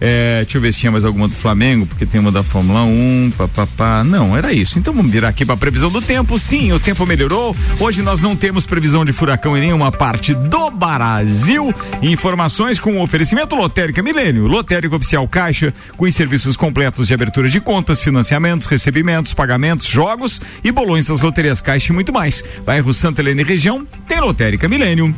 É, 0.04 0.42
deixa 0.42 0.58
eu 0.58 0.62
ver 0.62 0.72
se 0.72 0.80
tinha 0.80 0.90
mais 0.90 1.04
alguma 1.04 1.28
do 1.28 1.34
Flamengo, 1.36 1.86
porque 1.86 2.04
tem 2.04 2.20
uma 2.20 2.32
da 2.32 2.42
Fórmula 2.42 2.82
1, 2.82 3.34
papapá. 3.38 4.02
Não, 4.02 4.36
era 4.36 4.52
isso. 4.52 4.76
Então 4.76 4.92
vamos 4.92 5.12
virar 5.12 5.28
aqui 5.28 5.46
para 5.46 5.56
previsão 5.56 5.88
do 5.88 6.02
tempo. 6.02 6.36
Sim, 6.40 6.72
o 6.72 6.80
tempo 6.80 7.06
melhorou. 7.06 7.54
Hoje 7.78 8.02
nós 8.02 8.20
não 8.20 8.34
temos 8.34 8.66
previsão 8.66 9.04
de 9.04 9.12
furacão 9.12 9.56
em 9.56 9.60
nenhuma 9.60 9.92
parte 9.92 10.34
do 10.34 10.72
Brasil. 10.72 11.72
Informações 12.02 12.80
com 12.80 12.98
o 12.98 13.00
oferecimento 13.00 13.54
Lotérica 13.54 14.02
Milênio, 14.02 14.48
Lotérica 14.48 14.96
Oficial 14.96 15.28
Caixa, 15.28 15.72
com 15.96 16.04
os 16.04 16.14
serviços 16.16 16.56
completos 16.56 17.06
de 17.06 17.14
abertura 17.14 17.48
de 17.48 17.60
contas, 17.60 18.00
financiamentos, 18.00 18.66
recebimentos, 18.66 19.32
pagamentos, 19.32 19.86
jogos 19.86 20.42
e 20.64 20.72
bolões 20.72 21.06
das 21.06 21.20
loterias 21.20 21.60
Caixa 21.60 21.92
e 21.92 21.94
muito 21.94 22.12
mais. 22.12 22.42
Bairro 22.66 22.92
Santa 22.92 23.22
Helena 23.22 23.42
e 23.42 23.44
região 23.44 23.86
tem 24.08 24.18
Lotérica 24.18 24.68
Milênio 24.68 25.14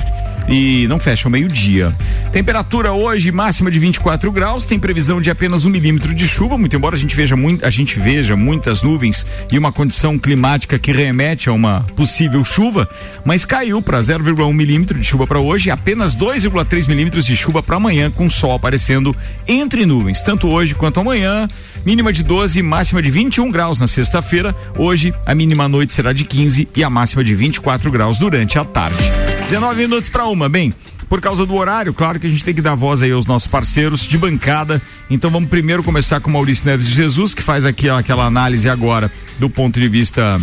e 0.49 0.87
não 0.89 0.99
fecha 0.99 1.27
ao 1.27 1.33
meio-dia. 1.33 1.95
Temperatura 2.33 2.93
hoje 2.93 3.31
máxima 3.31 3.71
de 3.71 3.79
24 3.79 4.31
graus, 4.33 4.65
tem 4.65 4.79
previsão 4.79 5.21
de 5.21 5.31
apenas 5.31 5.65
um 5.65 5.71
milímetro 5.71 6.15
de 6.15 6.27
chuva, 6.27 6.59
muito 6.59 6.77
embora 6.77 6.97
a 6.97 6.99
gente 6.99 7.15
veja 7.15 7.37
muito, 7.37 7.65
a 7.65 7.71
gente 7.71 7.99
veja 7.99 8.37
muitas 8.37 8.83
nuvens 8.83 9.27
e 9.51 9.59
uma 9.59 9.73
condição 9.73 10.19
climática 10.19 10.79
que 10.79 10.93
remete 10.93 11.49
a 11.49 11.53
uma 11.53 11.87
possível 11.97 12.45
chuva, 12.45 12.89
mas 13.25 13.45
caiu 13.45 13.81
para 13.81 14.01
0,1 14.01 14.53
milímetro 14.53 14.99
de 14.99 15.05
chuva 15.05 15.27
para 15.27 15.41
hoje, 15.41 15.71
apenas 15.71 16.17
2,3 16.17 16.89
milímetros 16.89 17.25
de 17.25 17.37
chuva 17.37 17.63
para 17.63 17.77
amanhã, 17.77 18.11
com 18.11 18.29
sol 18.29 18.53
aparecendo 18.53 19.15
entre 19.47 19.87
nuvens, 19.87 20.23
tanto 20.23 20.49
hoje 20.49 20.75
quanto 20.75 21.01
amanhã. 21.01 21.47
Mínima 21.85 22.13
de 22.13 22.23
12, 22.23 22.63
máxima 22.63 23.03
de 23.03 23.11
21 23.11 23.51
graus 23.51 23.81
na 23.81 23.87
sexta-feira. 23.87 24.55
Hoje 24.77 25.15
a 25.27 25.35
mínima 25.35 25.69
noite 25.69 25.93
será 25.93 26.13
de 26.13 26.25
15 26.25 26.69
e 26.75 26.83
a 26.83 26.91
máxima 26.91 27.23
de 27.23 27.35
24 27.35 27.91
graus 27.91 28.19
durante 28.19 28.59
a 28.59 28.65
tarde. 28.65 28.99
19 29.45 29.83
minutos 29.83 30.09
para 30.09 30.27
bem. 30.49 30.73
Por 31.09 31.21
causa 31.21 31.45
do 31.47 31.55
horário, 31.55 31.93
claro 31.93 32.19
que 32.19 32.27
a 32.27 32.31
gente 32.31 32.45
tem 32.45 32.55
que 32.55 32.63
dar 32.63 32.75
voz 32.75 33.03
aí 33.03 33.13
aos 33.13 33.27
nossos 33.27 33.47
parceiros 33.47 34.01
de 34.01 34.19
bancada. 34.19 34.81
Então 35.09 35.31
vamos 35.31 35.49
primeiro 35.49 35.83
começar 35.83 36.21
com 36.21 36.31
Maurício 36.31 36.67
Neves 36.67 36.87
de 36.87 36.95
Jesus, 36.95 37.35
que 37.35 37.43
faz 37.43 37.65
aqui 37.65 37.89
ó, 37.89 37.99
aquela 37.99 38.25
análise 38.25 38.69
agora 38.69 39.11
do 39.39 39.49
ponto 39.49 39.79
de 39.79 39.89
vista, 39.89 40.41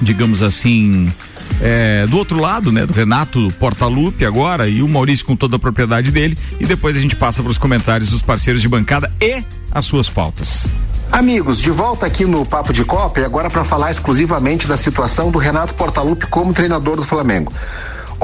digamos 0.00 0.42
assim, 0.42 1.12
é, 1.60 2.06
do 2.06 2.16
outro 2.16 2.40
lado, 2.40 2.72
né, 2.72 2.86
do 2.86 2.92
Renato 2.92 3.52
Portaluppi 3.58 4.24
agora 4.24 4.68
e 4.68 4.82
o 4.82 4.88
Maurício 4.88 5.24
com 5.24 5.36
toda 5.36 5.56
a 5.56 5.58
propriedade 5.58 6.10
dele. 6.10 6.36
E 6.58 6.66
depois 6.66 6.96
a 6.96 7.00
gente 7.00 7.16
passa 7.16 7.42
para 7.42 7.50
os 7.50 7.58
comentários 7.58 8.10
dos 8.10 8.22
parceiros 8.22 8.62
de 8.62 8.68
bancada 8.68 9.12
e 9.20 9.42
as 9.70 9.84
suas 9.84 10.08
pautas. 10.08 10.68
Amigos, 11.12 11.60
de 11.60 11.70
volta 11.70 12.06
aqui 12.06 12.24
no 12.24 12.44
Papo 12.44 12.72
de 12.72 12.84
Copa 12.84 13.20
e 13.20 13.24
agora 13.24 13.48
para 13.48 13.62
falar 13.62 13.90
exclusivamente 13.90 14.66
da 14.66 14.76
situação 14.76 15.30
do 15.30 15.38
Renato 15.38 15.74
Portaluppi 15.74 16.26
como 16.26 16.52
treinador 16.52 16.96
do 16.96 17.04
Flamengo. 17.04 17.52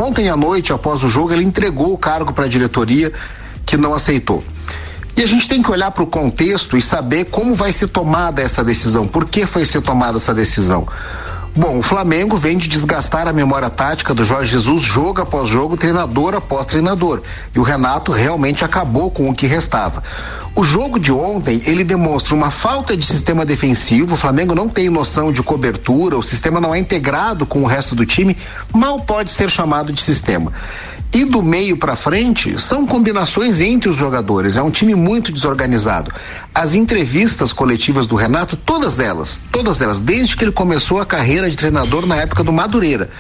Ontem 0.01 0.31
à 0.31 0.37
noite, 0.37 0.73
após 0.73 1.03
o 1.03 1.11
jogo, 1.11 1.31
ele 1.31 1.45
entregou 1.45 1.93
o 1.93 1.99
cargo 1.99 2.33
para 2.33 2.47
a 2.47 2.49
diretoria 2.49 3.13
que 3.67 3.77
não 3.77 3.93
aceitou. 3.93 4.43
E 5.15 5.23
a 5.23 5.27
gente 5.27 5.47
tem 5.47 5.63
que 5.63 5.71
olhar 5.71 5.91
para 5.91 6.03
o 6.03 6.07
contexto 6.07 6.75
e 6.75 6.81
saber 6.81 7.27
como 7.27 7.55
vai 7.55 7.71
ser 7.71 7.89
tomada 7.89 8.41
essa 8.41 8.65
decisão, 8.65 9.07
por 9.07 9.27
que 9.27 9.45
foi 9.45 9.67
ser 9.67 9.83
tomada 9.83 10.17
essa 10.17 10.33
decisão. 10.33 10.89
Bom, 11.55 11.79
o 11.79 11.83
Flamengo 11.83 12.37
vem 12.37 12.57
de 12.57 12.69
desgastar 12.69 13.27
a 13.27 13.33
memória 13.33 13.69
tática 13.69 14.15
do 14.15 14.25
Jorge 14.25 14.53
Jesus 14.53 14.83
jogo 14.83 15.21
após 15.21 15.49
jogo, 15.49 15.77
treinador 15.77 16.35
após 16.35 16.65
treinador. 16.65 17.23
E 17.53 17.59
o 17.59 17.63
Renato 17.63 18.13
realmente 18.13 18.65
acabou 18.65 19.11
com 19.11 19.29
o 19.29 19.35
que 19.35 19.47
restava. 19.47 20.01
O 20.55 20.63
jogo 20.63 20.99
de 20.99 21.13
ontem, 21.13 21.61
ele 21.67 21.83
demonstra 21.83 22.35
uma 22.35 22.51
falta 22.51 22.97
de 22.97 23.05
sistema 23.05 23.45
defensivo, 23.45 24.15
o 24.15 24.17
Flamengo 24.17 24.55
não 24.55 24.69
tem 24.69 24.89
noção 24.89 25.33
de 25.33 25.43
cobertura, 25.43 26.17
o 26.17 26.23
sistema 26.23 26.61
não 26.61 26.75
é 26.75 26.79
integrado 26.79 27.45
com 27.45 27.63
o 27.63 27.67
resto 27.67 27.95
do 27.95 28.07
time, 28.07 28.37
mal 28.73 29.01
pode 29.01 29.33
ser 29.33 29.51
chamado 29.51 29.93
de 29.93 30.01
sistema. 30.01 30.53
E 31.13 31.25
do 31.25 31.43
meio 31.43 31.77
para 31.77 31.97
frente 31.97 32.57
são 32.61 32.87
combinações 32.87 33.61
entre 33.61 33.89
os 33.89 33.97
jogadores. 33.97 34.57
É 34.57 34.63
um 34.63 34.71
time 34.71 34.95
muito 34.95 35.33
desorganizado. 35.33 36.13
As 36.55 36.75
entrevistas 36.75 37.53
coletivas 37.53 38.07
do 38.07 38.15
Renato, 38.15 38.57
todas 38.57 39.01
elas, 39.01 39.41
todas 39.51 39.81
elas, 39.81 39.99
desde 39.99 40.37
que 40.37 40.45
ele 40.45 40.53
começou 40.53 41.01
a 41.01 41.07
carreira 41.07 41.51
de 41.51 41.57
treinador 41.57 42.07
na 42.07 42.15
época 42.15 42.45
do 42.45 42.53
Madureira, 42.53 43.11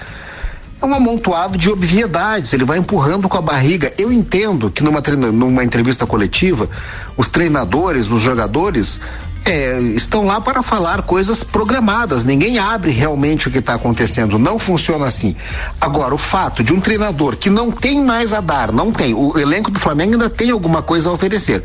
é 0.80 0.86
um 0.86 0.95
amontoado 0.95 1.59
de 1.59 1.68
obviedades, 1.68 2.55
ele 2.55 2.64
vai 2.64 2.78
empurrando 2.78 3.28
com 3.28 3.36
a 3.36 3.43
barriga. 3.43 3.93
Eu 3.99 4.11
entendo 4.11 4.70
que 4.70 4.82
numa, 4.82 5.01
numa 5.32 5.62
entrevista 5.62 6.07
coletiva, 6.07 6.70
os 7.16 7.28
treinadores, 7.28 8.11
os 8.11 8.22
jogadores, 8.22 9.01
é, 9.45 9.80
estão 9.80 10.24
lá 10.24 10.41
para 10.41 10.62
falar 10.62 11.03
coisas 11.03 11.43
programadas. 11.43 12.24
Ninguém 12.24 12.59
abre 12.59 12.91
realmente 12.91 13.49
o 13.49 13.51
que 13.51 13.59
está 13.59 13.74
acontecendo. 13.74 14.38
Não 14.38 14.59
funciona 14.59 15.07
assim. 15.07 15.34
Agora, 15.80 16.14
o 16.14 16.18
fato 16.18 16.62
de 16.62 16.72
um 16.72 16.80
treinador 16.80 17.36
que 17.36 17.51
não 17.51 17.70
tem 17.70 18.03
mais 18.03 18.32
a 18.32 18.41
dar, 18.41 18.72
não 18.72 18.93
tem. 18.93 19.14
O 19.14 19.38
elenco 19.38 19.70
do 19.70 19.78
Flamengo 19.78 20.12
ainda 20.12 20.30
tem 20.30 20.51
alguma 20.51 20.82
coisa 20.82 21.09
a 21.09 21.12
oferecer. 21.12 21.62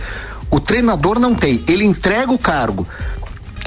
O 0.50 0.60
treinador 0.60 1.20
não 1.20 1.36
tem. 1.36 1.64
Ele 1.68 1.86
entrega 1.86 2.32
o 2.32 2.38
cargo 2.38 2.88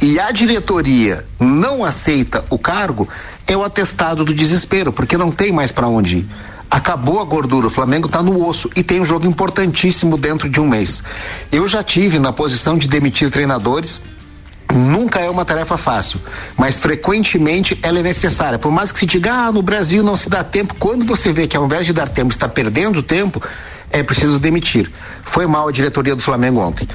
e 0.00 0.18
a 0.20 0.30
diretoria 0.30 1.26
não 1.40 1.84
aceita 1.84 2.44
o 2.50 2.58
cargo, 2.58 3.08
é 3.46 3.56
o 3.56 3.64
atestado 3.64 4.24
do 4.24 4.32
desespero, 4.32 4.92
porque 4.92 5.16
não 5.16 5.30
tem 5.30 5.50
mais 5.50 5.72
para 5.72 5.88
onde 5.88 6.18
ir. 6.18 6.28
Acabou 6.70 7.20
a 7.20 7.24
gordura, 7.24 7.66
o 7.66 7.70
Flamengo 7.70 8.06
está 8.06 8.22
no 8.22 8.46
osso 8.46 8.70
e 8.76 8.82
tem 8.82 9.00
um 9.00 9.06
jogo 9.06 9.26
importantíssimo 9.26 10.18
dentro 10.18 10.48
de 10.48 10.60
um 10.60 10.68
mês. 10.68 11.02
Eu 11.50 11.66
já 11.66 11.82
tive 11.82 12.18
na 12.18 12.32
posição 12.32 12.76
de 12.76 12.86
demitir 12.86 13.30
treinadores, 13.30 14.02
nunca 14.74 15.18
é 15.20 15.30
uma 15.30 15.44
tarefa 15.44 15.78
fácil, 15.78 16.20
mas 16.56 16.78
frequentemente 16.78 17.78
ela 17.82 18.00
é 18.00 18.02
necessária. 18.02 18.58
Por 18.58 18.70
mais 18.70 18.92
que 18.92 18.98
se 18.98 19.06
diga, 19.06 19.32
ah, 19.32 19.52
no 19.52 19.62
Brasil 19.62 20.02
não 20.02 20.16
se 20.16 20.28
dá 20.28 20.44
tempo, 20.44 20.74
quando 20.78 21.06
você 21.06 21.32
vê 21.32 21.46
que 21.46 21.56
ao 21.56 21.64
invés 21.64 21.86
de 21.86 21.92
dar 21.94 22.08
tempo 22.08 22.30
está 22.30 22.48
perdendo 22.48 23.02
tempo, 23.02 23.42
é 23.90 24.02
preciso 24.02 24.38
demitir. 24.38 24.90
Foi 25.24 25.46
mal 25.46 25.68
a 25.68 25.72
diretoria 25.72 26.14
do 26.14 26.22
Flamengo 26.22 26.60
ontem. 26.60 26.86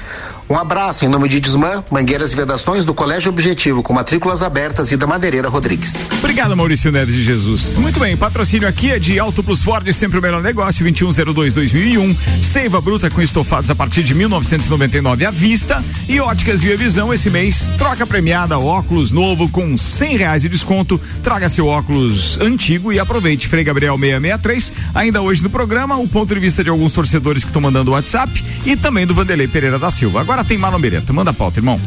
Um 0.48 0.56
abraço 0.56 1.04
em 1.04 1.08
nome 1.08 1.28
de 1.28 1.40
Desmã, 1.40 1.82
Mangueiras 1.90 2.32
e 2.32 2.36
Vedações 2.36 2.84
do 2.84 2.92
Colégio 2.92 3.30
Objetivo, 3.30 3.82
com 3.82 3.94
matrículas 3.94 4.42
abertas 4.42 4.92
e 4.92 4.96
da 4.96 5.06
Madeireira 5.06 5.48
Rodrigues. 5.48 6.00
Obrigado, 6.18 6.54
Maurício 6.56 6.92
Neves 6.92 7.14
de 7.14 7.22
Jesus. 7.22 7.76
Muito 7.76 7.98
bem, 7.98 8.16
patrocínio 8.16 8.68
aqui 8.68 8.90
é 8.90 8.98
de 8.98 9.18
Auto 9.18 9.42
Plus 9.42 9.62
Ford, 9.62 9.90
sempre 9.92 10.18
o 10.18 10.22
melhor 10.22 10.42
negócio, 10.42 10.84
2102-2001. 10.86 12.16
Seiva 12.42 12.80
bruta 12.80 13.08
com 13.08 13.22
estofados 13.22 13.70
a 13.70 13.74
partir 13.74 14.02
de 14.02 14.14
1999 14.14 15.24
à 15.24 15.30
vista. 15.30 15.82
E 16.08 16.20
óticas 16.20 16.60
Via 16.60 16.76
Visão 16.76 17.12
esse 17.12 17.30
mês. 17.30 17.70
Troca 17.78 18.06
premiada, 18.06 18.58
óculos 18.58 19.12
novo 19.12 19.48
com 19.48 19.76
100 19.78 20.16
reais 20.16 20.42
de 20.42 20.48
desconto. 20.50 21.00
Traga 21.22 21.48
seu 21.48 21.66
óculos 21.66 22.38
antigo 22.40 22.92
e 22.92 22.98
aproveite. 22.98 23.48
Frei 23.48 23.64
Gabriel 23.64 23.98
663. 23.98 24.72
Ainda 24.94 25.22
hoje 25.22 25.42
no 25.42 25.48
programa, 25.48 25.96
o 25.96 26.06
ponto 26.06 26.34
de 26.34 26.40
vista 26.40 26.62
de 26.62 26.68
alguns 26.68 26.92
torcedores 26.92 27.44
que 27.44 27.50
estão 27.50 27.62
mandando 27.62 27.92
WhatsApp 27.92 28.44
e 28.66 28.76
também 28.76 29.06
do 29.06 29.14
Vanderlei 29.14 29.48
Pereira 29.48 29.78
da 29.78 29.90
Silva. 29.90 30.20
Agora 30.20 30.33
tem 30.42 30.56
Marlon 30.56 30.80
Beretta. 30.80 31.12
Manda 31.12 31.30
a 31.30 31.34
pauta, 31.34 31.60
irmão. 31.60 31.78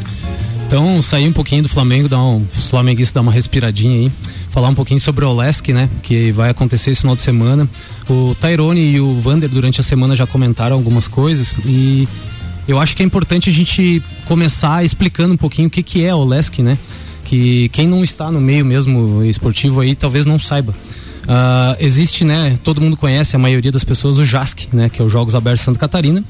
Então, 0.68 1.02
sair 1.02 1.28
um 1.28 1.34
pouquinho 1.34 1.64
do 1.64 1.70
Flamengo, 1.70 2.10
dar 2.10 2.22
um, 2.22 2.46
os 2.56 2.70
flamenguistas 2.70 3.14
dar 3.14 3.22
uma 3.22 3.32
respiradinha 3.32 4.00
aí, 4.00 4.12
falar 4.52 4.68
um 4.68 4.76
pouquinho 4.76 5.00
sobre 5.00 5.24
o 5.24 5.30
Olesk, 5.30 5.70
né, 5.70 5.90
que 6.04 6.32
vai 6.34 6.50
acontecer 6.50 6.92
esse 6.92 7.02
final 7.02 7.16
de 7.16 7.22
semana. 7.22 7.70
O 8.10 8.36
Tyrone 8.36 8.82
e 8.82 9.00
o 9.00 9.20
Vander 9.22 9.50
durante 9.50 9.80
a 9.80 9.84
semana 9.84 10.14
já 10.14 10.28
comentaram 10.28 10.76
algumas 10.76 11.08
coisas 11.08 11.56
e 11.66 12.08
eu 12.68 12.80
acho 12.80 12.98
que 12.98 13.02
é 13.02 13.06
importante 13.06 13.50
a 13.50 13.54
gente 13.54 14.04
começar 14.26 14.84
explicando 14.84 15.34
um 15.34 15.38
pouquinho 15.38 15.70
o 15.70 15.72
que 15.72 15.82
que 15.82 16.04
é 16.04 16.14
o 16.14 16.18
Olesk, 16.18 16.60
né? 16.60 16.78
Que 17.24 17.70
quem 17.70 17.88
não 17.88 18.04
está 18.04 18.30
no 18.30 18.42
meio 18.42 18.66
mesmo 18.66 19.24
esportivo 19.24 19.80
aí 19.80 19.96
talvez 19.96 20.26
não 20.26 20.38
saiba. 20.38 20.76
Uh, 21.28 21.76
existe, 21.80 22.24
né? 22.24 22.58
Todo 22.64 22.80
mundo 22.80 22.96
conhece, 22.96 23.36
a 23.36 23.40
maioria 23.40 23.72
das 23.72 23.84
pessoas, 23.84 24.18
o 24.18 24.24
JASC, 24.24 24.70
né? 24.72 24.88
Que 24.88 25.02
é 25.02 25.06
os 25.06 25.12
Jogos 25.12 25.36
Abertos 25.36 25.66
Santa 25.66 25.78
Catarina. 25.78 26.24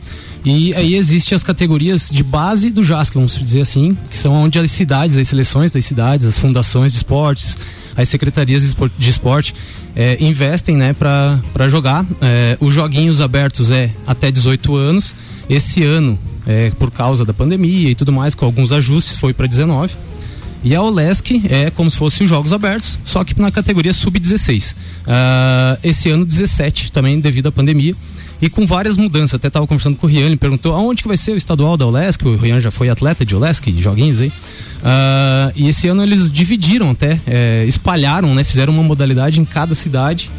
E 0.44 0.74
aí 0.74 0.96
existe 0.96 1.36
as 1.36 1.44
categorias 1.44 2.10
de 2.12 2.24
base 2.24 2.72
do 2.72 2.84
JASC, 2.84 3.14
vamos 3.14 3.38
dizer 3.38 3.62
assim, 3.62 3.96
que 4.10 4.18
são 4.18 4.34
onde 4.34 4.58
as 4.58 4.72
cidades, 4.72 5.16
as 5.16 5.28
seleções 5.28 5.70
das 5.70 5.86
cidades, 5.86 6.26
as 6.26 6.40
fundações 6.40 6.94
de 6.94 6.98
esportes, 6.98 7.58
as 7.96 8.10
secretarias 8.10 8.64
de 8.98 9.10
esporte 9.10 9.54
é, 9.96 10.18
investem, 10.20 10.76
né? 10.76 10.94
Para 10.94 11.70
jogar. 11.70 12.04
É, 12.20 12.58
os 12.60 12.74
joguinhos 12.74 13.22
abertos 13.22 13.70
é 13.70 13.92
até 14.06 14.32
18 14.32 14.76
anos. 14.76 15.14
Esse 15.48 15.84
ano, 15.84 16.18
é, 16.46 16.72
por 16.72 16.90
causa 16.90 17.24
da 17.24 17.34
pandemia 17.34 17.92
e 17.92 17.96
tudo 17.96 18.12
mais, 18.12 18.34
com 18.34 18.46
alguns 18.46 18.72
ajustes, 18.72 19.18
foi 19.18 19.34
para 19.34 19.46
19. 19.46 19.94
E 20.64 20.76
a 20.76 20.82
Olesk 20.82 21.32
é 21.50 21.70
como 21.70 21.90
se 21.90 21.98
fosse 21.98 22.24
os 22.24 22.30
Jogos 22.30 22.52
Abertos, 22.52 23.00
só 23.06 23.24
que 23.24 23.40
na 23.40 23.52
categoria 23.52 23.94
sub-16. 23.94 24.74
Uh, 24.74 25.80
esse 25.84 26.10
ano 26.10 26.26
17, 26.26 26.92
também 26.92 27.20
devido 27.20 27.48
à 27.48 27.52
pandemia. 27.52 27.96
E 28.42 28.50
com 28.50 28.68
várias 28.68 28.98
mudanças. 28.98 29.36
Até 29.36 29.48
estava 29.48 29.66
conversando 29.66 29.96
com 29.96 30.06
o 30.06 30.10
Rian, 30.10 30.26
ele 30.26 30.38
perguntou 30.38 30.74
aonde 30.74 31.02
que 31.02 31.08
vai 31.08 31.18
ser 31.18 31.32
o 31.32 31.38
estadual 31.38 31.76
da 31.76 31.88
Olesk. 31.88 32.24
O 32.24 32.36
Rian 32.36 32.62
já 32.62 32.70
foi 32.70 32.90
atleta 32.90 33.26
de 33.26 33.36
Olesk, 33.36 33.66
de 33.66 33.82
joguinhos 33.82 34.22
aí. 34.22 34.28
Uh, 34.28 35.52
e 35.56 35.68
esse 35.70 35.88
ano 35.88 36.04
eles 36.04 36.32
dividiram 36.32 36.92
até, 36.92 37.20
é, 37.26 37.66
espalharam, 37.68 38.36
né? 38.36 38.44
Fizeram 38.44 38.74
uma 38.74 38.84
modalidade 38.84 39.40
em 39.40 39.46
cada 39.46 39.74
cidade. 39.74 40.30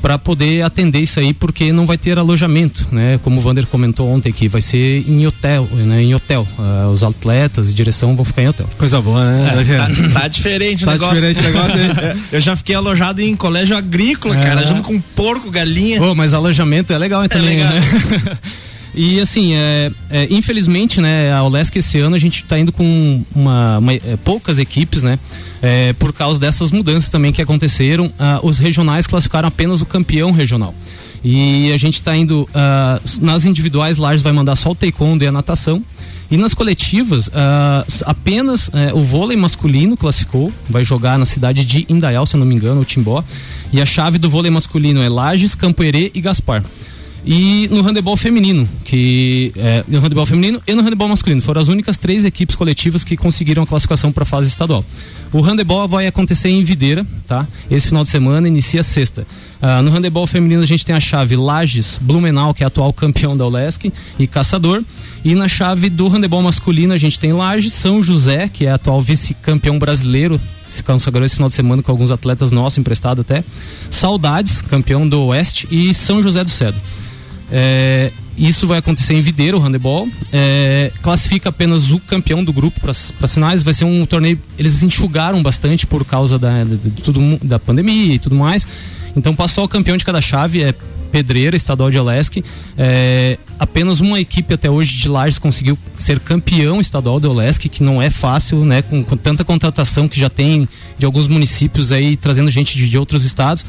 Para 0.00 0.18
poder 0.18 0.62
atender 0.62 1.00
isso 1.00 1.18
aí, 1.20 1.32
porque 1.34 1.72
não 1.72 1.84
vai 1.86 1.98
ter 1.98 2.18
alojamento, 2.18 2.86
né? 2.92 3.18
Como 3.22 3.38
o 3.38 3.40
Vander 3.40 3.66
comentou 3.66 4.08
ontem 4.08 4.30
aqui, 4.30 4.48
vai 4.48 4.60
ser 4.62 5.04
em 5.08 5.26
hotel, 5.26 5.68
né? 5.72 6.02
Em 6.02 6.14
hotel. 6.14 6.46
Ah, 6.58 6.88
os 6.92 7.02
atletas 7.02 7.70
e 7.70 7.74
direção 7.74 8.14
vão 8.14 8.24
ficar 8.24 8.42
em 8.42 8.48
hotel. 8.48 8.66
Coisa 8.78 9.00
boa, 9.00 9.24
né? 9.24 9.64
É, 9.68 9.76
tá, 10.12 10.20
tá 10.20 10.28
diferente 10.28 10.84
Tá 10.84 10.90
o 10.90 10.94
negócio. 10.94 11.14
diferente 11.16 11.42
negócio? 11.42 11.78
Eu 12.32 12.40
já 12.40 12.54
fiquei 12.56 12.74
alojado 12.74 13.20
em 13.20 13.34
colégio 13.34 13.76
agrícola, 13.76 14.36
É. 14.36 14.40
cara, 14.42 14.66
junto 14.66 14.82
com 14.82 15.00
porco, 15.00 15.50
galinha. 15.50 15.98
Pô, 15.98 16.14
mas 16.14 16.32
alojamento 16.32 16.92
é 16.92 16.98
legal 16.98 17.26
também, 17.28 17.56
legal. 17.56 17.72
né? 17.72 17.80
E 19.00 19.20
assim, 19.20 19.54
é, 19.54 19.92
é, 20.10 20.26
infelizmente, 20.28 21.00
né, 21.00 21.32
a 21.32 21.44
Olesc 21.44 21.76
esse 21.78 22.00
ano 22.00 22.16
a 22.16 22.18
gente 22.18 22.42
está 22.42 22.58
indo 22.58 22.72
com 22.72 23.24
uma, 23.32 23.78
uma- 23.78 23.94
é, 23.94 24.18
poucas 24.24 24.58
equipes, 24.58 25.04
né? 25.04 25.20
é, 25.62 25.92
por 25.92 26.12
causa 26.12 26.40
dessas 26.40 26.70
mudanças 26.70 27.10
também 27.10 27.32
que 27.32 27.40
aconteceram. 27.42 28.12
Ah, 28.18 28.40
os 28.42 28.58
regionais 28.58 29.06
classificaram 29.06 29.48
apenas 29.48 29.80
o 29.80 29.86
campeão 29.86 30.30
regional. 30.32 30.74
E 31.24 31.72
a 31.72 31.78
gente 31.78 31.94
está 31.94 32.16
indo 32.16 32.48
ah, 32.54 33.00
nas 33.20 33.44
individuais, 33.44 33.96
Lages 33.96 34.22
vai 34.22 34.32
mandar 34.32 34.56
só 34.56 34.70
o 34.70 34.74
taekwondo 34.74 35.24
e 35.24 35.26
a 35.26 35.32
natação. 35.32 35.82
E 36.30 36.36
nas 36.36 36.52
coletivas, 36.52 37.30
ah, 37.32 37.84
apenas 38.04 38.70
eh, 38.74 38.92
o 38.92 39.02
vôlei 39.02 39.36
masculino 39.36 39.96
classificou, 39.96 40.52
vai 40.68 40.84
jogar 40.84 41.18
na 41.18 41.24
cidade 41.24 41.64
de 41.64 41.86
Indaial, 41.88 42.26
se 42.26 42.36
não 42.36 42.44
me 42.44 42.54
engano, 42.54 42.82
o 42.82 42.84
Timbó. 42.84 43.24
E 43.72 43.80
a 43.80 43.86
chave 43.86 44.18
do 44.18 44.28
vôlei 44.28 44.50
masculino 44.50 45.00
é 45.00 45.08
Lages, 45.08 45.54
Campoerê 45.54 46.10
e 46.14 46.20
Gaspar. 46.20 46.62
E 47.30 47.68
no 47.70 47.82
handebol 47.82 48.16
feminino, 48.16 48.66
que 48.86 49.52
é, 49.54 49.84
no 49.86 50.00
handebol 50.00 50.24
feminino 50.24 50.62
e 50.66 50.72
no 50.72 50.82
handebol 50.82 51.06
masculino, 51.08 51.42
foram 51.42 51.60
as 51.60 51.68
únicas 51.68 51.98
três 51.98 52.24
equipes 52.24 52.56
coletivas 52.56 53.04
que 53.04 53.18
conseguiram 53.18 53.64
a 53.64 53.66
classificação 53.66 54.10
para 54.10 54.22
a 54.22 54.26
fase 54.26 54.48
estadual. 54.48 54.82
O 55.30 55.42
handebol 55.42 55.86
vai 55.86 56.06
acontecer 56.06 56.48
em 56.48 56.64
Videira, 56.64 57.06
tá? 57.26 57.46
Esse 57.70 57.88
final 57.88 58.02
de 58.02 58.08
semana 58.08 58.48
inicia 58.48 58.82
sexta. 58.82 59.26
Ah, 59.60 59.82
no 59.82 59.90
handebol 59.90 60.26
feminino 60.26 60.62
a 60.62 60.66
gente 60.66 60.86
tem 60.86 60.94
a 60.94 61.00
chave 61.00 61.36
Lages, 61.36 61.98
Blumenau, 62.00 62.54
que 62.54 62.64
é 62.64 62.66
atual 62.66 62.94
campeão 62.94 63.36
da 63.36 63.44
Olesc, 63.44 63.92
e 64.18 64.26
Caçador. 64.26 64.82
E 65.22 65.34
na 65.34 65.48
chave 65.48 65.90
do 65.90 66.08
handebol 66.08 66.40
masculino 66.40 66.94
a 66.94 66.98
gente 66.98 67.20
tem 67.20 67.34
Lages, 67.34 67.74
São 67.74 68.02
José, 68.02 68.48
que 68.48 68.64
é 68.64 68.70
atual 68.70 69.02
vice-campeão 69.02 69.78
brasileiro 69.78 70.40
se 70.70 70.82
consagrou 70.82 71.24
esse 71.24 71.34
final 71.34 71.48
de 71.48 71.54
semana 71.54 71.82
com 71.82 71.90
alguns 71.90 72.10
atletas 72.10 72.52
nossos 72.52 72.78
emprestados 72.78 73.20
até. 73.20 73.44
Saudades, 73.90 74.62
campeão 74.62 75.06
do 75.06 75.24
Oeste, 75.24 75.68
e 75.70 75.94
São 75.94 76.22
José 76.22 76.42
do 76.42 76.50
Cedo. 76.50 76.78
É, 77.50 78.12
isso 78.36 78.66
vai 78.66 78.78
acontecer 78.78 79.14
em 79.14 79.20
Videira, 79.20 79.56
o 79.56 79.60
handebol. 79.60 80.08
É, 80.32 80.92
classifica 81.02 81.48
apenas 81.48 81.90
o 81.90 81.98
campeão 81.98 82.44
do 82.44 82.52
grupo 82.52 82.80
para 82.80 82.90
as 82.90 83.34
finais. 83.34 83.62
Vai 83.62 83.74
ser 83.74 83.84
um 83.84 84.06
torneio. 84.06 84.38
Eles 84.58 84.82
enxugaram 84.82 85.42
bastante 85.42 85.86
por 85.86 86.04
causa 86.04 86.38
da, 86.38 86.64
de, 86.64 87.02
tudo, 87.02 87.38
da 87.42 87.58
pandemia 87.58 88.14
e 88.14 88.18
tudo 88.18 88.36
mais. 88.36 88.66
Então 89.16 89.34
passou 89.34 89.64
o 89.64 89.68
campeão 89.68 89.96
de 89.96 90.04
cada 90.04 90.20
chave, 90.20 90.62
é 90.62 90.72
Pedreira, 91.10 91.56
estadual 91.56 91.90
de 91.90 91.98
Olesc. 91.98 92.44
É, 92.76 93.38
apenas 93.58 94.00
uma 94.00 94.20
equipe 94.20 94.54
até 94.54 94.70
hoje 94.70 94.94
de 94.96 95.08
Lages 95.08 95.38
conseguiu 95.38 95.76
ser 95.96 96.20
campeão 96.20 96.80
estadual 96.80 97.18
de 97.18 97.26
Olesc, 97.26 97.68
que 97.68 97.82
não 97.82 98.00
é 98.00 98.10
fácil, 98.10 98.64
né? 98.64 98.82
Com, 98.82 99.02
com 99.02 99.16
tanta 99.16 99.44
contratação 99.44 100.06
que 100.06 100.20
já 100.20 100.30
tem 100.30 100.68
de 100.98 101.06
alguns 101.06 101.26
municípios 101.26 101.90
aí, 101.90 102.16
trazendo 102.16 102.50
gente 102.50 102.76
de, 102.76 102.88
de 102.88 102.98
outros 102.98 103.24
estados. 103.24 103.64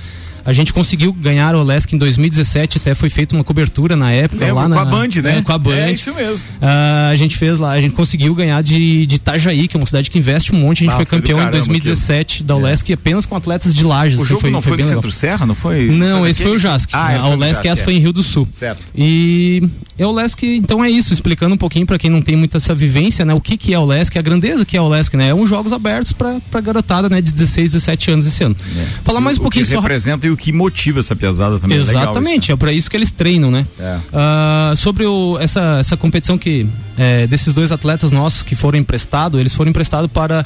A 0.49 0.53
gente 0.53 0.73
conseguiu 0.73 1.13
ganhar 1.13 1.53
o 1.55 1.59
Olesc 1.59 1.93
em 1.93 1.97
2017, 1.97 2.77
até 2.79 2.93
foi 2.95 3.09
feita 3.09 3.35
uma 3.35 3.43
cobertura 3.43 3.95
na 3.95 4.11
época 4.11 4.39
Lembro, 4.45 4.55
lá 4.55 4.63
com 4.63 4.69
na 4.69 4.81
a 4.81 4.85
Band, 4.85 5.07
né? 5.21 5.37
é, 5.37 5.41
com 5.41 5.51
a 5.51 5.57
Band. 5.57 5.73
É 5.75 5.91
isso 5.91 6.13
mesmo. 6.13 6.45
Ah, 6.61 7.09
a 7.11 7.15
gente 7.15 7.37
fez 7.37 7.59
lá, 7.59 7.71
a 7.71 7.81
gente 7.81 7.93
conseguiu 7.93 8.33
ganhar 8.33 8.61
de, 8.63 9.05
de 9.05 9.15
Itajaí, 9.15 9.67
que 9.67 9.77
é 9.77 9.79
uma 9.79 9.85
cidade 9.85 10.09
que 10.09 10.17
investe 10.17 10.53
um 10.53 10.57
monte. 10.59 10.79
A 10.83 10.85
gente 10.85 10.93
Ah, 10.93 10.95
foi 10.97 11.05
foi 11.05 11.19
campeão 11.19 11.37
em 11.37 11.41
caramba 11.41 11.57
2017 11.57 12.43
da 12.43 12.55
Olesc 12.55 12.91
apenas 12.91 13.25
com 13.25 13.35
atletas 13.35 13.73
de 13.73 13.83
Lages. 13.83 14.17
O 14.17 14.21
assim, 14.23 14.29
jogo 14.31 14.49
não 14.49 14.61
foi, 14.61 14.77
bem 14.77 14.85
no 14.85 14.89
legal. 14.89 15.01
Centro-Serra, 15.03 15.45
não 15.45 15.55
foi? 15.55 15.85
Não, 15.89 16.19
Foi 16.21 16.29
esse 16.29 16.41
foi 16.43 16.55
o? 16.55 16.59
Jask. 16.59 16.89
Ah, 16.93 17.15
a 17.15 17.21
foi 17.37 17.37
Jask, 17.47 17.65
essa 17.65 17.83
foi 17.83 17.93
em 17.95 17.99
Rio 17.99 18.11
do 18.13 18.23
Sul. 18.23 18.47
Certo. 18.57 18.81
E 18.95 19.63
é 19.97 20.05
o 20.05 20.11
Lesc, 20.11 20.43
então 20.45 20.83
é 20.83 20.89
isso, 20.89 21.13
explicando 21.13 21.55
um 21.55 21.57
pouquinho 21.57 21.85
pra 21.85 21.97
quem 21.99 22.09
não 22.09 22.21
tem 22.21 22.35
muita 22.35 22.57
essa 22.57 22.73
vivência, 22.73 23.23
né? 23.25 23.33
O 23.33 23.41
que 23.41 23.57
que 23.57 23.73
é 23.73 23.79
o 23.79 23.85
Lesc, 23.85 24.17
a 24.17 24.21
grandeza 24.21 24.65
que 24.65 24.75
é 24.77 24.81
o 24.81 24.87
Lesc, 24.87 25.15
né? 25.15 25.29
É 25.29 25.35
um 25.35 25.45
jogos 25.45 25.71
abertos 25.73 26.11
pra 26.13 26.39
garotada, 26.61 27.09
né? 27.09 27.21
De 27.21 27.31
16, 27.31 27.73
17 27.73 28.11
anos 28.11 28.25
esse 28.25 28.43
ano. 28.43 28.55
Falar 29.03 29.19
mais 29.19 29.37
um 29.37 29.41
É. 29.41 29.43
pouquinho 29.43 29.65
que 29.65 29.71
só. 29.71 29.79
representa 29.79 30.25
e 30.27 30.29
o 30.31 30.37
que 30.39 30.51
motiva 30.53 30.99
essa 30.99 31.15
pesada 31.15 31.59
também. 31.59 31.77
é 31.77 31.81
legal 31.83 32.03
Exatamente, 32.03 32.51
é 32.51 32.55
para 32.55 32.71
isso 32.71 32.89
que 32.89 32.95
eles 32.97 33.11
treinam, 33.11 33.51
né? 33.51 33.65
É. 33.79 33.97
Ah, 34.13 34.73
sobre 34.77 35.05
o- 35.05 35.37
essa, 35.39 35.77
essa 35.79 35.97
competição 35.97 36.37
que 36.37 36.65
é, 36.97 37.27
desses 37.27 37.53
dois 37.53 37.71
atletas 37.71 38.11
nossos 38.11 38.41
que 38.43 38.55
foram 38.55 38.79
emprestados, 38.79 39.39
eles 39.39 39.53
foram 39.53 39.69
emprestados 39.69 40.09
para 40.11 40.45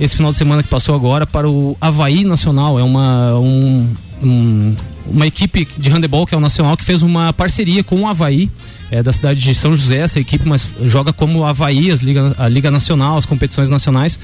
esse 0.00 0.16
final 0.16 0.30
de 0.32 0.36
semana 0.38 0.62
que 0.62 0.68
passou 0.68 0.94
agora 0.94 1.26
para 1.26 1.48
o 1.48 1.76
Havaí 1.80 2.24
Nacional. 2.24 2.78
É 2.78 2.82
uma 2.82 3.34
um- 3.38 3.88
um- 4.22 4.74
uma 5.06 5.26
equipe 5.26 5.66
de 5.78 5.88
handebol 5.88 6.26
que 6.26 6.34
é 6.34 6.38
o 6.38 6.40
Nacional 6.40 6.76
que 6.76 6.84
fez 6.84 7.02
uma 7.02 7.32
parceria 7.32 7.82
com 7.84 8.02
o 8.02 8.06
Havaí. 8.08 8.50
É 8.90 9.02
da 9.02 9.12
cidade 9.12 9.40
de 9.40 9.54
São 9.54 9.76
José, 9.76 9.98
essa 9.98 10.18
equipe, 10.18 10.48
mas 10.48 10.66
joga 10.84 11.12
como 11.12 11.44
Havaí, 11.44 11.90
as 11.90 12.00
Liga, 12.00 12.34
a 12.38 12.48
Liga 12.48 12.70
Nacional, 12.70 13.18
as 13.18 13.26
competições 13.26 13.68
nacionais. 13.68 14.18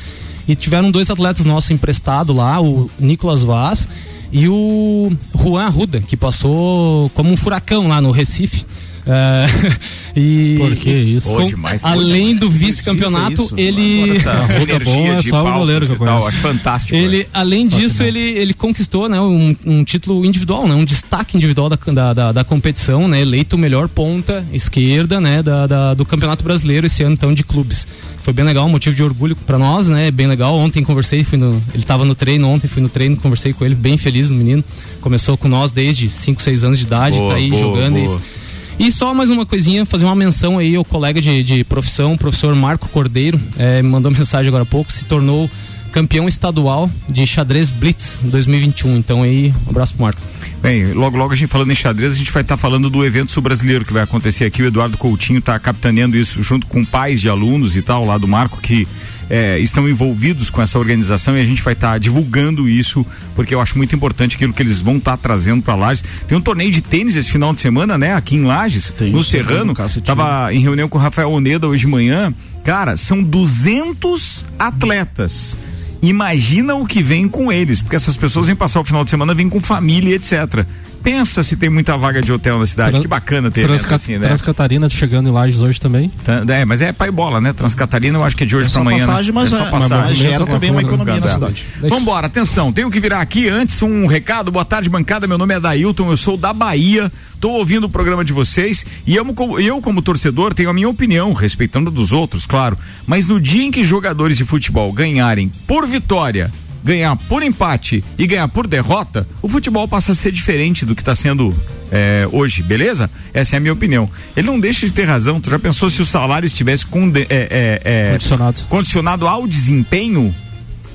E 0.48 0.54
tiveram 0.56 0.90
dois 0.90 1.10
atletas 1.10 1.44
nossos 1.46 1.70
emprestados 1.70 2.34
lá, 2.34 2.60
o 2.60 2.90
Nicolas 2.98 3.42
Vaz 3.42 3.88
e 4.34 4.48
o 4.48 5.12
Juan 5.32 5.62
Arruda, 5.62 6.00
que 6.00 6.16
passou 6.16 7.08
como 7.10 7.30
um 7.30 7.36
furacão 7.36 7.86
lá 7.86 8.00
no 8.00 8.10
Recife. 8.10 8.66
É, 9.06 9.46
e 10.16 10.56
Por 10.58 10.76
que 10.76 10.90
isso? 10.90 11.28
com- 11.28 11.46
demais, 11.46 11.84
além 11.84 12.26
demais. 12.34 12.40
do 12.40 12.50
vice-campeonato, 12.50 13.50
ele. 13.56 14.02
Agora 14.02 14.12
essa 14.18 14.30
Arruda 14.30 14.54
sinergia 14.58 14.84
bom 14.84 15.06
é 15.18 15.22
só 15.22 15.40
o 15.48 15.52
goleiro 15.58 15.86
que 15.86 15.92
eu 15.92 15.96
e 15.96 15.98
tal, 15.98 16.08
conheço. 16.20 16.28
acho 16.28 16.38
fantástico, 16.40 16.96
Ele, 16.96 17.18
né? 17.18 17.24
além 17.34 17.70
Só 17.70 17.76
disso, 17.78 18.02
ele, 18.02 18.18
ele 18.20 18.54
conquistou 18.54 19.08
né, 19.08 19.20
um, 19.20 19.54
um 19.66 19.84
título 19.84 20.24
individual, 20.24 20.66
né, 20.66 20.74
um 20.74 20.84
destaque 20.84 21.36
individual 21.36 21.68
da, 21.68 21.76
da, 21.76 22.12
da, 22.14 22.32
da 22.32 22.44
competição, 22.44 23.06
né, 23.08 23.20
eleito 23.20 23.56
o 23.56 23.58
melhor 23.58 23.88
ponta 23.88 24.44
esquerda 24.52 25.20
né, 25.20 25.42
da, 25.42 25.66
da- 25.66 25.94
do 25.94 26.04
Campeonato 26.06 26.42
Brasileiro 26.44 26.86
esse 26.86 27.02
ano, 27.02 27.12
então, 27.14 27.34
de 27.34 27.42
clubes. 27.44 27.86
Foi 28.22 28.32
bem 28.32 28.44
legal, 28.44 28.64
um 28.64 28.70
motivo 28.70 28.96
de 28.96 29.02
orgulho 29.02 29.36
pra 29.36 29.58
nós, 29.58 29.86
né? 29.86 30.10
Bem 30.10 30.26
legal. 30.26 30.56
Ontem 30.56 30.82
conversei, 30.82 31.22
fui 31.22 31.36
no, 31.36 31.62
ele 31.74 31.82
tava 31.82 32.06
no 32.06 32.14
treino 32.14 32.48
ontem, 32.48 32.66
fui 32.66 32.80
no 32.82 32.88
treino, 32.88 33.18
conversei 33.18 33.52
com 33.52 33.66
ele, 33.66 33.74
bem 33.74 33.98
feliz 33.98 34.30
o 34.30 34.34
menino. 34.34 34.64
Começou 35.02 35.36
com 35.36 35.46
nós 35.46 35.70
desde 35.70 36.08
5, 36.08 36.40
6 36.40 36.64
anos 36.64 36.78
de 36.78 36.86
idade, 36.86 37.18
Boa, 37.18 37.32
tá 37.32 37.36
aí 37.36 37.50
boa, 37.50 37.60
jogando 37.60 37.98
boa. 38.02 38.18
e 38.18 38.43
e 38.78 38.90
só 38.90 39.14
mais 39.14 39.30
uma 39.30 39.46
coisinha, 39.46 39.86
fazer 39.86 40.04
uma 40.04 40.14
menção 40.14 40.58
aí 40.58 40.74
ao 40.76 40.84
colega 40.84 41.20
de, 41.20 41.44
de 41.44 41.64
profissão, 41.64 42.14
o 42.14 42.18
professor 42.18 42.54
Marco 42.54 42.88
Cordeiro, 42.88 43.40
eh, 43.58 43.82
me 43.82 43.88
mandou 43.88 44.10
mensagem 44.10 44.48
agora 44.48 44.64
há 44.64 44.66
pouco, 44.66 44.92
se 44.92 45.04
tornou 45.04 45.50
campeão 45.94 46.26
estadual 46.26 46.90
de 47.08 47.24
xadrez 47.24 47.70
Blitz 47.70 48.18
em 48.24 48.28
2021. 48.28 48.96
Então 48.96 49.22
aí, 49.22 49.54
um 49.64 49.70
abraço 49.70 49.94
pro 49.94 50.02
Marco. 50.02 50.20
Bem, 50.60 50.92
logo 50.92 51.16
logo 51.16 51.32
a 51.32 51.36
gente 51.36 51.48
falando 51.48 51.70
em 51.70 51.74
xadrez, 51.74 52.14
a 52.14 52.16
gente 52.16 52.32
vai 52.32 52.42
estar 52.42 52.56
falando 52.56 52.90
do 52.90 53.04
evento 53.04 53.30
sul-brasileiro 53.30 53.84
que 53.84 53.92
vai 53.92 54.02
acontecer 54.02 54.44
aqui. 54.44 54.60
O 54.60 54.66
Eduardo 54.66 54.98
Coutinho 54.98 55.38
está 55.38 55.56
capitaneando 55.56 56.16
isso 56.16 56.42
junto 56.42 56.66
com 56.66 56.84
pais 56.84 57.20
de 57.20 57.28
alunos 57.28 57.76
e 57.76 57.82
tal, 57.82 58.04
lá 58.04 58.18
do 58.18 58.26
Marco, 58.26 58.60
que 58.60 58.88
é, 59.28 59.58
estão 59.58 59.88
envolvidos 59.88 60.50
com 60.50 60.60
essa 60.60 60.78
organização 60.78 61.36
e 61.36 61.40
a 61.40 61.44
gente 61.44 61.62
vai 61.62 61.72
estar 61.72 61.98
divulgando 61.98 62.68
isso, 62.68 63.04
porque 63.34 63.54
eu 63.54 63.60
acho 63.60 63.76
muito 63.76 63.94
importante 63.94 64.36
aquilo 64.36 64.52
que 64.52 64.62
eles 64.62 64.80
vão 64.80 64.96
estar 64.96 65.16
trazendo 65.16 65.62
para 65.62 65.74
Lages. 65.74 66.04
Tem 66.26 66.36
um 66.36 66.40
torneio 66.40 66.70
de 66.70 66.80
tênis 66.80 67.16
esse 67.16 67.30
final 67.30 67.52
de 67.52 67.60
semana, 67.60 67.96
né? 67.96 68.14
Aqui 68.14 68.36
em 68.36 68.44
Lages, 68.44 68.92
no 69.00 69.22
Serrano. 69.24 69.74
Tava 70.04 70.52
em 70.52 70.60
reunião 70.60 70.88
com 70.88 70.98
o 70.98 71.00
Rafael 71.00 71.30
Oneda 71.30 71.68
hoje 71.68 71.80
de 71.80 71.86
manhã. 71.86 72.34
Cara, 72.64 72.96
são 72.96 73.22
200 73.22 74.44
atletas. 74.58 75.56
Imagina 76.02 76.74
o 76.74 76.86
que 76.86 77.02
vem 77.02 77.26
com 77.28 77.50
eles, 77.50 77.80
porque 77.80 77.96
essas 77.96 78.16
pessoas 78.16 78.46
vêm 78.46 78.54
passar 78.54 78.80
o 78.80 78.84
final 78.84 79.04
de 79.04 79.10
semana, 79.10 79.34
vêm 79.34 79.48
com 79.48 79.60
família, 79.60 80.16
etc. 80.16 80.66
Pensa 81.04 81.42
se 81.42 81.54
tem 81.54 81.68
muita 81.68 81.98
vaga 81.98 82.22
de 82.22 82.32
hotel 82.32 82.58
na 82.58 82.64
cidade. 82.64 82.92
Tran- 82.92 83.02
que 83.02 83.06
bacana 83.08 83.50
ter 83.50 83.60
evento 83.60 83.72
Transca- 83.78 83.94
assim, 83.94 84.16
né? 84.16 84.26
Transcatarina 84.26 84.88
chegando 84.88 85.28
em 85.28 85.32
Lages 85.32 85.60
hoje 85.60 85.78
também. 85.78 86.10
Tá- 86.24 86.42
É, 86.48 86.64
mas 86.64 86.80
é 86.80 86.92
pai 86.94 87.10
bola, 87.10 87.42
né? 87.42 87.52
Transcatarina 87.52 88.16
eu 88.18 88.24
acho 88.24 88.34
que 88.34 88.44
é 88.44 88.46
de 88.46 88.56
hoje 88.56 88.68
É 88.68 88.70
pra 88.70 88.74
só 88.74 88.80
amanhã. 88.80 89.06
passagem, 89.06 89.26
né? 89.26 89.32
mas 89.40 89.52
é 89.52 89.56
só 89.58 89.66
é- 89.66 89.70
passagem. 89.70 89.98
mas 90.08 90.16
gera 90.16 90.46
também 90.46 90.70
uma 90.70 90.80
economia 90.80 91.20
na 91.20 91.26
É. 91.26 91.28
cidade. 91.28 91.66
Vambora, 91.82 92.26
atenção, 92.26 92.72
tenho 92.72 92.90
que 92.90 92.98
virar 92.98 93.20
aqui 93.20 93.48
antes 93.50 93.82
um 93.82 94.06
recado. 94.06 94.50
Boa 94.50 94.64
tarde, 94.64 94.88
bancada. 94.88 95.26
Meu 95.26 95.36
nome 95.36 95.52
é 95.54 95.60
Dailton, 95.60 96.10
eu 96.10 96.16
sou 96.16 96.38
da 96.38 96.54
Bahia. 96.54 97.12
Tô 97.38 97.50
ouvindo 97.50 97.84
o 97.84 97.90
programa 97.90 98.24
de 98.24 98.32
vocês 98.32 98.86
e 99.06 99.14
eu, 99.14 99.26
como- 99.34 99.60
eu, 99.60 99.82
como 99.82 100.00
torcedor, 100.00 100.54
tenho 100.54 100.70
a 100.70 100.72
minha 100.72 100.88
opinião, 100.88 101.34
respeitando 101.34 101.90
a 101.90 101.92
dos 101.92 102.12
outros, 102.12 102.46
claro. 102.46 102.78
Mas 103.06 103.28
no 103.28 103.38
dia 103.38 103.62
em 103.64 103.70
que 103.70 103.84
jogadores 103.84 104.38
de 104.38 104.44
futebol 104.46 104.90
ganharem 104.90 105.52
por 105.66 105.86
vitória, 105.86 106.50
ganhar 106.84 107.16
por 107.16 107.42
empate 107.42 108.04
e 108.18 108.26
ganhar 108.26 108.46
por 108.48 108.66
derrota, 108.66 109.26
o 109.40 109.48
futebol 109.48 109.88
passa 109.88 110.12
a 110.12 110.14
ser 110.14 110.30
diferente 110.30 110.84
do 110.84 110.94
que 110.94 111.00
está 111.02 111.14
sendo 111.16 111.54
é, 111.90 112.28
hoje, 112.30 112.62
beleza? 112.62 113.10
Essa 113.32 113.54
é 113.54 113.58
a 113.58 113.60
minha 113.60 113.72
opinião. 113.72 114.08
Ele 114.36 114.46
não 114.46 114.60
deixa 114.60 114.84
de 114.86 114.92
ter 114.92 115.04
razão. 115.04 115.40
Tu 115.40 115.48
já 115.50 115.58
pensou 115.58 115.88
se 115.88 116.02
o 116.02 116.04
salário 116.04 116.46
estivesse 116.46 116.84
conde- 116.84 117.26
é, 117.30 117.48
é, 117.50 117.80
é, 117.84 118.12
Condicionado. 118.12 118.62
condicionado 118.68 119.26
ao 119.28 119.46
desempenho? 119.46 120.34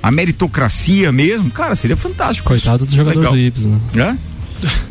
A 0.01 0.11
meritocracia 0.11 1.11
mesmo? 1.11 1.51
Cara, 1.51 1.75
seria 1.75 1.97
fantástico. 1.97 2.47
Coitado 2.47 2.85
do 2.85 2.95
jogador 2.95 3.17
Legal. 3.19 3.33
do 3.33 3.37
Ibs, 3.37 3.65
né? 3.65 3.79
Hã? 3.97 4.17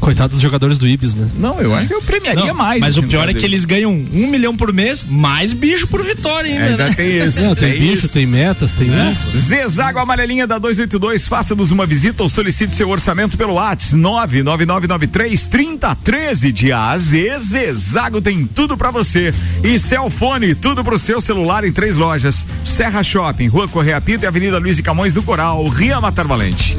Coitado 0.00 0.32
dos 0.32 0.40
jogadores 0.42 0.78
do 0.78 0.86
Ibis, 0.88 1.14
né? 1.14 1.28
Não, 1.38 1.60
eu 1.60 1.74
acho 1.74 1.88
que 1.88 1.94
eu 1.94 2.02
premiaria 2.02 2.46
Não, 2.46 2.54
mais. 2.54 2.80
Mas 2.80 2.96
o 2.96 3.00
assim, 3.00 3.08
pior 3.08 3.28
é 3.28 3.34
que 3.34 3.44
eles 3.44 3.64
ganham 3.64 3.92
um 3.92 4.26
milhão 4.26 4.56
por 4.56 4.72
mês, 4.72 5.04
mais 5.08 5.52
bicho 5.52 5.86
por 5.86 6.02
vitória 6.02 6.50
ainda, 6.50 6.64
É, 6.64 6.70
ainda 6.70 6.84
né? 6.88 6.94
tem 6.94 7.18
isso. 7.26 7.40
Não, 7.42 7.54
tem 7.54 7.70
É 7.70 7.76
bicho, 7.76 8.06
isso. 8.06 8.12
tem 8.14 8.26
metas, 8.26 8.72
tem 8.72 8.92
É. 8.92 9.12
isso. 9.12 9.36
Zezago 9.38 9.98
Amarelinha 9.98 10.46
da 10.46 10.58
282, 10.58 11.28
faça-nos 11.28 11.70
uma 11.70 11.86
visita 11.86 12.22
ou 12.22 12.28
solicite 12.28 12.74
seu 12.74 12.88
orçamento 12.88 13.36
pelo 13.38 13.54
WhatsApp 13.54 13.96
99993 13.96 15.46
3013 15.46 16.52
de 16.52 16.72
A 16.72 16.90
a 16.90 16.98
Z. 16.98 17.38
Zezago 17.38 18.20
tem 18.20 18.44
tudo 18.44 18.76
pra 18.76 18.90
você. 18.90 19.32
E 19.62 19.78
Celfone, 19.78 20.54
tudo 20.54 20.82
pro 20.84 20.98
seu 20.98 21.20
celular 21.20 21.64
em 21.64 21.72
três 21.72 21.96
lojas: 21.96 22.46
Serra 22.64 23.02
Shopping, 23.02 23.46
Rua 23.48 23.68
Correia 23.68 24.00
Pinto 24.00 24.24
e 24.24 24.26
Avenida 24.26 24.58
Luiz 24.58 24.78
e 24.78 24.82
Camões 24.82 25.14
do 25.14 25.22
Coral, 25.22 25.66
Ria 25.68 26.00
Matar 26.00 26.26
Valente. 26.26 26.76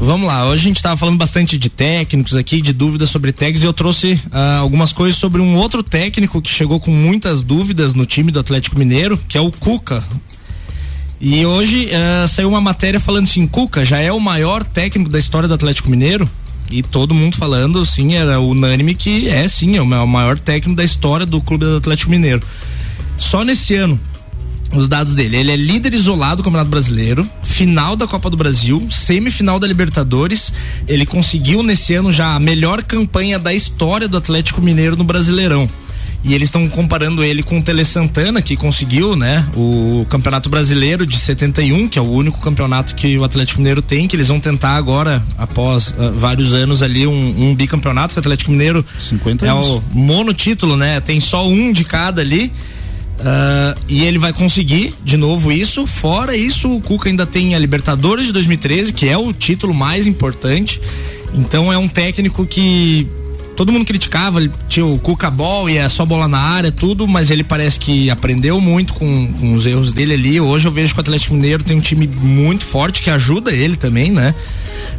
Vamos 0.00 0.28
lá, 0.28 0.46
hoje 0.46 0.60
a 0.60 0.68
gente 0.68 0.80
tava 0.80 0.96
falando 0.96 1.18
bastante 1.18 1.58
de 1.58 1.68
técnicos 1.68 2.36
aqui, 2.36 2.62
de 2.62 2.72
dúvidas 2.72 3.10
sobre 3.10 3.32
técnicos, 3.32 3.64
e 3.64 3.66
eu 3.66 3.72
trouxe 3.72 4.20
ah, 4.30 4.58
algumas 4.58 4.92
coisas 4.92 5.18
sobre 5.18 5.42
um 5.42 5.56
outro 5.56 5.82
técnico 5.82 6.40
que 6.40 6.48
chegou 6.48 6.78
com 6.78 6.92
muitas 6.92 7.42
dúvidas 7.42 7.94
no 7.94 8.06
time 8.06 8.30
do 8.30 8.38
Atlético 8.38 8.78
Mineiro, 8.78 9.18
que 9.28 9.36
é 9.36 9.40
o 9.40 9.50
Cuca. 9.50 10.04
E 11.20 11.44
hoje 11.44 11.90
ah, 11.92 12.28
saiu 12.28 12.48
uma 12.48 12.60
matéria 12.60 13.00
falando 13.00 13.24
assim, 13.24 13.44
Cuca 13.48 13.84
já 13.84 13.98
é 13.98 14.12
o 14.12 14.20
maior 14.20 14.62
técnico 14.62 15.10
da 15.10 15.18
história 15.18 15.48
do 15.48 15.54
Atlético 15.54 15.90
Mineiro. 15.90 16.30
E 16.70 16.80
todo 16.80 17.12
mundo 17.12 17.34
falando, 17.34 17.84
sim, 17.84 18.14
era 18.14 18.38
unânime 18.38 18.94
que 18.94 19.28
é 19.28 19.48
sim, 19.48 19.76
é 19.76 19.82
o 19.82 20.06
maior 20.06 20.38
técnico 20.38 20.76
da 20.76 20.84
história 20.84 21.26
do 21.26 21.40
clube 21.40 21.64
do 21.64 21.76
Atlético 21.78 22.10
Mineiro. 22.10 22.40
Só 23.18 23.42
nesse 23.42 23.74
ano, 23.74 23.98
os 24.74 24.88
dados 24.88 25.14
dele. 25.14 25.36
Ele 25.36 25.50
é 25.50 25.56
líder 25.56 25.94
isolado 25.94 26.36
do 26.36 26.44
Campeonato 26.44 26.70
Brasileiro, 26.70 27.28
final 27.42 27.96
da 27.96 28.06
Copa 28.06 28.30
do 28.30 28.36
Brasil, 28.36 28.86
semifinal 28.90 29.58
da 29.58 29.66
Libertadores. 29.66 30.52
Ele 30.86 31.06
conseguiu 31.06 31.62
nesse 31.62 31.94
ano 31.94 32.12
já 32.12 32.34
a 32.34 32.40
melhor 32.40 32.82
campanha 32.82 33.38
da 33.38 33.54
história 33.54 34.08
do 34.08 34.16
Atlético 34.16 34.60
Mineiro 34.60 34.96
no 34.96 35.04
Brasileirão. 35.04 35.68
E 36.24 36.34
eles 36.34 36.48
estão 36.48 36.68
comparando 36.68 37.22
ele 37.22 37.44
com 37.44 37.60
o 37.60 37.62
Tele 37.62 37.84
Santana, 37.84 38.42
que 38.42 38.56
conseguiu, 38.56 39.14
né, 39.14 39.46
o 39.54 40.04
Campeonato 40.10 40.50
Brasileiro 40.50 41.06
de 41.06 41.16
71, 41.16 41.88
que 41.88 41.98
é 41.98 42.02
o 42.02 42.10
único 42.10 42.40
campeonato 42.40 42.94
que 42.96 43.16
o 43.16 43.22
Atlético 43.22 43.60
Mineiro 43.60 43.80
tem, 43.80 44.08
que 44.08 44.16
eles 44.16 44.26
vão 44.26 44.40
tentar 44.40 44.74
agora, 44.74 45.22
após 45.38 45.94
ah, 45.96 46.10
vários 46.14 46.52
anos 46.52 46.82
ali, 46.82 47.06
um, 47.06 47.50
um 47.50 47.54
bicampeonato, 47.54 48.14
que 48.14 48.18
o 48.18 48.20
Atlético 48.20 48.50
Mineiro 48.50 48.84
50 48.98 49.46
é 49.46 49.50
anos. 49.50 49.66
o 49.68 49.82
monotítulo, 49.92 50.76
né? 50.76 51.00
Tem 51.00 51.20
só 51.20 51.48
um 51.48 51.72
de 51.72 51.84
cada 51.84 52.20
ali. 52.20 52.52
Ah, 53.20 53.74
e 53.88 54.04
ele 54.04 54.18
vai 54.18 54.32
conseguir 54.32 54.94
de 55.04 55.16
novo 55.16 55.50
isso. 55.50 55.86
Fora 55.86 56.36
isso, 56.36 56.74
o 56.74 56.80
Cuca 56.80 57.08
ainda 57.08 57.26
tem 57.26 57.54
a 57.54 57.58
Libertadores 57.58 58.26
de 58.26 58.32
2013, 58.32 58.92
que 58.92 59.08
é 59.08 59.16
o 59.16 59.32
título 59.32 59.74
mais 59.74 60.06
importante. 60.06 60.80
Então 61.34 61.72
é 61.72 61.76
um 61.76 61.88
técnico 61.88 62.46
que 62.46 63.06
todo 63.56 63.72
mundo 63.72 63.84
criticava, 63.84 64.40
tinha 64.68 64.86
o 64.86 64.98
Cuca 65.00 65.28
Ball 65.28 65.68
e 65.68 65.78
é 65.78 65.88
só 65.88 66.06
bola 66.06 66.28
na 66.28 66.38
área, 66.38 66.70
tudo, 66.70 67.08
mas 67.08 67.28
ele 67.28 67.42
parece 67.42 67.78
que 67.80 68.08
aprendeu 68.08 68.60
muito 68.60 68.94
com, 68.94 69.32
com 69.32 69.52
os 69.52 69.66
erros 69.66 69.90
dele 69.90 70.14
ali. 70.14 70.40
Hoje 70.40 70.68
eu 70.68 70.72
vejo 70.72 70.94
que 70.94 71.00
o 71.00 71.02
Atlético 71.02 71.34
Mineiro 71.34 71.64
tem 71.64 71.76
um 71.76 71.80
time 71.80 72.06
muito 72.06 72.64
forte 72.64 73.02
que 73.02 73.10
ajuda 73.10 73.50
ele 73.50 73.76
também, 73.76 74.12
né? 74.12 74.32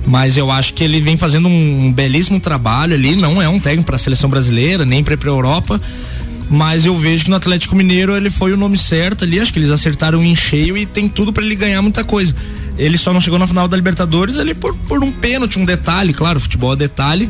Mas 0.06 0.36
eu 0.36 0.52
acho 0.52 0.74
que 0.74 0.84
ele 0.84 1.00
vem 1.00 1.16
fazendo 1.16 1.48
um, 1.48 1.86
um 1.86 1.92
belíssimo 1.94 2.40
trabalho 2.40 2.96
ali. 2.96 3.16
Não 3.16 3.42
é 3.42 3.48
um 3.48 3.60
técnico 3.60 3.86
para 3.86 3.96
a 3.96 4.00
seleção 4.00 4.30
brasileira, 4.30 4.86
nem 4.86 5.04
para 5.04 5.16
para 5.16 5.30
Europa. 5.30 5.80
Mas 6.50 6.84
eu 6.86 6.98
vejo 6.98 7.26
que 7.26 7.30
no 7.30 7.36
Atlético 7.36 7.76
Mineiro 7.76 8.16
ele 8.16 8.30
foi 8.30 8.52
o 8.52 8.58
nome 8.58 8.78
certo 8.78 9.24
ali. 9.24 9.40
Acho 9.40 9.54
que 9.54 9.60
eles 9.60 9.70
acertaram 9.70 10.24
em 10.24 10.36
cheio 10.36 10.76
e 10.76 10.86
tem 10.86 11.08
tudo 11.08 11.32
para 11.32 11.44
ele 11.46 11.56
ganhar 11.56 11.82
muita 11.82 12.04
coisa. 12.04 12.36
Ele 12.78 12.98
só 12.98 13.14
não 13.14 13.22
chegou 13.22 13.38
na 13.38 13.46
final 13.46 13.68
da 13.68 13.78
Libertadores 13.78 14.40
ali 14.40 14.56
por, 14.56 14.76
por 14.76 15.04
um 15.04 15.12
pênalti, 15.12 15.60
um 15.60 15.66
detalhe. 15.66 16.12
Claro, 16.12 16.40
futebol 16.40 16.74
é 16.74 16.76
detalhe. 16.76 17.30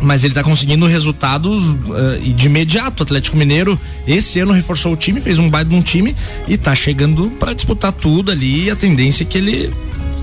Mas 0.00 0.22
ele 0.22 0.34
tá 0.34 0.44
conseguindo 0.44 0.86
resultados 0.86 1.74
e 2.22 2.32
de 2.32 2.46
imediato. 2.46 3.00
O 3.00 3.02
Atlético 3.02 3.36
Mineiro 3.36 3.80
esse 4.06 4.38
ano 4.38 4.52
reforçou 4.52 4.92
o 4.92 4.96
time, 4.96 5.20
fez 5.20 5.38
um 5.38 5.48
baita 5.48 5.70
de 5.70 5.74
um 5.74 5.82
time 5.82 6.14
e 6.46 6.56
tá 6.56 6.74
chegando 6.74 7.30
para 7.40 7.52
disputar 7.52 7.90
tudo 7.92 8.30
ali. 8.30 8.66
E 8.66 8.70
a 8.70 8.76
tendência 8.76 9.24
é 9.24 9.26
que 9.26 9.38
ele 9.38 9.72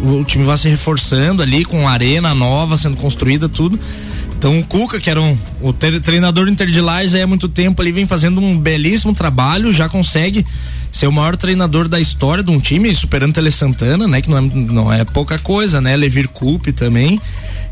o, 0.02 0.20
o 0.20 0.24
time 0.24 0.46
vai 0.46 0.56
se 0.58 0.70
reforçando 0.70 1.42
ali 1.42 1.66
com 1.66 1.88
arena 1.88 2.34
nova 2.34 2.78
sendo 2.78 2.96
construída, 2.96 3.50
tudo. 3.50 3.80
Então 4.44 4.60
o 4.60 4.66
Cuca, 4.66 5.00
que 5.00 5.10
era 5.10 5.22
um, 5.22 5.38
o 5.62 5.72
tre- 5.72 6.02
treinador 6.02 6.44
do 6.44 6.52
Inter 6.52 6.68
de 6.68 6.82
Lages 6.82 7.16
há 7.16 7.26
muito 7.26 7.48
tempo, 7.48 7.82
ele 7.82 7.94
vem 7.94 8.06
fazendo 8.06 8.42
um 8.42 8.58
belíssimo 8.60 9.14
trabalho, 9.14 9.72
já 9.72 9.88
consegue 9.88 10.46
ser 10.94 11.08
o 11.08 11.12
maior 11.12 11.36
treinador 11.36 11.90
da 11.90 12.00
história 12.00 12.42
de 12.44 12.52
um 12.52 12.60
time, 12.60 12.94
superando 12.96 13.32
o 13.32 13.34
Tele 13.34 13.52
Santana, 13.52 14.08
né? 14.08 14.22
Que 14.22 14.30
não 14.30 14.38
é, 14.38 14.42
não 14.42 14.94
é 14.94 15.04
pouca 15.04 15.38
coisa, 15.40 15.82
né? 15.82 15.98
Levir 15.98 16.30
Coupe 16.30 16.72
também. 16.72 17.20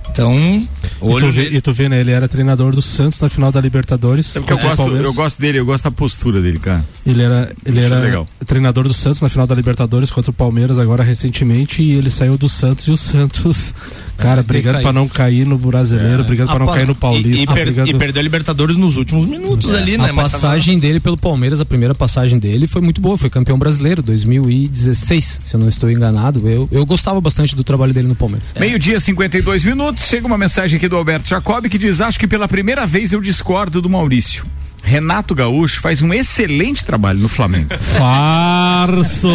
Então, 0.09 0.35
E 0.83 0.89
tu, 0.99 1.05
olho 1.07 1.31
vê, 1.31 1.49
e 1.51 1.61
tu 1.61 1.71
vê, 1.71 1.87
né? 1.87 2.01
Ele 2.01 2.11
era 2.11 2.27
treinador 2.27 2.73
do 2.75 2.81
Santos 2.81 3.21
na 3.21 3.29
final 3.29 3.49
da 3.49 3.61
Libertadores. 3.61 4.35
É 4.35 4.39
porque 4.39 4.51
eu 4.51 4.57
gosto, 4.57 4.89
eu 4.89 5.13
gosto 5.13 5.39
dele, 5.39 5.59
eu 5.59 5.65
gosto 5.65 5.85
da 5.85 5.91
postura 5.91 6.41
dele, 6.41 6.59
cara. 6.59 6.83
Ele 7.05 7.21
era, 7.23 7.53
ele 7.65 7.79
Isso 7.79 7.87
é 7.87 7.95
era 7.95 7.99
legal. 8.03 8.27
treinador 8.45 8.83
do 8.89 8.93
Santos 8.93 9.21
na 9.21 9.29
final 9.29 9.47
da 9.47 9.55
Libertadores 9.55 10.11
contra 10.11 10.29
o 10.31 10.33
Palmeiras 10.33 10.77
agora 10.79 11.01
recentemente 11.01 11.81
e 11.81 11.93
ele 11.93 12.09
saiu 12.09 12.37
do 12.37 12.49
Santos 12.49 12.87
e 12.87 12.91
o 12.91 12.97
Santos, 12.97 13.73
cara, 14.17 14.43
brigando 14.43 14.81
pra 14.81 14.91
não 14.91 15.07
cair 15.07 15.45
no 15.47 15.57
brasileiro, 15.57 16.25
brigando 16.25 16.49
pra 16.49 16.59
não 16.59 16.65
pa- 16.65 16.73
cair 16.73 16.87
no 16.87 16.95
Paulista. 16.95 17.39
e, 17.39 17.43
e 17.43 17.47
per- 17.47 17.65
brigando- 17.67 17.89
e 17.89 17.93
perdeu 17.93 18.19
a 18.19 18.23
Libertadores 18.23 18.75
nos 18.75 18.97
últimos 18.97 19.25
minutos 19.25 19.73
ali, 19.73 19.97
né? 19.97 20.09
A 20.09 20.13
Mas 20.13 20.31
tava- 20.33 20.41
passagem 20.43 20.77
dele 20.77 20.99
pelo 20.99 21.15
Palmeiras, 21.15 21.61
a 21.61 21.65
primeira 21.65 21.95
passagem 21.95 22.37
dele 22.37 22.67
foi 22.67 22.81
muito 22.81 22.99
boa, 22.99 23.10
foi 23.17 23.29
campeão 23.29 23.57
brasileiro 23.57 24.01
2016, 24.01 25.41
se 25.45 25.55
eu 25.55 25.59
não 25.59 25.69
estou 25.69 25.89
enganado. 25.89 26.47
Eu, 26.47 26.67
eu 26.71 26.85
gostava 26.85 27.19
bastante 27.21 27.55
do 27.55 27.63
trabalho 27.63 27.93
dele 27.93 28.07
no 28.07 28.15
Palmeiras. 28.15 28.53
Meio-dia, 28.59 28.99
52 28.99 29.63
minutos. 29.63 30.03
Chega 30.05 30.27
uma 30.27 30.37
mensagem 30.37 30.77
aqui 30.77 30.87
do 30.87 30.95
Alberto 30.95 31.29
Jacob 31.29 31.67
que 31.67 31.77
diz: 31.77 32.01
Acho 32.01 32.19
que 32.19 32.27
pela 32.27 32.47
primeira 32.47 32.85
vez 32.85 33.11
eu 33.11 33.21
discordo 33.21 33.81
do 33.81 33.89
Maurício. 33.89 34.45
Renato 34.83 35.33
Gaúcho 35.33 35.79
faz 35.79 36.01
um 36.01 36.13
excelente 36.13 36.83
trabalho 36.83 37.19
no 37.19 37.29
Flamengo. 37.29 37.69
Farso! 37.97 39.29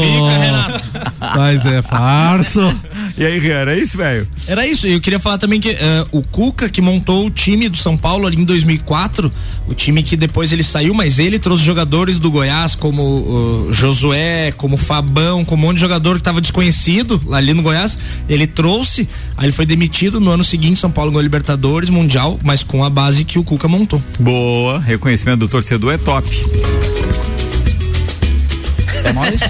Mas 1.18 1.64
é 1.64 1.82
farso. 1.82 2.74
E 3.16 3.24
aí, 3.24 3.38
Rian, 3.38 3.64
é 3.66 3.78
isso, 3.78 3.96
velho? 3.96 4.26
Era 4.46 4.66
isso, 4.66 4.86
eu 4.86 5.00
queria 5.00 5.18
falar 5.18 5.38
também 5.38 5.60
que 5.60 5.70
eh, 5.70 6.06
o 6.12 6.22
Cuca, 6.22 6.68
que 6.68 6.80
montou 6.80 7.26
o 7.26 7.30
time 7.30 7.68
do 7.68 7.76
São 7.76 7.96
Paulo 7.96 8.26
ali 8.26 8.40
em 8.40 8.44
2004, 8.44 9.32
o 9.68 9.74
time 9.74 10.02
que 10.02 10.16
depois 10.16 10.52
ele 10.52 10.62
saiu, 10.62 10.94
mas 10.94 11.18
ele 11.18 11.38
trouxe 11.38 11.64
jogadores 11.64 12.18
do 12.18 12.30
Goiás, 12.30 12.74
como 12.74 13.02
o 13.02 13.72
Josué, 13.72 14.52
como 14.56 14.76
Fabão, 14.76 15.44
como 15.44 15.64
um 15.64 15.66
monte 15.68 15.76
de 15.76 15.80
jogador 15.80 16.14
que 16.14 16.20
estava 16.20 16.40
desconhecido 16.40 17.20
lá 17.26 17.38
ali 17.38 17.54
no 17.54 17.62
Goiás. 17.62 17.98
Ele 18.28 18.46
trouxe, 18.46 19.08
aí 19.36 19.46
ele 19.46 19.52
foi 19.52 19.66
demitido 19.66 20.20
no 20.20 20.30
ano 20.30 20.44
seguinte, 20.44 20.78
São 20.78 20.90
Paulo 20.90 21.10
ganhou 21.10 21.22
Libertadores, 21.22 21.90
Mundial, 21.90 22.38
mas 22.42 22.62
com 22.62 22.84
a 22.84 22.90
base 22.90 23.24
que 23.24 23.38
o 23.38 23.44
Cuca 23.44 23.68
montou. 23.68 24.02
Boa, 24.18 24.78
reconhecimento 24.78 25.35
do 25.36 25.48
torcedor 25.48 25.94
é 25.94 25.98
top. 25.98 26.26
É 29.04 29.12
nóis. 29.12 29.40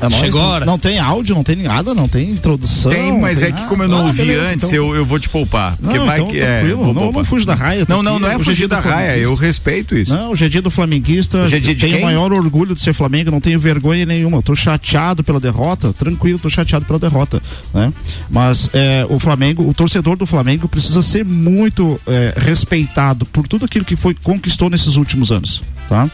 É 0.00 0.08
nóis. 0.08 0.14
Chegou 0.22 0.40
Não- 0.42 0.48
hora. 0.48 0.64
Não 0.66 0.78
tem 0.78 0.98
áudio, 0.98 1.34
não 1.34 1.42
tem 1.42 1.56
nada, 1.56 1.94
não 1.94 2.08
tem 2.08 2.30
introdução. 2.30 2.90
Tem, 2.92 3.12
mas 3.18 3.38
tem 3.38 3.48
é 3.48 3.52
que 3.52 3.64
como 3.66 3.82
eu 3.82 3.88
não 3.88 3.98
Ah, 4.02 4.04
ouvi 4.06 4.18
beleza, 4.22 4.52
antes, 4.52 4.68
então. 4.68 4.70
eu, 4.72 4.94
eu 4.96 5.04
vou 5.04 5.18
te 5.18 5.28
poupar. 5.28 5.76
Não, 5.80 6.06
vai 6.06 6.18
então, 6.18 6.28
que 6.28 6.38
é. 6.38 6.58
tranquilo, 6.60 6.76
vou 6.84 6.86
não- 6.94 7.02
poupar. 7.02 7.18
não 7.18 7.24
fujo 7.24 7.46
da 7.46 7.54
raia, 7.54 7.84
Não, 7.88 8.02
não, 8.02 8.12
aqui, 8.14 8.22
não 8.22 8.30
é 8.30 8.38
fugir 8.38 8.68
da 8.68 8.78
raia, 8.80 9.16
eu 9.18 9.34
respeito 9.34 9.96
isso. 9.96 10.12
Não, 10.14 10.30
hoje 10.30 10.44
é 10.44 10.48
dia 10.48 10.62
do 10.62 10.70
flamenguista. 10.70 11.38
Hoje 11.38 11.56
é 11.56 11.60
dia 11.60 11.74
de 11.74 11.80
tenho 11.86 11.98
o 11.98 12.02
maior 12.02 12.32
orgulho 12.32 12.74
de 12.74 12.80
ser 12.80 12.92
Flamengo, 12.92 13.30
não 13.30 13.40
tenho 13.40 13.58
vergonha 13.58 14.04
nenhuma. 14.06 14.38
Eu 14.38 14.42
tô 14.42 14.54
chateado 14.54 15.22
pela 15.24 15.40
derrota, 15.40 15.92
tranquilo, 15.92 16.38
tô 16.38 16.48
chateado 16.50 16.84
pela 16.84 16.98
derrota, 16.98 17.42
né? 17.74 17.92
Mas 18.30 18.70
é, 18.72 19.06
o 19.08 19.18
Flamengo, 19.18 19.68
o 19.68 19.74
torcedor 19.74 20.16
do 20.16 20.26
Flamengo 20.26 20.68
precisa 20.68 21.02
ser 21.02 21.24
muito 21.24 22.00
é, 22.06 22.34
respeitado 22.36 23.24
por 23.26 23.46
tudo 23.48 23.64
aquilo 23.64 23.84
que 23.84 23.96
foi 23.96 24.14
conquistou 24.14 24.68
nesses 24.70 24.96
últimos 24.96 25.30
anos, 25.32 25.62
tá? 25.88 26.08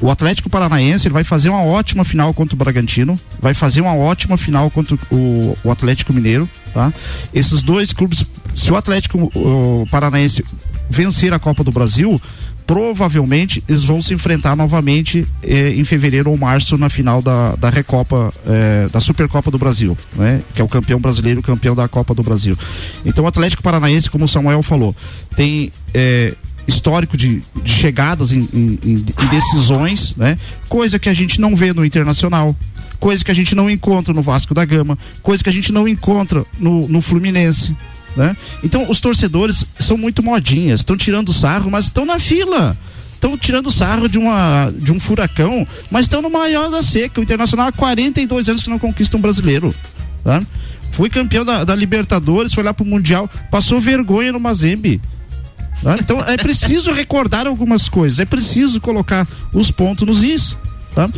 O 0.00 0.10
Atlético 0.10 0.50
Paranaense 0.50 1.06
ele 1.06 1.14
vai 1.14 1.24
fazer 1.24 1.48
uma 1.48 1.62
ótima 1.62 2.04
final 2.12 2.34
contra 2.34 2.54
o 2.54 2.58
Bragantino, 2.58 3.18
vai 3.40 3.54
fazer 3.54 3.80
uma 3.80 3.94
ótima 3.94 4.36
final 4.36 4.70
contra 4.70 4.96
o, 5.10 5.56
o 5.64 5.70
Atlético 5.70 6.12
Mineiro, 6.12 6.48
tá? 6.74 6.92
Esses 7.32 7.62
dois 7.62 7.92
clubes, 7.92 8.26
se 8.54 8.70
o 8.70 8.76
Atlético 8.76 9.30
o 9.34 9.86
Paranaense 9.90 10.44
vencer 10.90 11.32
a 11.32 11.38
Copa 11.38 11.64
do 11.64 11.72
Brasil, 11.72 12.20
provavelmente 12.66 13.64
eles 13.66 13.82
vão 13.82 14.02
se 14.02 14.12
enfrentar 14.12 14.54
novamente 14.54 15.26
eh, 15.42 15.70
em 15.74 15.84
fevereiro 15.84 16.30
ou 16.30 16.36
março 16.36 16.76
na 16.76 16.90
final 16.90 17.22
da, 17.22 17.56
da 17.56 17.70
Recopa, 17.70 18.32
eh, 18.46 18.88
da 18.92 19.00
Supercopa 19.00 19.50
do 19.50 19.58
Brasil, 19.58 19.96
né? 20.14 20.42
Que 20.54 20.60
é 20.60 20.64
o 20.64 20.68
campeão 20.68 21.00
brasileiro, 21.00 21.42
campeão 21.42 21.74
da 21.74 21.88
Copa 21.88 22.14
do 22.14 22.22
Brasil. 22.22 22.56
Então 23.06 23.24
o 23.24 23.28
Atlético 23.28 23.62
Paranaense, 23.62 24.10
como 24.10 24.26
o 24.26 24.28
Samuel 24.28 24.62
falou, 24.62 24.94
tem 25.34 25.72
eh, 25.94 26.34
histórico 26.66 27.16
de, 27.16 27.42
de 27.62 27.72
chegadas 27.72 28.32
em, 28.32 28.48
em- 28.52 28.78
em- 28.84 29.04
decisões, 29.30 30.14
né? 30.16 30.36
Coisa 30.68 30.98
que 30.98 31.08
a 31.08 31.14
gente 31.14 31.40
não 31.40 31.54
vê 31.56 31.72
no 31.72 31.84
Internacional. 31.84 32.54
Coisa 33.00 33.24
que 33.24 33.30
a 33.32 33.34
gente 33.34 33.54
não 33.54 33.68
encontra 33.68 34.14
no 34.14 34.22
Vasco 34.22 34.54
da 34.54 34.64
Gama, 34.64 34.96
coisa 35.22 35.42
que 35.42 35.48
a 35.50 35.52
gente 35.52 35.72
não 35.72 35.88
encontra 35.88 36.46
no, 36.60 36.86
no 36.86 37.02
Fluminense, 37.02 37.74
né? 38.16 38.36
Então 38.62 38.88
os 38.88 39.00
torcedores 39.00 39.66
são 39.80 39.96
muito 39.98 40.22
modinhas, 40.22 40.80
estão 40.80 40.96
tirando 40.96 41.32
sarro, 41.32 41.68
mas 41.68 41.86
estão 41.86 42.04
na 42.04 42.20
fila. 42.20 42.76
Estão 43.14 43.36
tirando 43.38 43.70
sarro 43.72 44.08
de, 44.08 44.18
uma, 44.18 44.72
de 44.76 44.90
um 44.92 44.98
furacão, 45.00 45.66
mas 45.90 46.02
estão 46.06 46.20
no 46.22 46.28
maior 46.30 46.70
da 46.70 46.82
seca. 46.82 47.20
O 47.20 47.22
Internacional 47.24 47.68
há 47.68 47.72
42 47.72 48.48
anos 48.48 48.62
que 48.62 48.70
não 48.70 48.78
conquista 48.80 49.16
um 49.16 49.20
brasileiro. 49.20 49.72
Tá? 50.24 50.42
Foi 50.92 51.08
campeão 51.08 51.44
da, 51.44 51.62
da 51.64 51.74
Libertadores, 51.74 52.52
foi 52.52 52.62
lá 52.64 52.74
pro 52.74 52.84
Mundial, 52.84 53.28
passou 53.50 53.80
vergonha 53.80 54.32
no 54.32 54.40
Mazembe. 54.40 55.00
Tá? 55.82 55.96
Então 55.98 56.20
é 56.20 56.36
preciso 56.36 56.92
recordar 56.92 57.46
algumas 57.46 57.88
coisas, 57.88 58.20
é 58.20 58.24
preciso 58.24 58.80
colocar 58.80 59.26
os 59.52 59.70
pontos 59.70 60.06
nos 60.06 60.22
is. 60.22 60.56
Tá? 60.94 61.08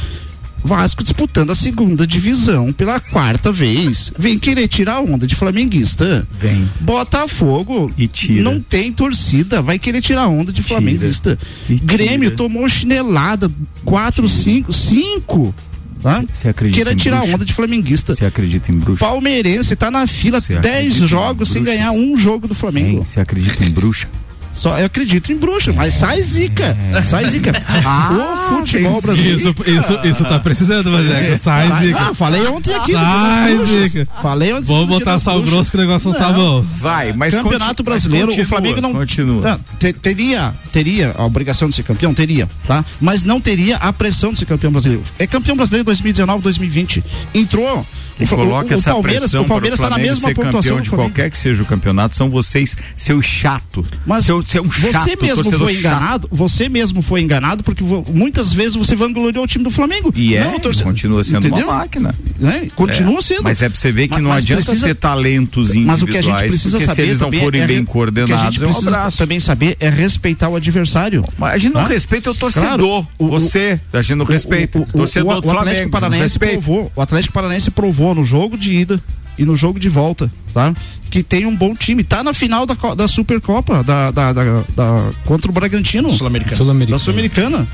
Vasco 0.66 1.02
disputando 1.04 1.50
a 1.50 1.54
segunda 1.54 2.06
divisão 2.06 2.72
pela 2.72 2.98
quarta 2.98 3.52
vez. 3.52 4.10
Vem 4.18 4.38
querer 4.38 4.66
tirar 4.66 4.94
a 4.94 5.00
onda 5.00 5.26
de 5.26 5.34
flamenguista. 5.34 6.26
Vem. 6.40 6.66
Botafogo 6.80 7.92
e 7.98 8.08
tira. 8.08 8.42
não 8.42 8.58
tem 8.58 8.90
torcida, 8.90 9.60
vai 9.60 9.78
querer 9.78 10.00
tirar 10.00 10.22
a 10.22 10.28
onda 10.28 10.50
de 10.50 10.62
flamenguista. 10.62 11.38
E 11.68 11.74
Grêmio 11.74 12.30
tira. 12.30 12.36
tomou 12.36 12.66
chinelada, 12.66 13.50
quatro, 13.84 14.26
cinco, 14.26 14.72
cinco. 14.72 15.54
Tá? 16.02 16.24
Você 16.32 16.48
acredita 16.48 16.76
Queira 16.76 16.92
em 16.92 16.96
tirar 16.96 17.16
a 17.16 17.20
bruxa? 17.20 17.34
onda 17.34 17.44
de 17.44 17.52
flamenguista. 17.52 18.14
Você 18.14 18.24
acredita 18.24 18.70
em 18.72 18.76
bruxa? 18.78 19.04
Palmeirense 19.04 19.76
tá 19.76 19.90
na 19.90 20.06
fila 20.06 20.40
Você 20.40 20.54
10 20.58 20.64
acredita 20.76 21.04
em 21.04 21.06
jogos 21.08 21.50
sem 21.50 21.62
ganhar 21.62 21.92
um 21.92 22.16
jogo 22.16 22.48
do 22.48 22.54
Flamengo. 22.54 23.04
Você 23.06 23.20
acredita 23.20 23.62
em 23.64 23.70
bruxa? 23.70 24.08
Só 24.54 24.78
eu 24.78 24.86
acredito 24.86 25.32
em 25.32 25.36
bruxa, 25.36 25.72
mas 25.72 25.94
sai 25.94 26.22
zica. 26.22 26.76
Sai 27.04 27.28
zica. 27.28 27.52
Ah, 27.86 28.46
o 28.52 28.56
futebol 28.58 29.00
brasileiro. 29.02 29.38
Isso, 29.38 29.54
isso, 29.66 30.00
isso 30.04 30.24
tá 30.24 30.38
precisando, 30.38 30.90
Maneco. 30.90 31.42
Sai, 31.42 31.68
Sai- 31.68 31.86
Zica. 31.86 31.98
Ah, 32.00 32.14
falei 32.14 32.46
ontem 32.46 32.72
aqui. 32.74 32.92
Sai. 32.92 33.58
Zica. 33.66 34.08
Falei 34.22 34.52
ontem. 34.52 34.64
Vamos 34.66 34.86
botar 34.88 35.18
sal 35.18 35.34
bruxas. 35.34 35.50
grosso 35.54 35.70
que 35.70 35.76
o 35.76 35.80
negócio 35.80 36.10
não, 36.10 36.18
tá 36.18 36.32
bom. 36.32 36.64
Vai, 36.78 37.12
mas 37.12 37.34
Campeonato 37.34 37.82
Brasileiro, 37.82 38.28
mas 38.28 38.38
o 38.38 38.44
Flamengo 38.48 38.80
não 38.80 38.92
Continua. 38.92 39.42
Não, 39.50 39.60
te- 39.78 39.92
teria, 39.92 40.54
teria 40.72 41.14
a 41.16 41.24
obrigação 41.24 41.68
de 41.68 41.74
ser 41.74 41.82
campeão, 41.82 42.14
teria, 42.14 42.48
tá? 42.66 42.84
Mas 43.00 43.22
não 43.22 43.40
teria 43.40 43.76
a 43.76 43.92
pressão 43.92 44.32
de 44.32 44.38
ser 44.38 44.46
campeão 44.46 44.70
brasileiro. 44.72 45.02
É 45.18 45.26
campeão 45.26 45.56
brasileiro 45.56 45.84
2019, 45.84 46.42
2020. 46.42 47.04
Entrou. 47.34 47.84
E 48.18 48.24
o, 48.24 48.28
coloca 48.28 48.66
o, 48.68 48.70
o 48.70 48.74
essa 48.74 48.90
Palmeiras, 48.92 49.22
pressão 49.22 49.42
o 49.42 49.46
Palmeiras 49.46 49.78
para 49.80 49.88
está 49.88 49.96
o 49.96 49.98
na 49.98 50.04
mesma 50.04 50.28
ser 50.28 50.34
pontuação 50.34 50.60
campeão 50.62 50.80
de 50.80 50.90
qualquer 50.90 51.30
que 51.30 51.36
seja 51.36 51.62
o 51.62 51.66
campeonato, 51.66 52.14
são 52.14 52.30
vocês, 52.30 52.76
seu 52.94 53.20
chato. 53.20 53.84
Mas 54.06 54.24
seu, 54.26 54.40
seu 54.42 54.62
um 54.62 54.70
chato, 54.70 54.92
você 55.04 55.16
mesmo 55.20 55.34
torcedor 55.42 55.58
foi 55.66 55.74
chato. 55.74 55.80
enganado, 55.80 56.28
você 56.30 56.68
mesmo 56.68 57.02
foi 57.02 57.20
enganado 57.22 57.64
porque 57.64 57.82
muitas 58.12 58.52
vezes 58.52 58.76
você 58.76 58.94
vangloriou 58.94 59.44
o 59.44 59.46
time 59.46 59.64
do 59.64 59.70
Flamengo. 59.70 60.12
E 60.14 60.36
é, 60.36 60.44
Não, 60.44 60.56
o 60.56 60.60
torce- 60.60 60.82
continua 60.84 61.24
sendo 61.24 61.46
Entendeu? 61.48 61.66
uma 61.66 61.78
máquina. 61.78 62.14
Né? 62.38 62.68
Continua 62.76 63.18
É, 63.18 63.22
sendo. 63.22 63.42
Mas 63.42 63.62
é 63.62 63.68
pra 63.68 63.78
você 63.78 63.90
ver 63.90 64.06
que 64.08 64.14
Mas- 64.14 64.22
não 64.22 64.30
mas 64.30 64.42
adianta 64.42 64.64
precisa- 64.64 64.86
ter 64.86 64.94
talentos 64.94 65.70
individuais, 65.70 65.86
Mas 66.00 66.02
o 66.02 66.06
que 66.06 66.18
a 66.18 66.22
gente 66.22 66.38
precisa 66.48 66.70
porque 66.78 66.86
saber 66.86 66.94
se 67.02 67.08
eles 67.08 67.20
não 67.20 67.26
também 67.28 67.40
forem 67.40 67.60
é, 67.62 67.66
bem 67.66 67.76
o 67.80 67.84
que 67.84 67.90
a 67.90 67.92
coordenados, 67.92 68.42
gente 68.44 68.62
é 68.62 68.64
precisa 68.66 69.08
também 69.18 69.40
saber 69.40 69.76
é 69.80 69.88
respeitar 69.90 70.48
o 70.48 70.56
adversário. 70.56 71.24
Mas 71.36 71.54
a 71.54 71.58
gente 71.58 71.74
não 71.74 71.82
Hã? 71.82 71.86
respeita 71.88 72.30
o 72.30 72.34
torcedor. 72.34 72.68
Claro, 72.68 73.08
o- 73.18 73.26
você, 73.28 73.80
a 73.92 74.00
gente 74.02 74.14
não 74.16 74.24
respeita. 74.24 74.78
O, 74.78 74.86
torcedor 74.86 75.38
o, 75.38 75.40
do 75.40 75.48
o 75.48 75.50
Flamengo. 75.50 75.60
Atlético 75.64 75.84
não 75.84 75.90
Paranaense 76.00 76.38
provou, 76.38 76.92
o 76.94 77.00
Atlético 77.02 77.34
Paranaense 77.34 77.70
provou 77.70 78.03
no 78.12 78.24
jogo 78.24 78.58
de 78.58 78.74
ida 78.74 79.00
e 79.38 79.44
no 79.44 79.56
jogo 79.56 79.78
de 79.78 79.88
volta, 79.88 80.28
tá? 80.52 80.74
Que 81.10 81.22
tem 81.22 81.46
um 81.46 81.54
bom 81.54 81.74
time, 81.76 82.02
tá 82.02 82.24
na 82.24 82.32
final 82.34 82.66
da, 82.66 82.74
da 82.96 83.06
Supercopa, 83.06 83.84
da, 83.84 84.10
da, 84.10 84.32
da, 84.32 84.44
da- 84.74 85.10
contra 85.24 85.48
o 85.48 85.54
Bragantino. 85.54 86.10
Sul-Americana. 86.12 86.56
Sul-Americana. 86.56 86.96
Da 86.98 87.04
Sul-Americana. 87.04 87.68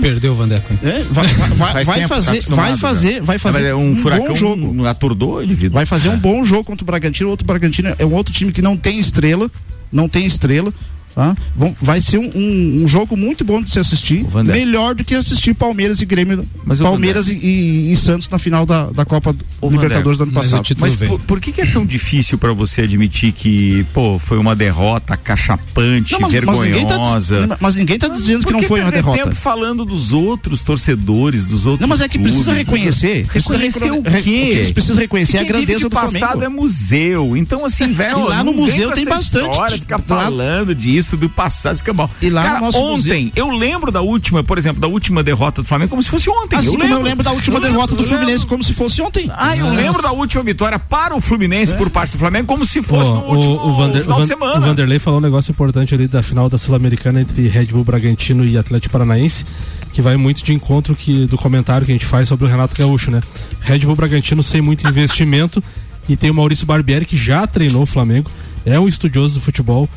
Perdeu 0.00 0.32
o 0.32 0.34
Vandeco. 0.34 0.74
É, 0.82 1.04
vai, 1.10 1.24
vai- 1.26 1.48
vai- 1.50 1.72
Faz 1.72 1.86
vai 1.86 1.96
tempo, 2.00 2.08
tá 2.08 2.14
fazer, 2.22 2.40
vai 2.48 2.76
fazer, 2.76 3.22
vai 3.22 3.38
fazer 3.38 3.58
Mas 3.58 3.66
é 3.68 3.74
um, 3.74 3.96
furacão 3.96 4.26
bom 4.28 4.34
jogo. 4.34 4.86
aturdou 4.86 5.40
ele, 5.42 5.54
vida. 5.54 5.72
Vai 5.72 5.86
fazer 5.86 6.08
um 6.08 6.18
bom 6.18 6.42
jogo 6.44 6.64
contra 6.64 6.82
o 6.82 6.86
Bragantino. 6.86 7.30
Outro 7.30 7.46
Bragantino 7.46 7.94
é 7.98 8.04
um 8.04 8.12
outro 8.12 8.32
time 8.34 8.50
que 8.52 8.60
não 8.60 8.76
tem 8.76 8.98
estrela, 8.98 9.48
não 9.92 10.08
tem 10.08 10.26
estrela. 10.26 10.72
Tá? 11.18 11.34
Vão- 11.56 11.74
vai 11.82 12.00
ser 12.00 12.16
um, 12.18 12.30
um- 12.32 12.82
um 12.84 12.86
jogo 12.86 13.16
muito 13.16 13.44
bom 13.44 13.60
de 13.60 13.72
se 13.72 13.78
assistir, 13.80 14.24
melhor 14.44 14.94
do 14.94 15.02
que 15.02 15.16
assistir 15.16 15.52
Palmeiras 15.52 16.00
e 16.00 16.06
Grêmio, 16.06 16.44
Mas, 16.64 16.78
Palmeiras 16.78 17.26
e, 17.26 17.34
e- 17.34 17.92
e 17.92 17.96
Santos 17.96 18.28
na 18.28 18.38
final 18.38 18.64
da, 18.64 18.84
da 18.90 19.04
Copa 19.04 19.34
Ô, 19.60 19.68
Libertadores 19.68 20.16
do 20.16 20.26
Vandé, 20.26 20.38
ano 20.38 20.50
passado. 20.62 20.76
Mas 20.78 20.94
por, 20.94 21.18
por 21.22 21.40
que, 21.40 21.50
que 21.50 21.60
é 21.60 21.66
tão 21.66 21.84
difícil 21.84 22.38
pra 22.38 22.52
você 22.52 22.82
admitir 22.82 23.32
que, 23.32 23.84
pô, 23.92 24.16
foi 24.20 24.38
uma 24.38 24.54
derrota 24.54 25.16
cachapante, 25.16 26.12
Não, 26.12 26.20
mas- 26.20 26.32
mas 26.44 26.60
ninguém 26.60 26.86
tá- 26.86 26.94
vergonhosa? 26.94 27.56
mas 27.60 27.74
ninguém 27.74 27.98
tá 27.98 28.06
dizendo 28.06 28.46
que 28.46 28.52
não 28.52 28.62
foi 28.62 28.78
uma 28.78 28.92
perder 28.92 29.02
derrota. 29.02 29.24
tempo 29.24 29.34
falando 29.34 29.84
dos 29.84 30.12
outros 30.12 30.62
torcedores, 30.62 31.44
dos 31.44 31.66
outros 31.66 31.80
Não, 31.80 31.88
mas 31.88 32.00
é 32.00 32.08
que 32.08 32.16
clubes, 32.16 32.34
precisa 32.34 32.52
reconhecer, 32.56 33.26
precisa 33.26 33.56
Reconhecer 33.56 33.90
o 33.90 34.02
quê? 34.04 34.18
o 34.18 34.22
que 34.22 34.30
eles 34.30 34.70
precisam 34.70 34.96
reconhecer 35.00 35.38
é 35.38 35.40
a 35.40 35.44
grandeza 35.44 35.78
de 35.80 35.84
do 35.86 35.90
passado 35.90 36.18
Flamengo. 36.38 36.44
é 36.44 36.48
museu. 36.48 37.36
Então, 37.36 37.64
assim, 37.64 37.88
velho, 37.92 38.20
E 38.20 38.22
lá 38.28 38.44
no 38.44 38.52
museu 38.52 38.92
tem 38.92 39.04
bastante. 39.04 39.50
História, 39.50 39.78
ficar 39.78 39.98
falando 39.98 40.74
disso, 40.74 41.07
do 41.16 41.28
passado, 41.28 41.74
escambau. 41.76 42.10
E 42.20 42.30
lá 42.30 42.42
no 42.42 42.46
Cara, 42.48 42.60
nosso 42.60 42.78
ontem, 42.78 43.32
eu 43.36 43.50
lembro 43.50 43.90
da 43.90 44.00
última, 44.00 44.42
por 44.44 44.58
exemplo, 44.58 44.80
da 44.80 44.88
última 44.88 45.22
derrota 45.22 45.62
do 45.62 45.68
Flamengo 45.68 45.90
como 45.90 46.02
se 46.02 46.08
fosse 46.10 46.28
ontem. 46.28 46.56
Assim 46.56 46.68
eu 46.74 46.78
lembro. 46.78 46.96
eu 46.96 47.02
lembro 47.02 47.24
da 47.24 47.30
última 47.32 47.56
Eu 47.56 47.60
derrota 47.60 47.86
do 47.88 47.92
lembro, 47.94 48.02
eu 48.04 48.08
Fluminense 48.08 48.38
lembro. 48.44 48.48
como 48.48 48.64
se 48.64 48.74
fosse 48.74 49.00
ontem. 49.02 49.30
Ah, 49.34 49.56
eu 49.56 49.70
lembro 49.72 50.02
da 50.02 50.12
última 50.12 50.42
vitória 50.42 50.78
para 50.78 51.14
o 51.16 51.20
Fluminense 51.20 51.74
por 51.74 51.88
parte 51.90 52.12
do 52.12 52.18
Flamengo 52.18 52.46
como 52.46 52.64
se 52.66 52.82
fosse 52.82 53.10
Ó, 53.10 53.14
no 53.14 53.24
último 53.34 53.54
o, 53.54 53.68
o, 53.70 53.76
Vander- 53.76 54.02
final 54.02 54.18
o 54.18 54.22
de 54.22 54.28
Van- 54.28 54.34
semana. 54.34 54.58
o 54.58 54.60
Vanderlei 54.60 54.98
falou 54.98 55.18
um 55.18 55.22
negócio 55.22 55.50
importante 55.50 55.94
ali 55.94 56.06
da 56.08 56.22
final 56.22 56.48
da 56.48 56.58
Sul-Americana 56.58 57.20
entre 57.20 57.46
Red 57.48 57.66
Bull 57.66 57.84
Bragantino 57.84 58.44
e 58.44 58.56
Atlético 58.58 58.92
Paranaense, 58.92 59.44
que 59.92 60.02
vai 60.02 60.16
muito 60.16 60.42
de 60.44 60.52
encontro 60.52 60.94
que, 60.94 61.26
do 61.26 61.36
comentário 61.36 61.84
que 61.86 61.92
a 61.92 61.94
gente 61.94 62.06
faz 62.06 62.28
sobre 62.28 62.46
o 62.46 62.48
Renato 62.48 62.76
Gaúcho, 62.76 63.10
né? 63.10 63.20
Red 63.60 63.80
Bull 63.80 63.96
Bragantino 63.96 64.42
sem 64.42 64.60
muito 64.60 64.86
investimento 64.88 65.62
e 66.08 66.16
tem 66.16 66.30
o 66.30 66.34
Maurício 66.34 66.66
Barbieri 66.66 67.04
que 67.04 67.16
já 67.16 67.46
treinou 67.46 67.82
o 67.82 67.86
Flamengo, 67.86 68.30
é 68.64 68.78
um 68.78 68.88
estudioso 68.88 69.34
do 69.34 69.40
futebol, 69.40 69.88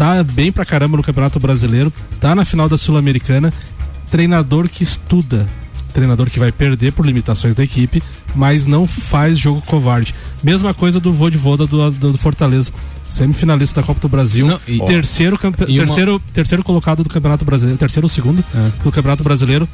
tá 0.00 0.22
bem 0.24 0.50
pra 0.50 0.64
caramba 0.64 0.96
no 0.96 1.02
Campeonato 1.02 1.38
Brasileiro, 1.38 1.92
tá 2.18 2.34
na 2.34 2.42
final 2.42 2.70
da 2.70 2.78
Sul-Americana, 2.78 3.52
treinador 4.10 4.66
que 4.66 4.82
estuda, 4.82 5.46
treinador 5.92 6.30
que 6.30 6.38
vai 6.38 6.50
perder 6.50 6.90
por 6.94 7.04
limitações 7.04 7.54
da 7.54 7.62
equipe, 7.62 8.02
mas 8.34 8.66
não 8.66 8.86
faz 8.86 9.38
jogo 9.38 9.60
covarde. 9.60 10.14
Mesma 10.42 10.72
coisa 10.72 10.98
do 10.98 11.12
Vodivoda 11.12 11.66
do, 11.66 11.90
do, 11.90 12.12
do 12.12 12.18
Fortaleza. 12.18 12.72
Semifinalista 13.10 13.82
da 13.82 13.86
Copa 13.86 14.00
do 14.00 14.08
Brasil, 14.08 14.46
Não, 14.46 14.58
e- 14.66 14.78
terceiro, 14.86 15.36
campe- 15.36 15.66
e 15.68 15.78
uma- 15.78 15.84
terceiro, 15.86 16.18
terceiro 16.32 16.64
colocado 16.64 17.02
do 17.02 17.10
Campeonato 17.10 17.44
Brasileiro, 17.44 17.76
terceiro 17.76 18.06
ou 18.06 18.08
segundo 18.08 18.42
do 18.82 18.90
Campeonato 18.92 19.22
Brasileiro, 19.22 19.68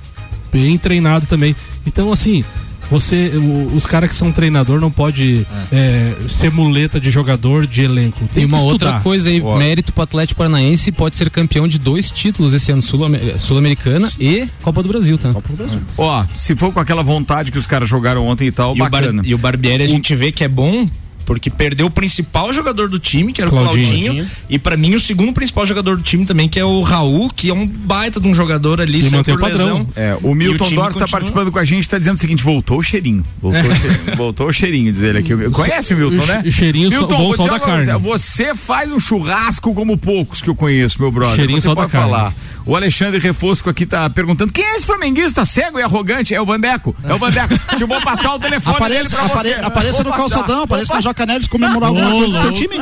bem 0.51 0.77
treinado 0.77 1.27
também. 1.27 1.55
Então, 1.87 2.11
assim, 2.13 2.43
você, 2.91 3.33
o- 3.35 3.77
os 3.77 3.87
caras 3.87 4.09
que 4.11 4.15
são 4.17 4.31
treinador 4.33 4.81
não 4.81 4.91
pode 4.91 5.47
é, 5.73 6.13
ser 6.29 6.51
muleta 6.53 7.01
de 7.01 7.11
jogador, 7.11 7.67
de 7.67 7.83
elenco. 7.83 8.29
Tem 8.33 8.43
E 8.45 8.47
uma 8.47 8.61
outra 8.61 9.01
coisa 9.01 9.29
aí, 9.29 9.41
Ó. 9.41 9.57
mérito 9.57 9.93
pro 9.93 10.03
Atlético 10.05 10.39
Paranaense 10.39 10.93
pode 10.93 11.17
ser 11.17 11.31
campeão 11.31 11.67
de 11.67 11.79
dois 11.79 12.11
títulos 12.11 12.55
esse 12.55 12.71
ano, 12.73 12.83
Sul-Amer- 12.83 13.41
Sul-Americana 13.41 14.11
e 14.21 14.47
Copa 14.63 14.83
do 14.83 14.89
Brasil, 14.89 15.19
tá? 15.19 15.33
Copa 15.33 15.49
do 15.49 15.57
Brasil. 15.57 15.81
Ó, 15.99 16.25
se 16.35 16.55
for 16.55 16.73
com 16.73 16.81
aquela 16.81 17.03
vontade 17.03 17.51
que 17.53 17.59
os 17.59 17.67
caras 17.67 17.89
jogaram 17.89 18.27
ontem 18.27 18.49
e 18.49 18.53
tal, 18.53 18.71
E 18.77 18.81
o, 18.81 18.85
Bar- 18.85 18.91
bacana. 18.91 19.23
e 19.25 19.35
o 19.35 19.39
Barbieri 19.39 19.83
a 19.85 19.89
gente 19.89 20.15
vê 20.15 20.31
que 20.33 20.45
é 20.45 20.49
bom 20.49 20.89
porque 21.27 21.51
perdeu 21.51 21.87
o 21.87 21.91
principal 21.91 22.53
jogador 22.53 22.89
do 22.89 22.99
time, 22.99 23.33
que 23.33 23.43
era 23.43 23.51
o 23.51 23.53
Claudinho. 23.53 24.05
Claudinho, 24.15 24.27
e 24.49 24.59
pra 24.59 24.77
mim 24.77 24.95
o 24.95 25.01
segundo 25.01 25.33
principal 25.33 25.67
jogador 25.67 25.97
do 25.97 26.03
time 26.03 26.25
também, 26.25 26.49
que 26.49 26.59
é 26.59 26.65
o 26.65 26.81
Raul, 26.81 27.29
que 27.29 27.51
é 27.51 27.55
um 27.55 27.67
baita 27.67 28.21
de 28.21 28.29
um 28.29 28.35
jogador 28.35 28.81
ali, 28.81 29.03
por 29.03 29.35
o 29.35 29.39
padrão. 29.39 29.87
É, 29.97 30.17
o 30.23 30.35
Milton 30.35 30.71
Dors 30.71 30.95
está 30.95 31.09
participando 31.09 31.51
com 31.51 31.59
a 31.59 31.65
gente, 31.65 31.81
está 31.81 31.99
dizendo 31.99 32.17
o 32.17 32.21
seguinte: 32.21 32.43
voltou 32.43 32.79
o 32.79 32.83
cheirinho. 32.83 33.25
Voltou, 33.43 33.61
o 33.61 33.75
cheirinho, 33.75 34.17
voltou 34.17 34.49
o 34.49 34.53
cheirinho, 34.53 34.93
diz 34.93 35.03
ele 35.03 35.19
aqui. 35.19 35.35
Conhece 35.51 35.93
o 35.93 35.97
Milton, 35.97 36.23
o 36.23 36.27
né? 36.27 36.43
che- 36.45 36.53
cheirinho 36.53 36.91
só- 36.93 36.99
Milton, 36.99 37.17
bom 37.17 37.33
te 37.33 37.37
da 37.39 37.45
falar 37.45 37.61
carne. 37.61 37.93
Você 38.03 38.55
faz 38.55 38.93
um 38.93 39.01
churrasco 39.01 39.75
como 39.75 39.99
poucos 39.99 40.41
que 40.41 40.49
eu 40.49 40.55
conheço, 40.55 41.01
meu 41.03 41.11
brother. 41.11 41.37
Cheirinho 41.37 41.61
Você 41.61 41.69
só 41.69 41.75
da 41.75 41.83
pode 41.83 41.93
carne. 41.93 42.35
O 42.67 42.75
Alexandre 42.75 43.21
Refosco 43.21 43.71
aqui 43.71 43.87
tá 43.87 44.11
perguntando: 44.11 44.53
quem 44.53 44.65
é 44.65 44.75
esse 44.77 44.85
flamenguista 44.85 45.45
cego 45.45 45.79
e 45.79 45.83
arrogante? 45.83 46.35
É 46.35 46.41
o 46.41 46.45
Vandeco. 46.45 46.95
É 47.05 47.15
o 47.15 47.19
Vandeco. 47.19 47.57
Te 47.77 47.85
vou 47.85 48.01
passar 48.01 48.35
o 48.35 48.39
telefone 48.41 48.75
dele 48.81 48.97
Apareça, 49.07 49.17
pra 49.17 49.25
apare- 49.27 49.55
você. 49.55 49.61
apareça 49.61 49.93
Vou 49.93 50.05
no 50.05 50.11
passar. 50.11 50.19
calçadão, 50.29 50.63
apareça 50.65 50.95
na 50.95 51.01
Joca 51.01 51.25
Neves 51.27 51.47
comemorar 51.49 51.89
alguma 51.91 52.09
Ô, 52.15 52.19
coisa 52.19 52.33
do 52.33 52.43
teu 52.43 52.53
time. 52.53 52.81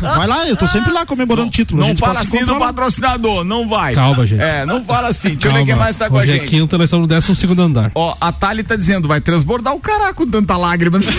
Vai 0.00 0.26
lá, 0.28 0.46
eu 0.48 0.56
tô 0.56 0.68
sempre 0.68 0.92
lá 0.92 1.04
comemorando 1.04 1.50
título. 1.50 1.80
a 1.80 1.82
Não 1.82 1.88
gente 1.90 1.98
fala 1.98 2.20
assim 2.20 2.44
do 2.44 2.56
patrocinador, 2.58 3.42
não 3.44 3.68
vai. 3.68 3.94
Calma, 3.94 4.24
gente. 4.26 4.40
É, 4.42 4.64
não 4.64 4.84
fala 4.84 5.08
assim. 5.08 5.30
Deixa 5.30 5.48
eu 5.48 5.52
ver 5.52 5.58
Calma. 5.58 5.66
quem 5.66 5.76
mais 5.76 5.96
tá 5.96 6.08
com 6.08 6.16
Hoje 6.16 6.30
a 6.30 6.34
é 6.36 6.38
gente. 6.38 6.48
quinta, 6.48 6.78
nós 6.78 6.84
estamos 6.84 7.08
no 7.08 7.14
décimo 7.14 7.34
segundo 7.34 7.62
andar. 7.62 7.90
Ó, 7.94 8.14
a 8.20 8.30
Thali 8.30 8.62
tá 8.62 8.76
dizendo, 8.76 9.08
vai 9.08 9.20
transbordar 9.20 9.74
o 9.74 9.80
caraca 9.80 10.14
com 10.14 10.26
tanta 10.28 10.56
lágrima. 10.56 11.00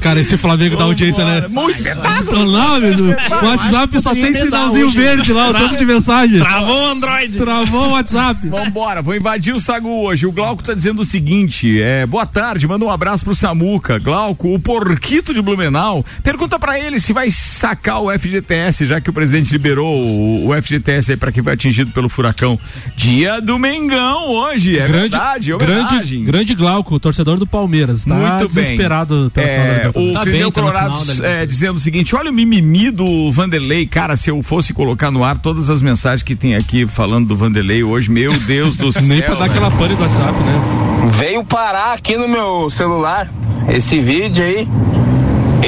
Cara, 0.00 0.20
esse 0.20 0.36
Flamengo 0.36 0.76
da 0.76 0.84
audiência, 0.84 1.24
né? 1.24 1.48
Bom 1.48 1.68
espetáculo. 1.68 2.30
Tô 2.30 2.44
lá, 2.44 2.78
meu, 2.78 2.96
no 2.96 3.48
WhatsApp 3.48 4.00
só 4.00 4.14
tem 4.14 4.32
sinalzinho 4.34 4.88
verde 4.90 5.32
lá, 5.32 5.50
o 5.50 5.54
tanto 5.54 5.76
de 5.76 5.84
mensagem. 5.84 6.38
Travou 6.38 6.82
o 6.82 6.86
Android. 6.90 7.38
Travou 7.38 7.88
o 7.88 7.92
WhatsApp. 7.92 8.48
Vambora, 8.48 9.02
vou 9.02 9.14
invadir 9.14 9.54
o 9.54 9.60
Sagu 9.60 9.88
hoje. 10.04 10.26
O 10.26 10.32
Glauco 10.32 10.62
tá 10.62 10.74
dizendo 10.74 11.00
o 11.02 11.04
seguinte: 11.04 11.80
é, 11.80 12.06
boa 12.06 12.26
tarde, 12.26 12.66
manda 12.66 12.84
um 12.84 12.90
abraço 12.90 13.24
pro 13.24 13.34
Samuca. 13.34 13.98
Glauco, 13.98 14.54
o 14.54 14.58
porquito 14.58 15.34
de 15.34 15.42
Blumenau, 15.42 16.04
pergunta 16.22 16.58
pra 16.58 16.78
ele 16.78 17.00
se 17.00 17.12
vai 17.12 17.30
sacar 17.30 18.00
o 18.00 18.10
FGTS, 18.16 18.86
já 18.86 19.00
que 19.00 19.10
o 19.10 19.12
presidente 19.12 19.52
liberou 19.52 20.06
o, 20.06 20.50
o 20.50 20.62
FGTS 20.62 21.12
aí 21.12 21.16
pra 21.16 21.32
quem 21.32 21.42
foi 21.42 21.52
atingido 21.52 21.90
pelo 21.90 22.08
furacão. 22.08 22.58
Dia 22.96 23.40
do 23.40 23.58
Mengão 23.58 24.28
hoje, 24.30 24.78
é 24.78 24.86
verdade, 24.86 25.52
é 25.52 25.56
grande, 25.56 26.18
grande 26.18 26.54
Glauco, 26.54 26.98
torcedor 26.98 27.36
do 27.38 27.46
Palmeiras. 27.46 28.04
Tá 28.04 28.14
Muito 28.14 28.52
bem. 28.54 28.64
desesperado 28.64 29.30
pela 29.34 29.46
final 29.46 29.66
da 29.66 29.75
É, 29.76 29.86
Libertadores. 29.86 30.10
o 30.10 30.52
Tá 30.52 30.60
tá 30.60 30.60
Colorado 30.60 31.04
da 31.04 31.28
é, 31.28 31.46
dizendo 31.46 31.76
o 31.76 31.80
seguinte: 31.80 32.14
olha 32.16 32.30
o 32.30 32.34
mimimi 32.34 32.90
do 32.90 33.30
Vanderlei. 33.30 33.86
Cara, 33.86 34.16
se 34.16 34.30
eu 34.30 34.42
fosse 34.42 34.72
colocar 34.72 35.10
no 35.10 35.22
ar 35.24 35.36
todas 35.38 35.70
as 35.70 35.82
mensagens 35.82 36.22
que 36.22 36.34
tem 36.34 36.54
aqui 36.54 36.86
falando 36.86 37.28
do 37.28 37.36
Vanderlei 37.36 37.82
hoje, 37.82 38.10
meu 38.10 38.32
Deus 38.40 38.76
do 38.76 38.90
céu. 38.92 39.02
Nem 39.06 39.20
pra 39.20 39.34
dar 39.34 39.48
velho. 39.48 39.52
aquela 39.52 39.70
pane 39.70 39.94
do 39.94 40.02
WhatsApp, 40.02 40.32
né? 40.32 41.10
Veio 41.12 41.44
parar 41.44 41.92
aqui 41.92 42.16
no 42.16 42.28
meu 42.28 42.68
celular 42.70 43.30
esse 43.68 44.00
vídeo 44.00 44.44
aí 44.44 44.68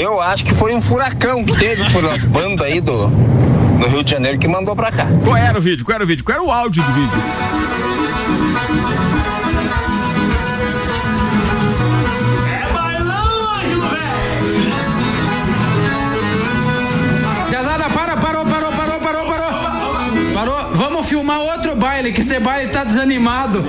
Eu 0.00 0.20
acho 0.20 0.44
que 0.44 0.52
foi 0.52 0.74
um 0.74 0.80
furacão 0.82 1.44
que 1.44 1.56
teve 1.56 1.88
por 1.90 2.04
as 2.04 2.24
bandas 2.24 2.66
aí 2.66 2.80
do, 2.80 3.08
do 3.08 3.88
Rio 3.88 4.02
de 4.02 4.10
Janeiro 4.10 4.38
que 4.38 4.48
mandou 4.48 4.74
pra 4.74 4.90
cá. 4.90 5.06
Qual 5.24 5.36
era 5.36 5.58
o 5.58 5.60
vídeo? 5.60 5.84
Qual 5.84 5.94
era 5.94 6.04
o 6.04 6.06
vídeo? 6.06 6.24
Qual 6.24 6.36
era 6.36 6.44
o 6.44 6.50
áudio 6.50 6.82
do 6.82 6.92
vídeo? 6.92 7.18
Baile, 21.98 22.12
que 22.12 22.20
esse 22.20 22.38
baile 22.38 22.70
tá 22.70 22.84
desanimado. 22.84 23.64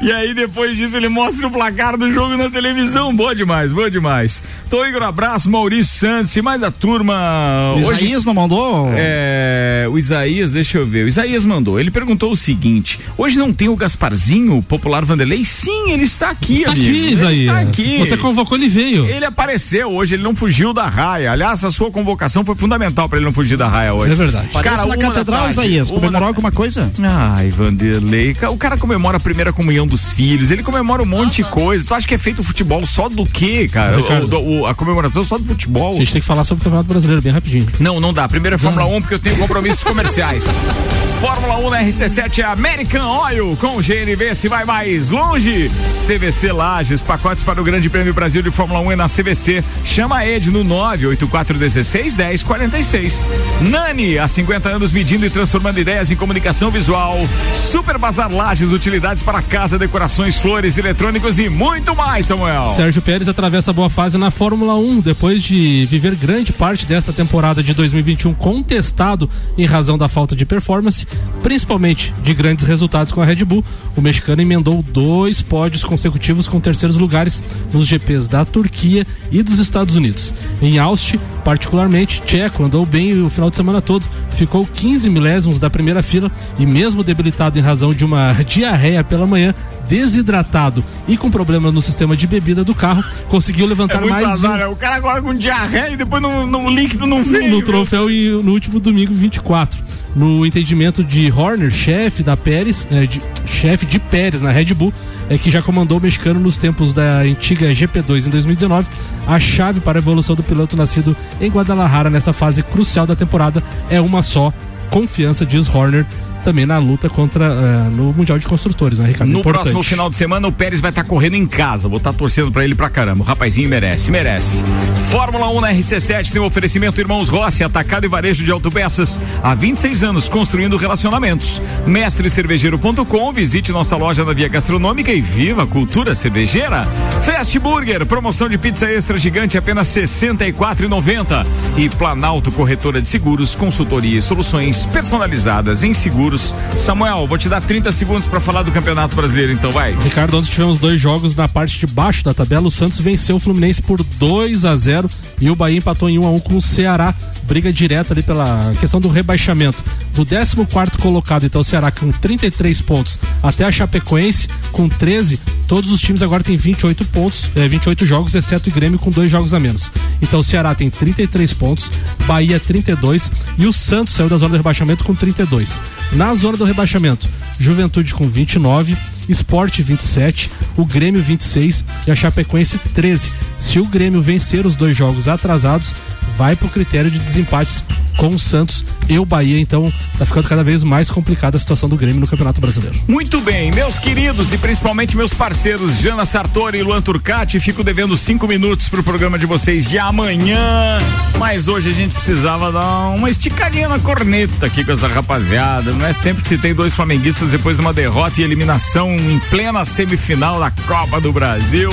E 0.00 0.12
aí, 0.12 0.32
depois 0.32 0.76
disso, 0.76 0.96
ele 0.96 1.08
mostra 1.08 1.46
o 1.46 1.50
placar 1.50 1.96
do 1.96 2.12
jogo 2.12 2.36
na 2.36 2.48
televisão. 2.50 3.14
Boa 3.14 3.34
demais, 3.34 3.72
boa 3.72 3.90
demais. 3.90 4.42
Tô 4.70 4.84
Igor, 4.84 5.02
abraço, 5.02 5.50
Maurício 5.50 5.92
Santos 5.98 6.34
e 6.36 6.42
mais 6.42 6.62
a 6.62 6.70
turma. 6.70 7.74
O 7.76 7.80
Isaías 7.80 8.24
não 8.24 8.32
mandou? 8.34 8.90
É, 8.94 9.86
o 9.90 9.98
Isaías, 9.98 10.52
deixa 10.52 10.78
eu 10.78 10.86
ver. 10.86 11.04
O 11.04 11.08
Isaías 11.08 11.44
mandou. 11.44 11.80
Ele 11.80 11.90
perguntou 11.90 12.30
o 12.30 12.36
seguinte: 12.36 13.00
hoje 13.16 13.38
não 13.38 13.52
tem 13.52 13.68
o 13.68 13.76
Gasparzinho, 13.76 14.58
o 14.58 14.62
popular 14.62 15.04
Vanderlei? 15.04 15.44
Sim, 15.44 15.90
ele 15.90 16.04
está 16.04 16.30
aqui, 16.30 16.58
Está 16.58 16.72
amigo. 16.72 16.86
aqui, 16.86 16.96
Ele 16.98 17.12
Isaías. 17.14 17.38
está 17.40 17.58
aqui. 17.60 17.98
Você 17.98 18.16
convocou, 18.16 18.56
ele 18.56 18.68
veio. 18.68 19.06
Ele 19.06 19.24
apareceu 19.24 19.90
hoje, 19.90 20.14
ele 20.14 20.22
não 20.22 20.34
fugiu 20.36 20.72
da 20.72 20.86
raia. 20.86 21.32
Aliás, 21.32 21.64
a 21.64 21.70
sua 21.70 21.90
convocação 21.90 22.44
foi 22.44 22.54
fundamental 22.54 23.08
para 23.08 23.18
ele 23.18 23.26
não 23.26 23.32
fugir 23.32 23.56
da 23.56 23.68
raia 23.68 23.92
hoje. 23.94 24.12
É 24.12 24.14
verdade. 24.14 24.27
Parece 24.52 24.76
na 24.76 24.84
uma 24.84 24.96
da 24.96 25.06
catedral, 25.08 25.50
Isaías. 25.50 25.88
Comemorou 25.90 26.20
da- 26.20 26.26
alguma 26.26 26.50
coisa? 26.52 26.90
Ai, 27.02 27.48
Vanderlei. 27.50 28.34
ca- 28.34 28.50
O 28.50 28.56
cara 28.56 28.76
comemora 28.76 29.16
a 29.16 29.20
primeira 29.20 29.52
comunhão 29.52 29.86
dos 29.86 30.12
filhos, 30.12 30.50
ele 30.50 30.62
comemora 30.62 31.02
um 31.02 31.06
monte 31.06 31.36
de 31.42 31.44
coisa. 31.44 31.84
Tu 31.84 31.94
acha 31.94 32.06
que 32.06 32.14
é 32.14 32.18
feito 32.18 32.42
futebol 32.42 32.84
só 32.86 33.08
do 33.08 33.24
quê, 33.26 33.68
cara? 33.68 33.98
O- 34.00 34.26
do- 34.26 34.40
o- 34.40 34.66
a 34.66 34.74
comemoração 34.74 35.22
só 35.24 35.38
do 35.38 35.44
futebol. 35.46 35.94
A 35.94 35.98
gente 35.98 36.12
tem 36.12 36.20
que 36.20 36.26
falar 36.26 36.44
sobre 36.44 36.62
o 36.62 36.64
Campeonato 36.64 36.88
Brasileiro 36.88 37.22
bem 37.22 37.32
rapidinho. 37.32 37.66
Não, 37.80 38.00
não 38.00 38.12
dá. 38.12 38.28
Primeiro 38.28 38.56
é 38.56 38.58
Fórmula 38.58 38.86
1 38.86 39.00
porque 39.00 39.14
eu 39.14 39.18
tenho 39.18 39.36
compromissos 39.38 39.82
comerciais. 39.82 40.44
Fórmula 41.20 41.56
1 41.58 41.70
na 41.70 41.82
RC7 41.82 42.38
é 42.38 42.44
American 42.44 43.04
Oil 43.24 43.56
com 43.60 43.76
o 43.76 43.82
GNV 43.82 44.34
se 44.36 44.48
vai 44.48 44.64
mais 44.64 45.10
longe. 45.10 45.68
CVC 46.06 46.52
Lages, 46.52 47.02
pacotes 47.02 47.42
para 47.42 47.60
o 47.60 47.64
Grande 47.64 47.90
Prêmio 47.90 48.14
Brasil 48.14 48.40
de 48.40 48.50
Fórmula 48.52 48.78
1 48.80 48.92
é 48.92 48.96
na 48.96 49.08
CVC. 49.08 49.64
Chama 49.84 50.18
a 50.18 50.26
Ed 50.28 50.48
no 50.50 50.62
98416 50.62 52.16
1046. 52.16 53.32
Nani, 53.60 54.17
há 54.18 54.28
50 54.28 54.68
anos 54.68 54.92
medindo 54.92 55.24
e 55.24 55.30
transformando 55.30 55.78
ideias 55.78 56.10
em 56.10 56.16
comunicação 56.16 56.70
visual. 56.70 57.18
Super 57.52 57.98
Bazar 57.98 58.32
Lages, 58.32 58.72
utilidades 58.72 59.22
para 59.22 59.42
casa, 59.42 59.78
decorações, 59.78 60.38
flores, 60.38 60.78
eletrônicos 60.78 61.38
e 61.38 61.48
muito 61.48 61.94
mais, 61.94 62.26
Samuel. 62.26 62.70
Sérgio 62.70 63.02
Pérez 63.02 63.28
atravessa 63.28 63.72
boa 63.72 63.90
fase 63.90 64.18
na 64.18 64.30
Fórmula 64.30 64.76
1 64.76 65.00
depois 65.00 65.42
de 65.42 65.86
viver 65.86 66.14
grande 66.14 66.52
parte 66.52 66.86
desta 66.86 67.12
temporada 67.12 67.62
de 67.62 67.74
2021 67.74 68.34
contestado 68.34 69.28
em 69.56 69.66
razão 69.66 69.98
da 69.98 70.08
falta 70.08 70.34
de 70.34 70.44
performance, 70.46 71.06
principalmente 71.42 72.14
de 72.22 72.34
grandes 72.34 72.64
resultados 72.64 73.12
com 73.12 73.20
a 73.20 73.24
Red 73.24 73.44
Bull. 73.44 73.64
O 73.96 74.00
mexicano 74.00 74.42
emendou 74.42 74.82
dois 74.82 75.42
pódios 75.42 75.84
consecutivos 75.84 76.48
com 76.48 76.60
terceiros 76.60 76.96
lugares 76.96 77.42
nos 77.72 77.86
GPs 77.86 78.28
da 78.28 78.44
Turquia 78.44 79.06
e 79.30 79.42
dos 79.42 79.58
Estados 79.58 79.96
Unidos. 79.96 80.34
Em 80.62 80.78
Austin, 80.78 81.20
particularmente, 81.44 82.22
Checo 82.26 82.64
andou 82.64 82.84
bem 82.84 83.22
o 83.22 83.30
final 83.30 83.50
de 83.50 83.56
semana 83.56 83.80
todo, 83.80 84.07
ficou 84.30 84.66
15 84.66 85.10
milésimos 85.10 85.58
da 85.58 85.68
primeira 85.68 86.02
fila 86.02 86.30
e 86.58 86.66
mesmo 86.66 87.02
debilitado 87.02 87.58
em 87.58 87.62
razão 87.62 87.92
de 87.92 88.04
uma 88.04 88.32
diarreia 88.46 89.02
pela 89.02 89.26
manhã, 89.26 89.54
desidratado 89.88 90.84
e 91.06 91.16
com 91.16 91.30
problema 91.30 91.72
no 91.72 91.80
sistema 91.82 92.16
de 92.16 92.26
bebida 92.26 92.62
do 92.62 92.74
carro, 92.74 93.02
conseguiu 93.28 93.66
levantar 93.66 94.02
É 94.02 94.06
mais 94.06 94.24
azar, 94.24 94.52
um 94.52 94.56
né? 94.58 94.66
O 94.66 94.76
cara 94.76 94.96
agora 94.96 95.22
com 95.22 95.34
diarreia 95.34 95.92
e 95.92 95.96
depois 95.96 96.22
no, 96.22 96.46
no 96.46 96.68
líquido 96.68 97.06
não 97.06 97.22
veio. 97.22 97.50
no 97.50 97.62
troféu 97.62 98.10
e 98.10 98.28
no 98.28 98.52
último 98.52 98.78
domingo 98.80 99.12
24. 99.14 99.78
No 100.16 100.44
entendimento 100.44 101.04
de 101.04 101.30
Horner, 101.30 101.70
chefe 101.70 102.22
da 102.22 102.36
Pérez, 102.36 102.88
é, 102.90 103.06
de- 103.06 103.22
chefe 103.46 103.86
de 103.86 103.98
Pérez 103.98 104.40
na 104.42 104.50
Red 104.50 104.74
Bull, 104.74 104.92
é 105.28 105.38
que 105.38 105.50
já 105.50 105.62
comandou 105.62 105.98
o 105.98 106.00
mexicano 106.00 106.40
nos 106.40 106.56
tempos 106.56 106.92
da 106.92 107.18
antiga 107.18 107.68
GP2 107.68 108.26
em 108.26 108.30
2019. 108.30 108.88
A 109.26 109.38
chave 109.38 109.80
para 109.80 109.98
a 109.98 110.00
evolução 110.00 110.34
do 110.34 110.42
piloto 110.42 110.76
nascido 110.76 111.16
em 111.40 111.48
Guadalajara 111.50 112.10
nessa 112.10 112.32
fase 112.32 112.62
crucial 112.62 113.06
da 113.06 113.14
temporada 113.14 113.62
é 113.90 114.00
uma 114.00 114.22
só: 114.22 114.52
confiança, 114.90 115.46
diz 115.46 115.72
Horner. 115.72 116.04
Também 116.48 116.64
na 116.64 116.78
luta 116.78 117.10
contra 117.10 117.44
eh, 117.44 117.90
no 117.90 118.10
Mundial 118.10 118.38
de 118.38 118.46
Construtores, 118.46 118.98
né, 118.98 119.08
Ricardo? 119.08 119.30
No 119.30 119.40
Importante. 119.40 119.64
próximo 119.64 119.82
final 119.82 120.08
de 120.08 120.16
semana, 120.16 120.48
o 120.48 120.52
Pérez 120.52 120.80
vai 120.80 120.88
estar 120.88 121.04
correndo 121.04 121.34
em 121.34 121.46
casa. 121.46 121.88
Vou 121.88 121.98
estar 121.98 122.10
torcendo 122.14 122.50
pra 122.50 122.64
ele 122.64 122.74
pra 122.74 122.88
caramba. 122.88 123.22
O 123.22 123.26
rapazinho 123.26 123.68
merece, 123.68 124.10
merece. 124.10 124.64
Fórmula 125.10 125.50
1 125.50 125.60
na 125.60 125.74
RC7 125.74 126.32
tem 126.32 126.40
o 126.40 126.46
oferecimento 126.46 127.02
Irmãos 127.02 127.28
Rossi, 127.28 127.62
atacado 127.62 128.06
e 128.06 128.08
varejo 128.08 128.44
de 128.44 128.50
autopeças. 128.50 129.20
Há 129.42 129.54
26 129.54 130.02
anos 130.02 130.26
construindo 130.26 130.78
relacionamentos. 130.78 131.60
Mestrecervejeiro.com, 131.86 133.30
visite 133.30 133.70
nossa 133.70 133.94
loja 133.98 134.24
na 134.24 134.32
Via 134.32 134.48
Gastronômica 134.48 135.12
e 135.12 135.20
viva 135.20 135.64
a 135.64 135.66
cultura 135.66 136.14
cervejeira. 136.14 136.88
Fast 137.26 137.58
Burger, 137.58 138.06
promoção 138.06 138.48
de 138.48 138.56
pizza 138.56 138.90
extra 138.90 139.18
gigante 139.18 139.58
apenas 139.58 139.94
R$ 139.94 140.04
64,90. 140.04 141.44
E 141.76 141.90
Planalto 141.90 142.50
Corretora 142.50 143.02
de 143.02 143.08
Seguros, 143.08 143.54
consultoria 143.54 144.18
e 144.18 144.22
soluções 144.22 144.86
personalizadas 144.86 145.82
em 145.82 145.92
seguros. 145.92 146.37
Samuel, 146.76 147.26
vou 147.26 147.38
te 147.38 147.48
dar 147.48 147.60
30 147.60 147.90
segundos 147.92 148.28
pra 148.28 148.40
falar 148.40 148.62
do 148.62 148.70
Campeonato 148.70 149.14
Brasileiro, 149.16 149.52
então 149.52 149.70
vai. 149.70 149.94
Ricardo, 150.02 150.36
ontem 150.36 150.50
tivemos 150.50 150.78
dois 150.78 151.00
jogos 151.00 151.34
na 151.34 151.48
parte 151.48 151.78
de 151.78 151.86
baixo 151.86 152.24
da 152.24 152.32
tabela. 152.32 152.66
O 152.66 152.70
Santos 152.70 153.00
venceu 153.00 153.36
o 153.36 153.40
Fluminense 153.40 153.82
por 153.82 154.02
2 154.02 154.64
a 154.64 154.76
0 154.76 155.10
e 155.40 155.50
o 155.50 155.56
Bahia 155.56 155.78
empatou 155.78 156.08
em 156.08 156.18
1 156.18 156.26
a 156.26 156.30
1 156.30 156.40
com 156.40 156.56
o 156.56 156.62
Ceará. 156.62 157.14
Briga 157.44 157.72
direta 157.72 158.12
ali 158.12 158.22
pela 158.22 158.72
questão 158.80 159.00
do 159.00 159.08
rebaixamento. 159.08 159.82
Do 160.14 160.24
14 160.24 160.56
colocado, 161.00 161.44
então 161.44 161.60
o 161.60 161.64
Ceará 161.64 161.90
com 161.90 162.10
33 162.10 162.80
pontos, 162.80 163.18
até 163.42 163.64
a 163.64 163.72
Chapecoense 163.72 164.48
com 164.72 164.88
13. 164.88 165.38
Todos 165.66 165.92
os 165.92 166.00
times 166.00 166.22
agora 166.22 166.42
têm 166.42 166.56
28 166.56 167.04
pontos, 167.06 167.50
eh, 167.54 167.68
28 167.68 168.06
jogos, 168.06 168.34
exceto 168.34 168.68
o 168.68 168.72
Grêmio 168.72 168.98
com 168.98 169.10
dois 169.10 169.30
jogos 169.30 169.54
a 169.54 169.60
menos. 169.60 169.90
Então 170.20 170.40
o 170.40 170.44
Ceará 170.44 170.74
tem 170.74 170.90
33 170.90 171.52
pontos, 171.52 171.90
Bahia 172.26 172.58
32 172.58 173.30
e 173.58 173.66
o 173.66 173.72
Santos 173.72 174.14
saiu 174.14 174.28
da 174.28 174.36
zona 174.36 174.50
do 174.50 174.56
rebaixamento 174.56 175.04
com 175.04 175.14
32. 175.14 175.80
Na 176.18 176.34
zona 176.34 176.58
do 176.58 176.64
rebaixamento, 176.64 177.28
Juventude 177.60 178.12
com 178.12 178.28
29, 178.28 178.96
Esporte 179.28 179.84
27, 179.84 180.50
o 180.76 180.84
Grêmio 180.84 181.22
26 181.22 181.84
e 182.08 182.10
a 182.10 182.14
Chapecoense 182.16 182.76
13. 182.92 183.30
Se 183.56 183.78
o 183.78 183.84
Grêmio 183.84 184.20
vencer 184.20 184.66
os 184.66 184.74
dois 184.74 184.96
jogos 184.96 185.28
atrasados, 185.28 185.94
vai 186.38 186.54
pro 186.54 186.68
critério 186.68 187.10
de 187.10 187.18
desempates 187.18 187.82
com 188.16 188.28
o 188.28 188.38
Santos 188.38 188.84
e 189.08 189.18
o 189.18 189.24
Bahia, 189.24 189.60
então 189.60 189.92
tá 190.18 190.24
ficando 190.24 190.48
cada 190.48 190.62
vez 190.62 190.84
mais 190.84 191.10
complicada 191.10 191.56
a 191.56 191.60
situação 191.60 191.88
do 191.88 191.96
Grêmio 191.96 192.20
no 192.20 192.26
Campeonato 192.26 192.60
Brasileiro. 192.60 192.96
Muito 193.08 193.40
bem, 193.40 193.72
meus 193.72 193.98
queridos 193.98 194.52
e 194.52 194.58
principalmente 194.58 195.16
meus 195.16 195.34
parceiros 195.34 195.98
Jana 195.98 196.24
Sartori 196.24 196.78
e 196.78 196.82
Luan 196.82 197.02
Turcati, 197.02 197.58
fico 197.58 197.82
devendo 197.82 198.16
cinco 198.16 198.46
minutos 198.46 198.88
pro 198.88 199.02
programa 199.02 199.38
de 199.38 199.46
vocês 199.46 199.88
de 199.88 199.98
amanhã. 199.98 200.98
Mas 201.38 201.66
hoje 201.68 201.90
a 201.90 201.92
gente 201.92 202.12
precisava 202.14 202.70
dar 202.70 203.10
uma 203.10 203.30
esticadinha 203.30 203.88
na 203.88 203.98
corneta 203.98 204.66
aqui 204.66 204.84
com 204.84 204.92
essa 204.92 205.08
rapaziada. 205.08 205.92
Não 205.92 206.06
é 206.06 206.12
sempre 206.12 206.42
que 206.42 206.48
se 206.48 206.58
tem 206.58 206.74
dois 206.74 206.94
flamenguistas 206.94 207.50
depois 207.50 207.76
de 207.76 207.82
uma 207.82 207.92
derrota 207.92 208.40
e 208.40 208.44
eliminação 208.44 209.14
em 209.14 209.38
plena 209.50 209.84
semifinal 209.84 210.58
da 210.58 210.70
Copa 210.70 211.20
do 211.20 211.32
Brasil. 211.32 211.90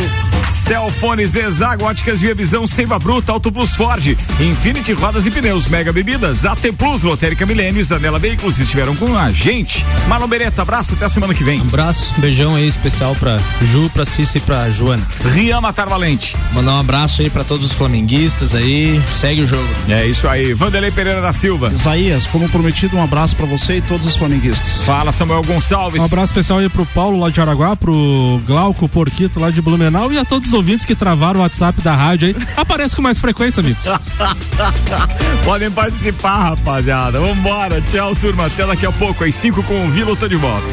Celfones, 0.56 1.36
Exago, 1.36 1.84
Óticas 1.84 2.22
Via 2.22 2.34
Visão, 2.34 2.66
Seiva 2.66 2.98
Bruta, 2.98 3.32
Auto 3.32 3.52
Plus 3.52 3.74
Ford, 3.76 4.18
Infinity 4.40 4.92
Rodas 4.92 5.26
e 5.26 5.32
Pneus, 5.32 5.66
Mega 5.68 5.94
Bebidas, 5.94 6.44
AT 6.44 6.60
Plus, 6.78 7.04
Lotérica 7.04 7.46
Milênio, 7.46 7.82
Zanela 7.84 8.20
Veículos 8.20 8.60
estiveram 8.60 8.94
com 8.94 9.18
a 9.18 9.32
gente. 9.32 9.86
Marlon 10.10 10.28
Beretta, 10.28 10.62
abraço, 10.62 10.94
até 10.94 11.06
a 11.06 11.10
semana 11.10 11.34
que 11.34 11.44
vem. 11.44 11.62
Abraço, 11.62 12.14
beijão 12.18 12.54
aí 12.54 12.68
especial 12.68 13.16
pra 13.16 13.38
Ju, 13.62 13.90
pra 13.92 14.04
Cissa 14.04 14.38
e 14.38 14.42
pra 14.42 14.70
Joana. 14.70 15.08
Rian 15.34 15.62
Matar 15.62 15.88
Valente. 15.88 16.36
Mandar 16.52 16.74
um 16.74 16.80
abraço 16.82 17.22
aí 17.22 17.30
pra 17.30 17.46
todos 17.46 17.68
os 17.68 17.72
flamenguistas 17.72 18.54
aí. 18.54 19.02
Segue 19.10 19.44
o 19.44 19.48
jogo. 19.48 19.68
É 19.88 20.06
isso 20.06 20.28
aí. 20.28 20.54
Vanderlei 20.54 20.92
Pereira 20.92 21.22
da 21.22 21.32
Silva. 21.32 21.72
Isaías, 21.72 22.28
como 22.28 22.50
prometido, 22.50 22.98
um 22.98 23.04
abraço 23.04 23.38
pra 23.38 23.46
você 23.46 23.78
e 23.78 23.82
todos 23.82 24.06
os 24.06 24.16
flamenguistas. 24.18 24.84
Fala, 24.84 25.14
Samuel 25.14 25.44
Gonçalves. 25.44 26.02
Um 26.02 26.06
abraço 26.06 26.34
especial 26.34 26.60
aí 26.60 26.68
pro 26.68 26.86
Paulo 26.88 27.20
lá 27.20 27.30
de 27.30 27.40
Araguá, 27.40 27.74
pro 27.78 28.42
Glauco 28.46 28.90
Porquito 28.90 29.40
lá 29.40 29.50
de 29.50 29.62
Blumenau 29.62 30.12
e 30.12 30.20
a 30.20 30.26
todos 30.26 30.50
os 30.50 30.54
ouvintes 30.54 30.86
que 30.86 30.94
travaram 30.94 31.40
o 31.40 31.44
WhatsApp 31.44 31.82
da 31.82 31.96
rádio 31.96 32.28
aí. 32.28 32.36
Aparece 32.58 32.96
com 32.96 33.02
mais 33.02 33.18
frequência, 33.18 33.62
amigos. 33.62 33.86
Podem 35.44 35.72
participar, 35.72 36.50
rapaziada. 36.50 37.20
Vambora. 37.20 37.82
Tchau, 37.82 38.16
turma. 38.16 38.48
Até 38.48 38.66
daqui 38.66 38.86
a 38.86 38.92
pouco. 38.92 39.24
Às 39.24 39.36
5 39.36 39.64
com 39.64 39.86
o 39.86 39.92
Vila, 39.92 40.16
tô 40.16 40.28
de 40.28 40.36
volta. 40.36 40.68